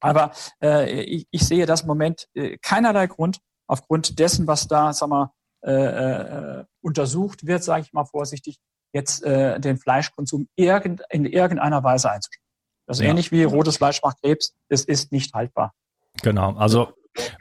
[0.00, 0.32] aber
[0.62, 5.08] äh, ich, ich sehe das im Moment äh, keinerlei Grund, aufgrund dessen, was da, sag
[5.08, 5.32] mal,
[5.64, 8.58] äh, äh, untersucht wird, sage ich mal vorsichtig,
[8.92, 12.46] jetzt äh, den Fleischkonsum irgend, in irgendeiner Weise einzuschränken.
[12.86, 13.10] Das ist ja.
[13.10, 14.54] ähnlich wie rotes Fleisch macht Krebs.
[14.68, 15.72] Es ist nicht haltbar.
[16.20, 16.54] Genau.
[16.56, 16.92] Also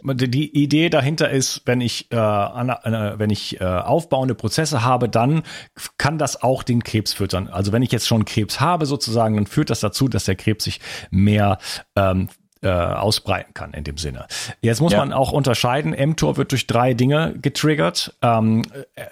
[0.04, 5.44] die Idee dahinter ist, wenn ich, äh, äh, wenn ich äh, aufbauende Prozesse habe, dann
[5.98, 7.48] kann das auch den Krebs füttern.
[7.48, 10.66] Also wenn ich jetzt schon Krebs habe sozusagen, dann führt das dazu, dass der Krebs
[10.66, 11.58] sich mehr
[11.96, 12.30] ähm,
[12.64, 14.28] äh, ausbreiten kann in dem Sinne.
[14.62, 15.00] Jetzt muss ja.
[15.00, 18.64] man auch unterscheiden, mTOR wird durch drei Dinge getriggert, ähm,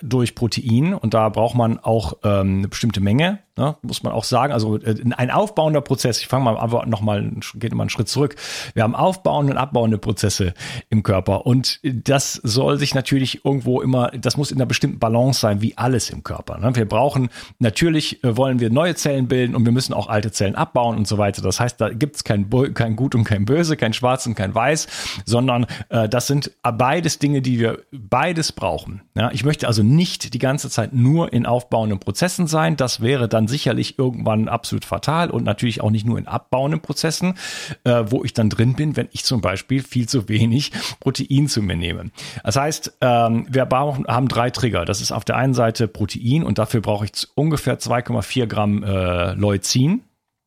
[0.01, 4.23] durch Protein und da braucht man auch ähm, eine bestimmte Menge Ne, muss man auch
[4.23, 4.53] sagen.
[4.53, 6.21] Also äh, ein aufbauender Prozess.
[6.21, 8.37] Ich fange mal einfach nochmal, geht mal einen Schritt zurück.
[8.73, 10.53] Wir haben aufbauende und abbauende Prozesse
[10.89, 15.41] im Körper und das soll sich natürlich irgendwo immer, das muss in einer bestimmten Balance
[15.41, 16.57] sein, wie alles im Körper.
[16.57, 16.73] Ne?
[16.73, 17.27] Wir brauchen
[17.59, 21.05] natürlich äh, wollen wir neue Zellen bilden und wir müssen auch alte Zellen abbauen und
[21.05, 21.41] so weiter.
[21.41, 24.55] Das heißt, da gibt es kein, kein Gut und kein Böse, kein Schwarz und kein
[24.55, 24.87] Weiß,
[25.25, 29.01] sondern äh, das sind beides Dinge, die wir beides brauchen.
[29.15, 29.31] Ja?
[29.31, 32.77] Ich möchte also nicht die ganze Zeit nur in aufbauenden Prozessen sein.
[32.77, 37.35] Das wäre dann sicherlich irgendwann absolut fatal und natürlich auch nicht nur in abbauenden Prozessen,
[37.83, 41.61] äh, wo ich dann drin bin, wenn ich zum Beispiel viel zu wenig Protein zu
[41.61, 42.11] mir nehme.
[42.43, 44.85] Das heißt, ähm, wir haben drei Trigger.
[44.85, 49.33] Das ist auf der einen Seite Protein und dafür brauche ich ungefähr 2,4 Gramm äh,
[49.33, 50.03] Leucin.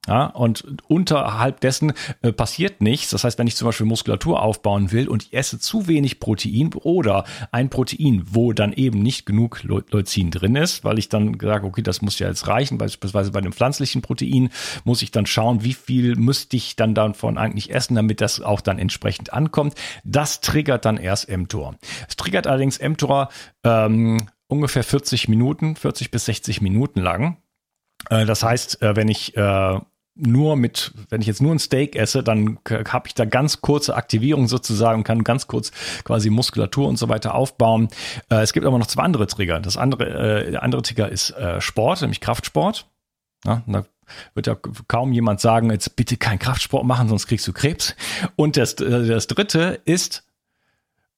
[0.08, 1.92] Ja, und unterhalb dessen
[2.22, 3.10] äh, passiert nichts.
[3.10, 6.74] Das heißt, wenn ich zum Beispiel Muskulatur aufbauen will und ich esse zu wenig Protein
[6.74, 11.64] oder ein Protein, wo dann eben nicht genug Leucin drin ist, weil ich dann sage,
[11.68, 14.50] okay, das muss ja jetzt reichen, beispielsweise bei einem pflanzlichen Protein
[14.82, 18.60] muss ich dann schauen, wie viel müsste ich dann davon eigentlich essen, damit das auch
[18.60, 19.76] dann entsprechend ankommt.
[20.02, 21.76] Das triggert dann erst mTOR.
[22.08, 23.28] Es triggert allerdings mTOR
[23.62, 27.36] ähm, ungefähr 40 Minuten, 40 bis 60 Minuten lang.
[28.10, 29.78] Äh, das heißt, äh, wenn ich äh,
[30.14, 33.96] nur mit, wenn ich jetzt nur ein Steak esse, dann habe ich da ganz kurze
[33.96, 35.72] Aktivierung sozusagen, kann ganz kurz
[36.04, 37.88] quasi Muskulatur und so weiter aufbauen.
[38.30, 39.60] Äh, es gibt aber noch zwei andere Trigger.
[39.60, 42.86] Das andere, äh, der andere Trigger ist äh, Sport, nämlich Kraftsport.
[43.44, 43.84] Ja, da
[44.34, 44.56] wird ja
[44.88, 47.96] kaum jemand sagen, jetzt bitte kein Kraftsport machen, sonst kriegst du Krebs.
[48.36, 50.24] Und das, äh, das dritte ist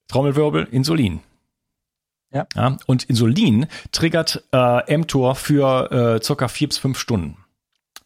[0.08, 1.20] Trommelwirbel, Insulin.
[2.30, 2.46] Ja.
[2.54, 2.76] ja.
[2.86, 7.43] und Insulin triggert äh, mTOR für äh, circa vier bis fünf Stunden.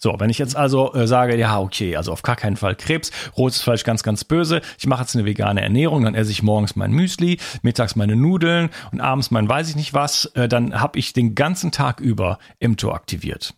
[0.00, 3.10] So, wenn ich jetzt also äh, sage, ja, okay, also auf gar keinen Fall Krebs,
[3.36, 6.76] rotes Fleisch ganz, ganz böse, ich mache jetzt eine vegane Ernährung, dann esse ich morgens
[6.76, 11.00] mein Müsli, mittags meine Nudeln und abends mein weiß ich nicht was, äh, dann habe
[11.00, 13.54] ich den ganzen Tag über mTOR aktiviert.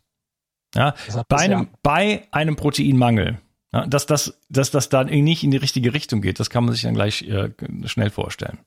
[0.75, 0.95] Ja,
[1.29, 3.39] bei einem, bei einem Proteinmangel.
[3.73, 6.73] Ja, dass das, dass das dann nicht in die richtige Richtung geht, das kann man
[6.73, 7.51] sich dann gleich äh,
[7.85, 8.59] schnell vorstellen.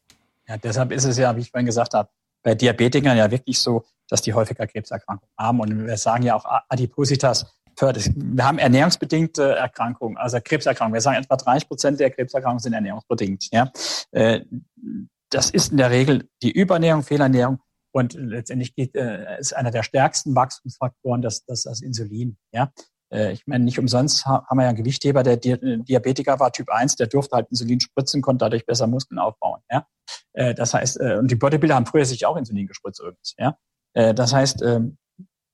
[0.47, 2.09] Ja, deshalb ist es ja, wie ich vorhin gesagt habe,
[2.43, 5.59] bei Diabetikern ja wirklich so, dass die häufiger Krebserkrankungen haben.
[5.59, 10.93] Und wir sagen ja auch Adipositas wir haben ernährungsbedingte Erkrankungen, also Krebserkrankungen.
[10.93, 13.49] Wir sagen etwa 30 Prozent der Krebserkrankungen sind ernährungsbedingt.
[13.51, 13.71] Ja?
[14.11, 14.41] Äh,
[15.29, 17.59] das ist in der Regel die Überernährung, Fehlernährung
[17.91, 22.37] und letztendlich geht, äh, ist einer der stärksten Wachstumsfaktoren das, das, das Insulin.
[22.51, 22.71] Ja?
[23.11, 26.97] Äh, ich meine, nicht umsonst haben wir ja einen Gewichtheber, der Diabetiker war Typ 1,
[26.97, 29.61] der durfte halt Insulin spritzen, konnte dadurch besser Muskeln aufbauen.
[29.71, 29.85] Ja?
[30.35, 33.35] Das heißt, und die Bodybuilder haben früher sich auch Insulin gespritzt übrigens.
[33.37, 33.55] Ja?
[33.93, 34.97] Das heißt, ähm,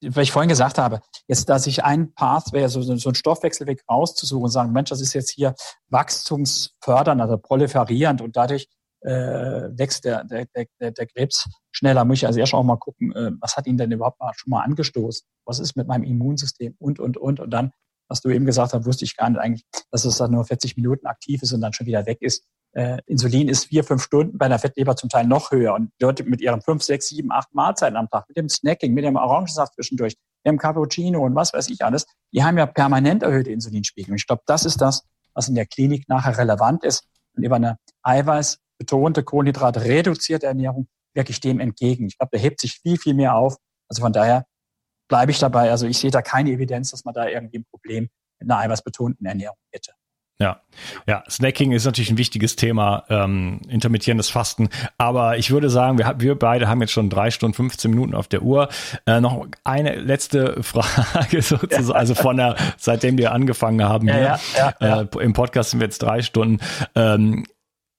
[0.01, 3.83] weil ich vorhin gesagt habe, jetzt da sich ein Path wäre, so, so ein Stoffwechselweg
[3.89, 5.55] rauszusuchen und sagen, Mensch, das ist jetzt hier
[5.89, 8.67] wachstumsfördernd, also proliferierend und dadurch
[9.01, 10.45] äh, wächst der, der,
[10.79, 12.05] der, der Krebs schneller.
[12.05, 14.51] Muss ich also erst auch mal gucken, äh, was hat ihn denn überhaupt mal, schon
[14.51, 15.25] mal angestoßen?
[15.45, 16.75] Was ist mit meinem Immunsystem?
[16.79, 17.39] Und, und, und.
[17.39, 17.71] Und dann,
[18.07, 20.75] was du eben gesagt hast, wusste ich gar nicht eigentlich, dass es dann nur 40
[20.75, 24.37] Minuten aktiv ist und dann schon wieder weg ist äh, Insulin ist vier, fünf Stunden
[24.37, 25.73] bei einer Fettleber zum Teil noch höher.
[25.73, 29.03] Und Leute mit ihren fünf, sechs, sieben, acht Mahlzeiten am Tag, mit dem Snacking, mit
[29.05, 30.15] dem Orangensaft zwischendurch,
[30.45, 34.11] dem Cappuccino und was weiß ich alles, die haben ja permanent erhöhte Insulinspiegel.
[34.11, 37.05] Und ich glaube, das ist das, was in der Klinik nachher relevant ist
[37.35, 42.05] und über eine eiweißbetonte, Kohlenhydrate reduzierte Ernährung wirklich dem entgegen.
[42.05, 43.57] Ich glaube, da hebt sich viel, viel mehr auf.
[43.89, 44.45] Also von daher
[45.07, 45.71] bleibe ich dabei.
[45.71, 48.09] Also ich sehe da keine Evidenz, dass man da irgendwie ein Problem
[48.39, 49.91] mit einer eiweißbetonten Ernährung hätte.
[50.41, 50.61] Ja,
[51.05, 54.69] ja, Snacking ist natürlich ein wichtiges Thema, ähm, intermittierendes Fasten.
[54.97, 58.29] Aber ich würde sagen, wir, wir beide haben jetzt schon drei Stunden, 15 Minuten auf
[58.29, 58.69] der Uhr.
[59.05, 61.93] Äh, noch eine letzte Frage sozusagen, ja.
[61.93, 65.87] also von der, seitdem wir angefangen haben ja, hier, ja, äh, im Podcast sind wir
[65.87, 66.59] jetzt drei Stunden.
[66.95, 67.45] Ähm,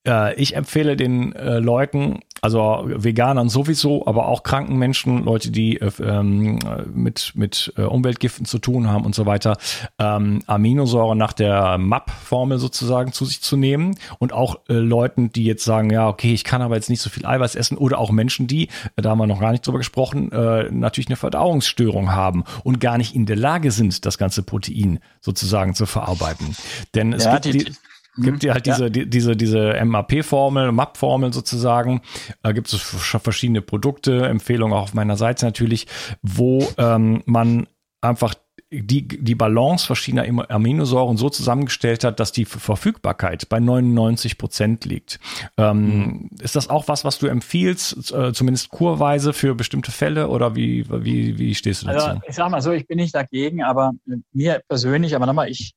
[0.07, 5.81] äh, ich empfehle den äh, Leuten, also Veganern sowieso, aber auch kranken Menschen, Leute, die
[5.81, 6.59] äh, ähm,
[6.93, 9.57] mit, mit äh, Umweltgiften zu tun haben und so weiter,
[9.99, 13.97] ähm, Aminosäuren nach der MAP-Formel sozusagen zu sich zu nehmen.
[14.19, 17.11] Und auch äh, Leuten, die jetzt sagen, ja, okay, ich kann aber jetzt nicht so
[17.11, 17.77] viel Eiweiß essen.
[17.77, 21.09] Oder auch Menschen, die, äh, da haben wir noch gar nicht drüber gesprochen, äh, natürlich
[21.09, 25.87] eine Verdauungsstörung haben und gar nicht in der Lage sind, das ganze Protein sozusagen zu
[25.87, 26.57] verarbeiten.
[26.95, 27.73] Denn es ja, gibt die, die
[28.17, 28.91] gibt ja halt diese, ja.
[28.91, 32.03] die, diese, diese MAP-Formel, MAP-Formel sozusagen.
[32.43, 35.87] Da gibt es verschiedene Produkte, Empfehlungen auch auf meiner Seite natürlich,
[36.23, 37.67] wo ähm, man
[38.01, 38.35] einfach
[38.73, 45.19] die, die Balance verschiedener Aminosäuren so zusammengestellt hat, dass die Verfügbarkeit bei 99 Prozent liegt.
[45.57, 46.31] Ähm, mhm.
[46.41, 50.87] Ist das auch was, was du empfiehlst, äh, zumindest kurweise für bestimmte Fälle oder wie,
[50.89, 52.07] wie, wie stehst du dazu?
[52.07, 53.93] Also, ich sag mal so, ich bin nicht dagegen, aber
[54.33, 55.75] mir persönlich, aber nochmal, ich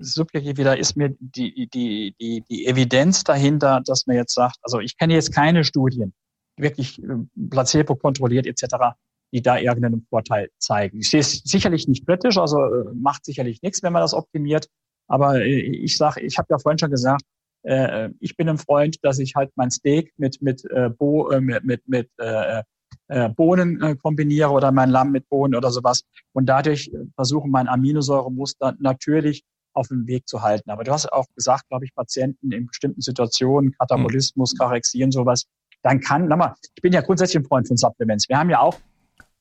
[0.00, 4.80] subjektiv wieder ist mir die, die, die, die Evidenz dahinter, dass man jetzt sagt, also
[4.80, 6.12] ich kenne jetzt keine Studien,
[6.56, 7.06] wirklich äh,
[7.48, 8.96] Placebo kontrolliert etc
[9.32, 10.98] die da irgendeinen Vorteil zeigen.
[10.98, 14.68] Ich sehe es sicherlich nicht kritisch, also äh, macht sicherlich nichts, wenn man das optimiert.
[15.06, 17.22] Aber äh, ich sage, ich habe ja vorhin schon gesagt,
[17.64, 21.40] äh, ich bin ein Freund, dass ich halt mein Steak mit mit äh, Bo, äh,
[21.40, 22.62] mit mit, mit äh,
[23.08, 26.02] äh, Bohnen äh, kombiniere oder mein Lamm mit Bohnen oder sowas
[26.32, 29.44] und dadurch äh, versuche mein Aminosäuremuster natürlich
[29.74, 30.70] auf dem Weg zu halten.
[30.70, 35.44] Aber du hast auch gesagt, glaube ich, Patienten in bestimmten Situationen, Katabolismus, Karexien, sowas,
[35.82, 38.28] dann kann, nochmal, ich bin ja grundsätzlich ein Freund von Supplements.
[38.28, 38.76] Wir haben ja auch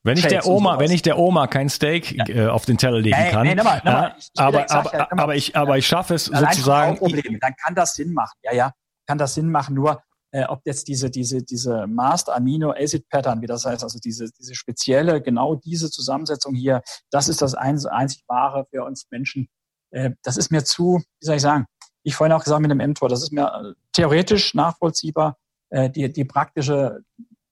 [0.07, 2.27] Wenn ich der Oma, wenn ich der Oma kein Steak ja.
[2.27, 5.07] äh, auf den Teller legen kann, nee, nee, mal, mal, ich, ich aber, aber, ja,
[5.11, 6.97] aber, ich, aber ich schaffe es sozusagen.
[6.97, 8.37] Probleme, dann kann das Sinn machen.
[8.41, 8.71] Ja, ja,
[9.05, 9.75] kann das Sinn machen.
[9.75, 10.01] Nur
[10.31, 14.31] äh, ob jetzt diese diese diese Master Amino Acid Pattern, wie das heißt, also diese
[14.31, 16.81] diese spezielle genau diese Zusammensetzung hier,
[17.11, 19.49] das ist das einzig wahre für uns Menschen.
[19.91, 21.65] Äh, das ist mir zu, wie soll ich sagen?
[22.03, 25.37] Ich vorhin auch gesagt mit dem mTOR, das ist mir äh, theoretisch nachvollziehbar.
[25.69, 27.01] Äh, die die praktische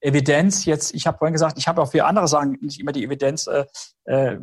[0.05, 3.03] Evidenz jetzt, ich habe vorhin gesagt, ich habe auch für andere Sachen nicht immer die
[3.03, 3.65] Evidenz, äh,
[4.05, 4.37] äh,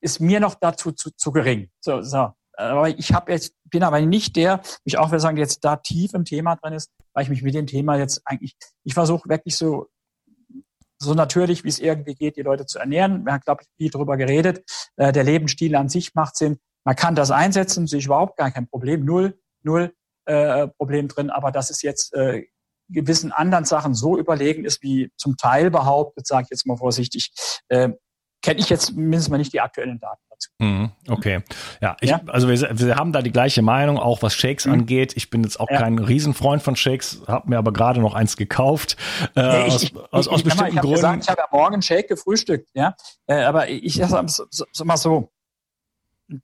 [0.00, 1.70] ist mir noch dazu zu, zu gering.
[1.80, 2.30] So, so.
[2.56, 6.14] Aber ich habe jetzt, bin aber nicht der, ich auch will sagen, jetzt da tief
[6.14, 9.56] im Thema drin ist, weil ich mich mit dem Thema jetzt eigentlich, ich versuche wirklich
[9.56, 9.88] so,
[10.98, 13.24] so natürlich, wie es irgendwie geht, die Leute zu ernähren.
[13.24, 14.64] Wir haben, glaube ich, viel darüber geredet.
[14.96, 16.58] Äh, der Lebensstil an sich macht Sinn.
[16.84, 19.04] Man kann das einsetzen, sehe ich überhaupt gar kein Problem.
[19.04, 19.92] Null, null
[20.26, 21.30] äh, Problem drin.
[21.30, 22.46] Aber das ist jetzt äh,
[22.88, 27.32] gewissen anderen Sachen so überlegen ist, wie zum Teil behauptet, sage ich jetzt mal vorsichtig,
[27.68, 27.90] äh,
[28.44, 30.50] kenne ich jetzt mindestens mal nicht die aktuellen Daten dazu.
[30.58, 31.42] Mhm, okay.
[31.80, 32.20] Ja, ich, ja?
[32.26, 34.74] also wir, wir, haben da die gleiche Meinung, auch was Shakes mhm.
[34.74, 35.16] angeht.
[35.16, 35.78] Ich bin jetzt auch ja.
[35.78, 38.96] kein Riesenfreund von Shakes, habe mir aber gerade noch eins gekauft.
[39.34, 40.96] Äh, ich, aus, ich, aus, aus bestimmten mal, Gründen.
[40.96, 42.94] Gesagt, ich habe ja morgen Shake gefrühstückt, ja.
[43.26, 45.32] Äh, aber ich sage so, mal so,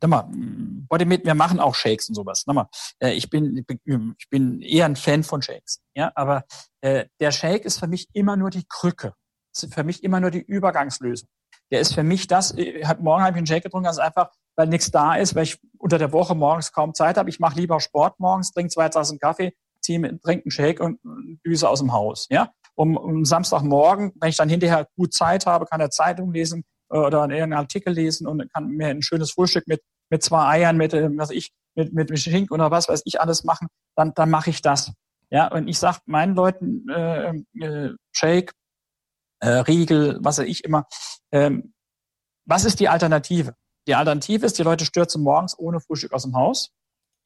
[0.07, 2.45] mal, Bodymate, wir machen auch Shakes und sowas.
[2.47, 2.69] Mal,
[3.03, 5.81] äh, ich bin, ich bin eher ein Fan von Shakes.
[5.95, 6.45] Ja, aber
[6.81, 9.15] äh, der Shake ist für mich immer nur die Krücke.
[9.53, 11.29] Ist für mich immer nur die Übergangslösung.
[11.71, 14.31] Der ist für mich das, äh, hat, morgen habe ich einen Shake getrunken, ganz einfach,
[14.57, 17.31] weil nichts da ist, weil ich unter der Woche morgens kaum Zeit habe.
[17.31, 19.53] Ich mache lieber Sport morgens, trinke zwei Tassen Kaffee,
[19.83, 21.01] ziehe, trinke einen Shake und
[21.47, 22.27] düse aus dem Haus.
[22.31, 26.65] Ja, um, um Samstagmorgen, wenn ich dann hinterher gut Zeit habe, kann er Zeitung lesen,
[26.91, 30.93] oder irgendeinen Artikel lesen und kann mir ein schönes Frühstück mit, mit zwei Eiern, mit,
[30.93, 34.51] äh, was ich, mit, mit Schinken oder was weiß ich alles machen, dann, dann mache
[34.51, 34.93] ich das.
[35.31, 38.53] Ja, und ich sag meinen Leuten, äh, äh, Shake,
[39.41, 40.87] äh, Riegel, was weiß ich immer,
[41.33, 41.73] ähm,
[42.47, 43.55] was ist die Alternative?
[43.87, 46.73] Die Alternative ist, die Leute stürzen morgens ohne Frühstück aus dem Haus,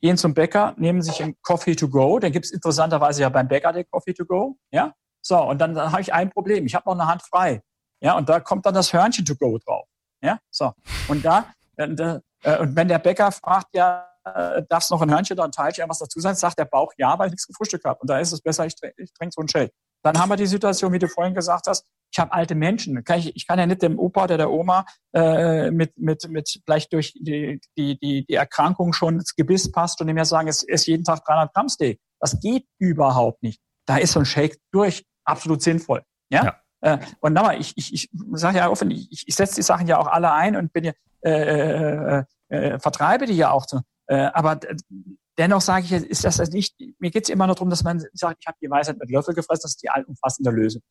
[0.03, 3.73] gehen zum Bäcker, nehmen sich einen Coffee to go, den gibt's interessanterweise ja beim Bäcker
[3.73, 4.93] den Coffee to go, ja,
[5.27, 7.62] so, und dann, dann habe ich ein Problem, ich habe noch eine Hand frei.
[8.05, 9.89] Ja, und da kommt dann das Hörnchen to go drauf.
[10.21, 10.73] Ja, so.
[11.09, 15.11] Und da, und, äh, und wenn der Bäcker fragt, ja, äh, darf es noch ein
[15.11, 17.85] Hörnchen oder ein Teilchen was dazu sein, sagt der Bauch ja, weil ich nichts gefrühstückt
[17.87, 17.99] habe.
[18.01, 19.73] Und da ist es besser, ich, ich trinke so einen Shake.
[20.03, 23.03] Dann haben wir die Situation, wie du vorhin gesagt hast, ich habe alte Menschen.
[23.05, 26.61] Kann ich, ich kann ja nicht dem Opa oder der Oma äh, mit, mit, mit
[26.65, 30.47] vielleicht durch die, die, die, die Erkrankung schon das Gebiss passt und dem ja sagen,
[30.49, 32.01] es ist jeden Tag 300 Gramm Steak.
[32.21, 33.61] Das geht überhaupt nicht.
[33.87, 36.03] Da ist so ein Shake durch absolut sinnvoll.
[36.31, 36.45] Ja.
[36.45, 36.61] ja.
[36.85, 39.98] Äh, und nochmal, ich, ich, ich sage ja offen, ich, ich setze die Sachen ja
[39.98, 40.93] auch alle ein und bin ja,
[41.24, 43.66] äh, äh, äh, vertreibe die ja auch.
[43.66, 43.81] So.
[44.06, 44.61] Äh, aber
[45.39, 48.39] dennoch sage ich, ist das nicht, mir geht es immer nur darum, dass man sagt,
[48.40, 50.82] ich habe die Weisheit mit Löffel gefressen, das ist die allumfassende Lösung.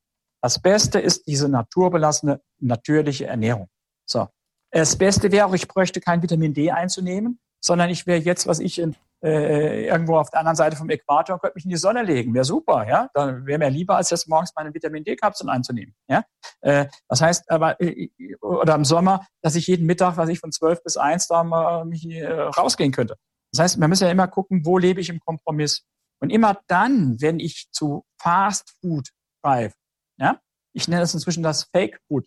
[0.42, 3.70] Das Beste ist diese naturbelassene, natürliche Ernährung.
[4.06, 4.28] So.
[4.72, 8.58] Das Beste wäre auch, ich bräuchte kein Vitamin D einzunehmen, sondern ich wäre jetzt, was
[8.58, 11.78] ich in äh, irgendwo auf der anderen Seite vom Äquator und könnte mich in die
[11.78, 12.34] Sonne legen.
[12.34, 13.10] Wäre super, ja.
[13.14, 15.96] Dann wäre mir lieber, als jetzt morgens meine Vitamin D-Kapseln einzunehmen.
[16.08, 16.24] Ja.
[16.62, 18.10] Äh, das heißt aber, äh,
[18.42, 21.86] oder im Sommer, dass ich jeden Mittag, was ich von zwölf bis eins da mal
[21.86, 23.16] mich äh, rausgehen könnte.
[23.52, 25.86] Das heißt, wir müssen ja immer gucken, wo lebe ich im Kompromiss.
[26.20, 29.10] Und immer dann, wenn ich zu Fast Food
[29.44, 29.76] greife,
[30.18, 30.40] ja,
[30.74, 32.26] ich nenne das inzwischen das Fake Food,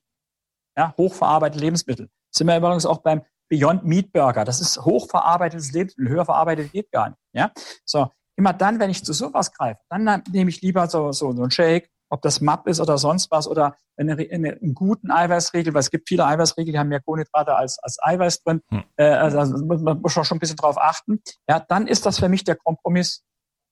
[0.76, 2.08] ja, hochverarbeitete Lebensmittel.
[2.30, 4.44] sind wir übrigens auch beim Beyond Meat Burger.
[4.44, 7.18] Das ist hochverarbeitetes Lebensmittel, höher verarbeitet geht gar nicht.
[7.32, 7.52] Ja?
[7.84, 11.42] So, immer dann, wenn ich zu sowas greife, dann nehme ich lieber so, so, so
[11.42, 15.74] ein Shake, ob das MAP ist oder sonst was oder eine, eine, einen guten Eiweißriegel,
[15.74, 18.62] weil es gibt viele Eiweißriegel, die haben mehr Kohlenhydrate als, als Eiweiß drin.
[18.70, 18.84] Hm.
[18.96, 21.20] Äh, also, also man muss schon ein bisschen drauf achten.
[21.48, 23.24] Ja, dann ist das für mich der Kompromiss.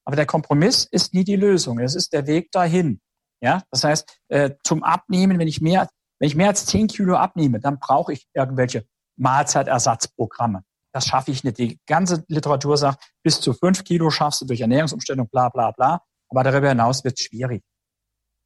[0.05, 1.79] Aber der Kompromiss ist nie die Lösung.
[1.79, 3.01] Es ist der Weg dahin.
[3.41, 5.89] Ja, das heißt, äh, zum Abnehmen, wenn ich mehr,
[6.19, 8.87] wenn ich mehr als 10 Kilo abnehme, dann brauche ich irgendwelche
[9.17, 10.63] Mahlzeitersatzprogramme.
[10.93, 11.59] Das schaffe ich nicht.
[11.59, 16.01] Die ganze Literatur sagt, bis zu fünf Kilo schaffst du durch Ernährungsumstellung, bla bla bla.
[16.29, 17.63] Aber darüber hinaus wird es schwierig.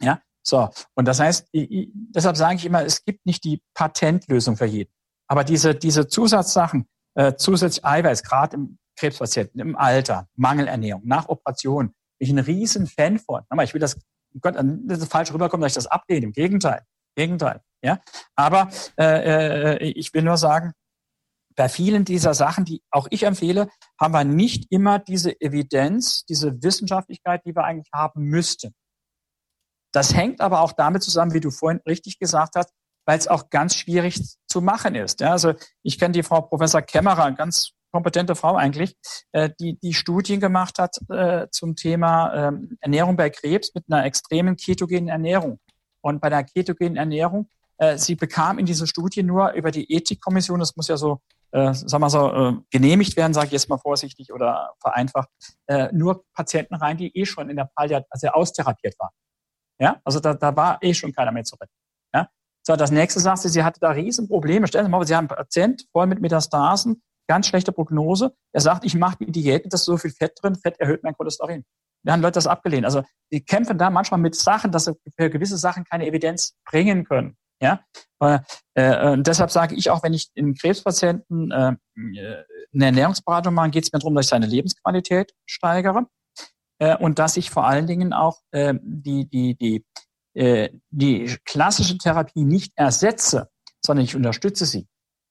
[0.03, 0.71] Ja, so.
[0.95, 4.65] Und das heißt, ich, ich, deshalb sage ich immer, es gibt nicht die Patentlösung für
[4.65, 4.91] jeden.
[5.29, 11.89] Aber diese, diese Zusatzsachen, äh, zusätzlich Eiweiß, gerade im Krebspatienten, im Alter, Mangelernährung, nach Operation,
[12.19, 13.43] bin ich ein riesen Fan von.
[13.63, 13.99] Ich will das,
[14.41, 16.27] Gott, das falsch rüberkommen, dass ich das ablehne.
[16.27, 16.83] Im Gegenteil.
[17.15, 17.61] Gegenteil.
[17.83, 18.01] Ja,
[18.35, 20.73] aber äh, äh, ich will nur sagen,
[21.55, 23.69] bei vielen dieser Sachen, die auch ich empfehle,
[24.01, 28.75] haben wir nicht immer diese Evidenz, diese Wissenschaftlichkeit, die wir eigentlich haben müssten.
[29.93, 32.71] Das hängt aber auch damit zusammen, wie du vorhin richtig gesagt hast,
[33.07, 35.21] weil es auch ganz schwierig zu machen ist.
[35.21, 38.95] Ja, also ich kenne die Frau Professor Kämmerer, ganz kompetente Frau eigentlich,
[39.33, 44.05] äh, die die Studien gemacht hat äh, zum Thema äh, Ernährung bei Krebs mit einer
[44.05, 45.59] extremen ketogenen Ernährung.
[46.01, 47.58] Und bei der ketogenen Ernährung äh,
[47.97, 51.21] sie bekam in diese Studie nur über die Ethikkommission, das muss ja so,
[51.53, 55.29] äh, sagen wir so, äh, genehmigt werden, sage ich jetzt mal vorsichtig oder vereinfacht,
[55.67, 59.13] äh, nur Patienten rein, die eh schon in der Palliat, also austherapiert waren.
[59.81, 61.69] Ja, also da, da war eh schon keiner mehr zurück.
[62.13, 62.29] Ja,
[62.67, 64.67] so das nächste sagte sie, sie hatte da riesen Probleme.
[64.67, 68.35] Stellen Sie mal, Sie haben einen Patient voll mit Metastasen, ganz schlechte Prognose.
[68.53, 71.15] Er sagt, ich mache die Diäten, da ist so viel Fett drin, Fett erhöht mein
[71.15, 71.65] Cholesterin.
[72.03, 72.85] Da haben Leute das abgelehnt.
[72.85, 73.03] Also
[73.33, 77.37] die kämpfen da manchmal mit Sachen, dass sie für gewisse Sachen keine Evidenz bringen können.
[77.61, 77.81] Ja,
[78.21, 78.39] äh,
[78.75, 81.77] äh, und deshalb sage ich auch, wenn ich in Krebspatienten äh,
[82.73, 86.07] eine Ernährungsberatung mache, geht es mir darum, dass ich seine Lebensqualität steigere
[86.79, 89.85] äh, und dass ich vor allen Dingen auch äh, die die die
[90.35, 93.51] äh, die klassische Therapie nicht ersetze,
[93.85, 94.87] sondern ich unterstütze sie.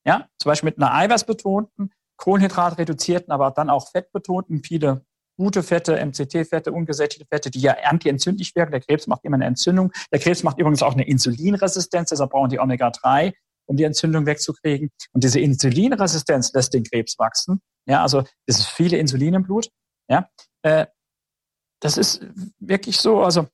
[0.05, 5.05] Ja, zum Beispiel mit einer eiweißbetonten, kohlenhydratreduzierten, aber dann auch fettbetonten, viele
[5.37, 8.71] gute Fette, MCT-Fette, ungesättigte Fette, die ja antientzündlich wirken.
[8.71, 9.91] Der Krebs macht immer eine Entzündung.
[10.11, 13.33] Der Krebs macht übrigens auch eine Insulinresistenz, deshalb brauchen die Omega-3,
[13.67, 14.89] um die Entzündung wegzukriegen.
[15.13, 17.61] Und diese Insulinresistenz lässt den Krebs wachsen.
[17.85, 19.69] Ja, also es ist viele Insulin im Blut.
[20.09, 20.29] Ja,
[20.63, 20.87] äh,
[21.79, 22.25] das ist
[22.59, 23.21] wirklich so.
[23.21, 23.47] Also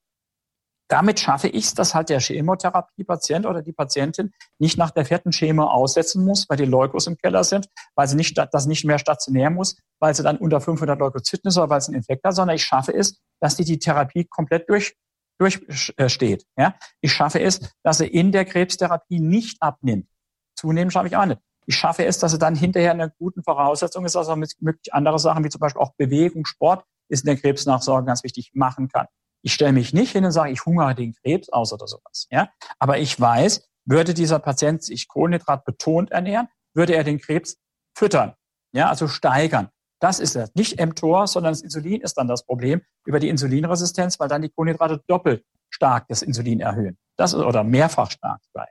[0.88, 5.32] damit schaffe ich es, dass halt der Chemotherapie-Patient oder die Patientin nicht nach der vierten
[5.32, 9.00] Chemo aussetzen muss, weil die Leukos im Keller sind, weil sie nicht, das nicht mehr
[9.00, 12.36] stationär muss, weil sie dann unter 500 Leukozyten ist oder weil sie einen Infekt hat,
[12.36, 14.96] sondern ich schaffe es, dass die die Therapie komplett durch
[15.40, 16.46] durchsteht.
[16.58, 16.76] Ja?
[17.02, 20.08] Ich schaffe es, dass sie in der Krebstherapie nicht abnimmt.
[20.56, 21.42] Zunehmen schaffe ich auch nicht.
[21.66, 25.18] Ich schaffe es, dass sie dann hinterher eine guten Voraussetzung ist, also mit möglich andere
[25.18, 29.08] Sachen wie zum Beispiel auch Bewegung, Sport ist in der Krebsnachsorge ganz wichtig, machen kann.
[29.44, 32.28] Ich stelle mich nicht hin und sage, ich hungere den Krebs aus oder sowas.
[32.32, 32.50] Ja?
[32.80, 37.58] Aber ich weiß, würde dieser Patient sich Kohlenhydrat betont ernähren, würde er den Krebs
[37.96, 38.34] füttern,
[38.74, 39.70] ja, also steigern.
[40.00, 40.54] Das ist es.
[40.56, 44.50] Nicht mTOR, sondern das Insulin ist dann das Problem über die Insulinresistenz, weil dann die
[44.50, 46.98] Kohlenhydrate doppelt stark das Insulin erhöhen.
[47.18, 48.68] Das ist, oder mehrfach stark sein.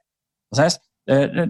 [0.51, 1.49] Das heißt, äh,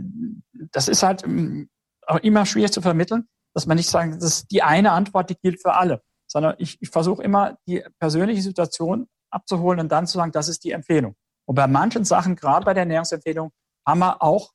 [0.71, 1.71] das ist halt ähm,
[2.07, 5.37] auch immer schwierig zu vermitteln, dass man nicht sagen, das ist die eine Antwort, die
[5.37, 10.19] gilt für alle sondern ich, ich versuche immer die persönliche Situation abzuholen und dann zu
[10.19, 11.17] sagen, das ist die Empfehlung.
[11.47, 13.51] Und bei manchen Sachen, gerade bei der Ernährungsempfehlung,
[13.87, 14.53] haben wir auch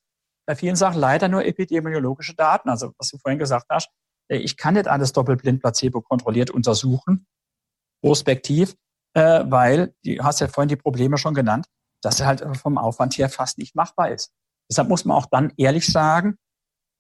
[0.48, 2.70] bei vielen Sachen leider nur epidemiologische Daten.
[2.70, 3.90] Also was du vorhin gesagt hast,
[4.30, 7.28] äh, ich kann nicht alles doppelblind placebo kontrolliert untersuchen,
[8.02, 8.76] prospektiv,
[9.14, 11.68] äh, weil du hast ja vorhin die Probleme schon genannt,
[12.02, 14.32] dass er halt vom Aufwand her fast nicht machbar ist.
[14.70, 16.38] Deshalb muss man auch dann ehrlich sagen,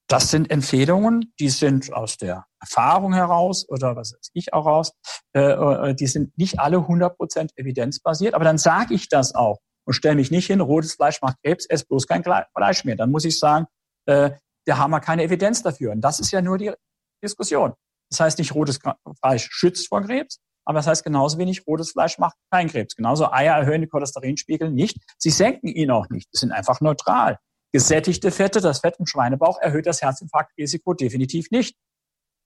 [0.07, 4.93] das sind Empfehlungen, die sind aus der Erfahrung heraus oder was weiß ich auch raus,
[5.33, 9.93] äh, äh die sind nicht alle 100% evidenzbasiert, aber dann sage ich das auch und
[9.93, 12.95] stelle mich nicht hin, rotes Fleisch macht Krebs, ess bloß kein Fleisch mehr.
[12.95, 13.67] Dann muss ich sagen,
[14.05, 14.31] äh,
[14.65, 15.93] da haben wir keine Evidenz dafür.
[15.93, 16.73] Und das ist ja nur die
[17.23, 17.73] Diskussion.
[18.09, 18.79] Das heißt nicht, rotes
[19.21, 22.95] Fleisch schützt vor Krebs, aber das heißt genauso wenig, rotes Fleisch macht keinen Krebs.
[22.95, 24.97] Genauso Eier erhöhen die Cholesterinspiegel nicht.
[25.17, 26.27] Sie senken ihn auch nicht.
[26.31, 27.37] Sie sind einfach neutral.
[27.77, 31.77] Gesättigte Fette, das Fett im Schweinebauch erhöht das Herzinfarktrisiko definitiv nicht.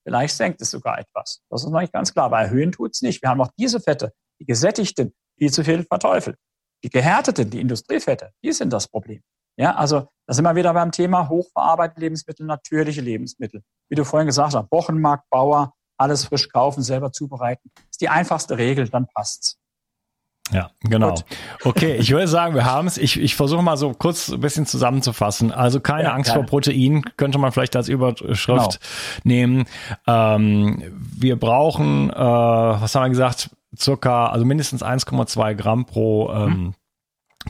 [0.04, 1.42] Vielleicht senkt es sogar etwas.
[1.50, 3.22] Das ist noch nicht ganz klar, aber erhöhen tut es nicht.
[3.22, 6.36] Wir haben noch diese Fette, die gesättigten, viel zu viel verteufelt.
[6.84, 9.22] Die gehärteten, die Industriefette, die sind das Problem.
[9.58, 13.64] Ja, also da sind wir wieder beim Thema hochverarbeitete Lebensmittel, natürliche Lebensmittel.
[13.90, 17.72] Wie du vorhin gesagt hast, Wochenmarkt, Bauer, alles frisch kaufen, selber zubereiten.
[17.90, 19.61] Ist die einfachste Regel, dann passt's.
[20.52, 21.10] Ja, genau.
[21.10, 21.26] Gut.
[21.64, 22.98] Okay, ich würde sagen, wir haben es.
[22.98, 25.52] Ich, ich versuche mal so kurz ein bisschen zusammenzufassen.
[25.52, 26.40] Also keine ja, Angst geil.
[26.40, 28.68] vor Protein, könnte man vielleicht als Überschrift genau.
[29.24, 29.66] nehmen.
[30.08, 30.84] Ähm,
[31.18, 36.74] wir brauchen, äh, was haben wir gesagt, circa, also mindestens 1,2 Gramm pro, ähm, hm.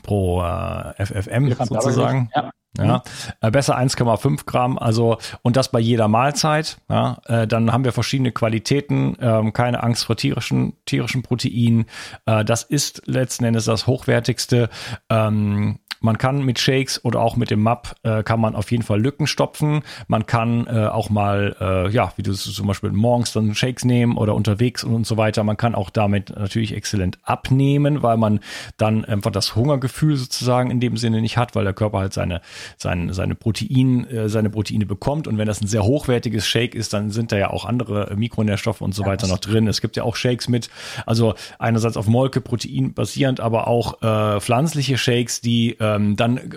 [0.02, 2.30] pro äh, FFM sozusagen.
[2.34, 2.50] Ja.
[2.78, 3.02] Ja, mhm.
[3.40, 6.78] äh, besser 1,5 Gramm, also und das bei jeder Mahlzeit.
[6.88, 11.84] Ja, äh, dann haben wir verschiedene Qualitäten, ähm, keine Angst vor tierischen tierischen Proteinen.
[12.24, 14.70] Äh, das ist letzten Endes das hochwertigste.
[15.10, 18.82] Ähm, man kann mit Shakes oder auch mit dem MAP äh, kann man auf jeden
[18.82, 19.82] Fall Lücken stopfen.
[20.08, 24.16] Man kann äh, auch mal, äh, ja, wie du zum Beispiel morgens dann Shakes nehmen
[24.16, 25.44] oder unterwegs und, und so weiter.
[25.44, 28.40] Man kann auch damit natürlich exzellent abnehmen, weil man
[28.76, 32.40] dann einfach das Hungergefühl sozusagen in dem Sinne nicht hat, weil der Körper halt seine,
[32.76, 35.26] seine, seine Protein, äh, seine Proteine bekommt.
[35.26, 38.80] Und wenn das ein sehr hochwertiges Shake ist, dann sind da ja auch andere Mikronährstoffe
[38.80, 39.66] und so weiter noch drin.
[39.66, 40.70] Es gibt ja auch Shakes mit,
[41.06, 46.56] also einerseits auf Molke, Protein basierend, aber auch äh, pflanzliche Shakes, die äh, ähm, dann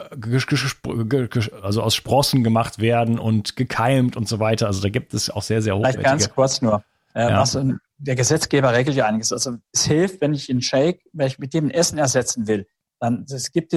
[1.61, 4.67] also aus Sprossen gemacht werden und gekeimt und so weiter.
[4.67, 6.03] Also da gibt es auch sehr, sehr hochwertige.
[6.03, 6.83] Vielleicht ganz kurz nur.
[7.13, 7.39] Äh, ja.
[7.39, 7.57] was,
[7.97, 9.31] der Gesetzgeber regelt ja einiges.
[9.31, 12.67] Also es hilft, wenn ich einen Shake, wenn ich mit dem ein Essen ersetzen will,
[12.99, 13.73] dann es gibt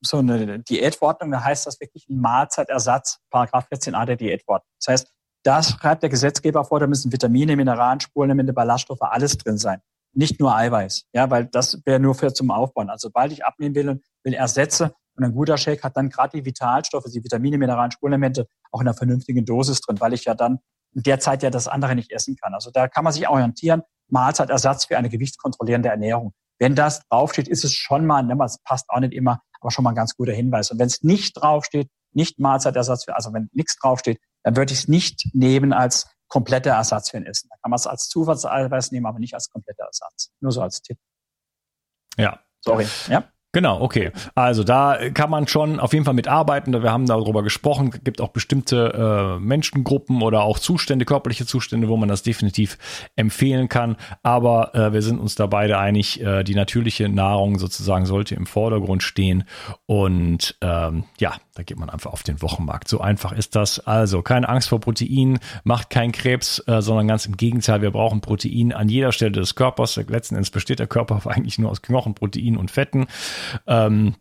[0.00, 4.70] so eine Diätverordnung, da heißt das wirklich ein Mahlzeitersatz, Paragraph 14a der Diätverordnung.
[4.78, 5.12] Das heißt,
[5.44, 9.80] da schreibt der Gesetzgeber vor, da müssen Vitamine, Mineralien, Spurenelemente, Ballaststoffe, alles drin sein.
[10.18, 12.90] Nicht nur Eiweiß, ja, weil das wäre nur für zum Aufbauen.
[12.90, 16.38] Also sobald ich abnehmen will und will ersetze, Und ein guter Shake hat dann gerade
[16.38, 20.34] die Vitalstoffe, die Vitamine, Mineralien, Spurenelemente auch in einer vernünftigen Dosis drin, weil ich ja
[20.34, 20.60] dann
[20.94, 22.54] in der Zeit ja das andere nicht essen kann.
[22.54, 23.82] Also da kann man sich orientieren.
[24.10, 26.32] Mahlzeitersatz für eine gewichtskontrollierende Ernährung.
[26.58, 29.82] Wenn das draufsteht, ist es schon mal, ne, es passt auch nicht immer, aber schon
[29.82, 30.70] mal ein ganz guter Hinweis.
[30.70, 34.80] Und wenn es nicht draufsteht, nicht Mahlzeitersatz für, also wenn nichts draufsteht, dann würde ich
[34.80, 37.48] es nicht nehmen als kompletter Ersatz für ein Essen.
[37.50, 40.30] Da kann man es als Zusatzeiweiß nehmen, aber nicht als kompletter Ersatz.
[40.40, 40.98] Nur so als Tipp.
[42.16, 42.40] Ja.
[42.60, 42.86] Sorry.
[43.08, 43.30] Ja.
[43.52, 44.12] Genau, okay.
[44.34, 46.74] Also da kann man schon auf jeden Fall mitarbeiten.
[46.82, 47.90] Wir haben darüber gesprochen.
[47.94, 52.76] Es gibt auch bestimmte äh, Menschengruppen oder auch Zustände, körperliche Zustände, wo man das definitiv
[53.16, 53.96] empfehlen kann.
[54.22, 58.44] Aber äh, wir sind uns da beide einig, äh, die natürliche Nahrung sozusagen sollte im
[58.44, 59.44] Vordergrund stehen.
[59.86, 62.86] Und ähm, ja, da geht man einfach auf den Wochenmarkt.
[62.86, 63.80] So einfach ist das.
[63.80, 67.80] Also keine Angst vor Protein, macht keinen Krebs, äh, sondern ganz im Gegenteil.
[67.80, 69.96] Wir brauchen Protein an jeder Stelle des Körpers.
[69.96, 73.06] Letzten Endes besteht der Körper eigentlich nur aus Knochen, Protein und Fetten.
[73.66, 74.14] Ähm,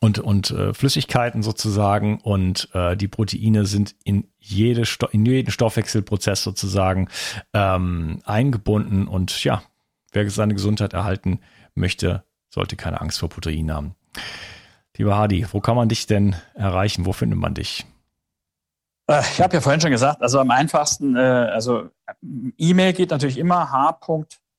[0.00, 5.50] und, und äh, Flüssigkeiten sozusagen und äh, die Proteine sind in, jede Sto in jeden
[5.50, 7.08] Stoffwechselprozess sozusagen
[7.54, 9.62] ähm, eingebunden und ja,
[10.12, 11.40] wer seine Gesundheit erhalten
[11.74, 13.94] möchte, sollte keine Angst vor Proteinen haben.
[14.96, 17.06] Lieber Hadi, wo kann man dich denn erreichen?
[17.06, 17.86] Wo findet man dich?
[19.08, 21.90] Äh, ich habe ja vorhin schon gesagt, also am einfachsten, äh, also
[22.58, 23.70] E-Mail geht natürlich immer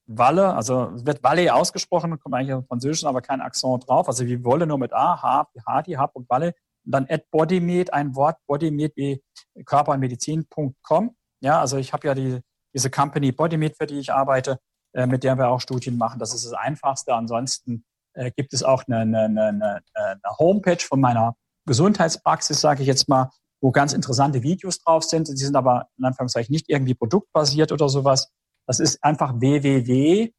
[0.08, 4.44] h.walle, also wird Walle ausgesprochen, kommt eigentlich dem Französischen, aber kein Akzent drauf, also wie
[4.44, 6.54] Wolle nur mit A, H, Hadi, h.walle
[6.86, 9.22] und dann at bodymed, ein Wort, bodymed wie
[9.64, 11.16] Körper und Medizin.com.
[11.40, 12.40] Ja, also ich habe ja die,
[12.74, 14.58] diese Company Bodymed, für die ich arbeite,
[14.94, 16.20] äh, mit der wir auch Studien machen.
[16.20, 17.12] Das ist das Einfachste.
[17.12, 17.84] Ansonsten
[18.14, 21.34] äh, gibt es auch eine, eine, eine, eine Homepage von meiner
[21.66, 23.30] Gesundheitspraxis, sage ich jetzt mal,
[23.60, 25.28] wo ganz interessante Videos drauf sind.
[25.28, 28.30] Die sind aber in Anführungszeichen nicht irgendwie produktbasiert oder sowas.
[28.66, 30.32] Das ist einfach www.dr,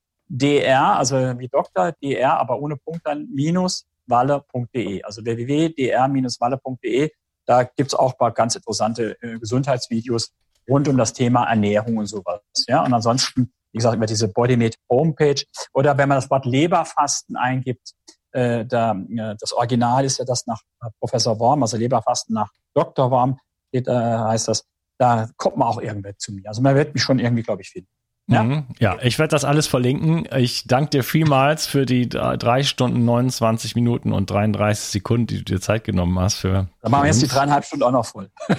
[0.97, 5.03] also wie Doktor, dr, aber ohne Punkt dann, minus walle.de.
[5.03, 7.11] Also www.dr-walle.de.
[7.45, 10.33] Da gibt's auch ein paar ganz interessante äh, Gesundheitsvideos
[10.69, 12.41] rund um das Thema Ernährung und sowas.
[12.67, 15.43] Ja, und ansonsten wie gesagt, über diese Bodymed Homepage.
[15.73, 17.91] Oder wenn man das Wort Leberfasten eingibt,
[18.31, 20.61] äh, da, äh, das Original ist ja das nach
[20.99, 23.11] Professor Worm, also Leberfasten nach Dr.
[23.11, 23.39] Worm,
[23.71, 24.65] äh, heißt das.
[24.99, 26.47] Da kommt man auch irgendwer zu mir.
[26.47, 27.89] Also man wird mich schon irgendwie, glaube ich, finden.
[28.29, 28.65] Ja, mhm.
[28.79, 30.27] ja ich werde das alles verlinken.
[30.35, 35.43] Ich danke dir vielmals für die drei Stunden, 29 Minuten und 33 Sekunden, die du
[35.43, 36.35] dir Zeit genommen hast.
[36.35, 38.29] Für, Dann machen wir jetzt die dreieinhalb Stunden auch noch voll.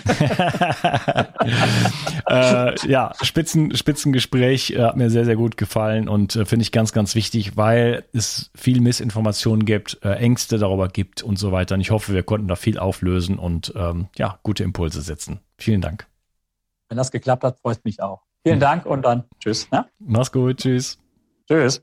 [2.28, 6.73] äh, ja, Spitzen, Spitzengespräch äh, hat mir sehr, sehr gut gefallen und äh, finde ich
[6.73, 11.74] ganz, ganz wichtig, weil es viel Missinformationen gibt, äh, Ängste darüber gibt und so weiter.
[11.74, 15.40] Und ich hoffe, wir konnten da viel auflösen und ähm, ja, gute Impulse setzen.
[15.59, 16.07] Vielen Dank.
[16.89, 18.27] Wenn das geklappt hat, freut mich auch.
[18.44, 19.70] Vielen Dank und dann tschüss.
[19.70, 19.86] Ne?
[19.98, 20.98] Mach's gut, tschüss.
[21.48, 21.82] Tschüss.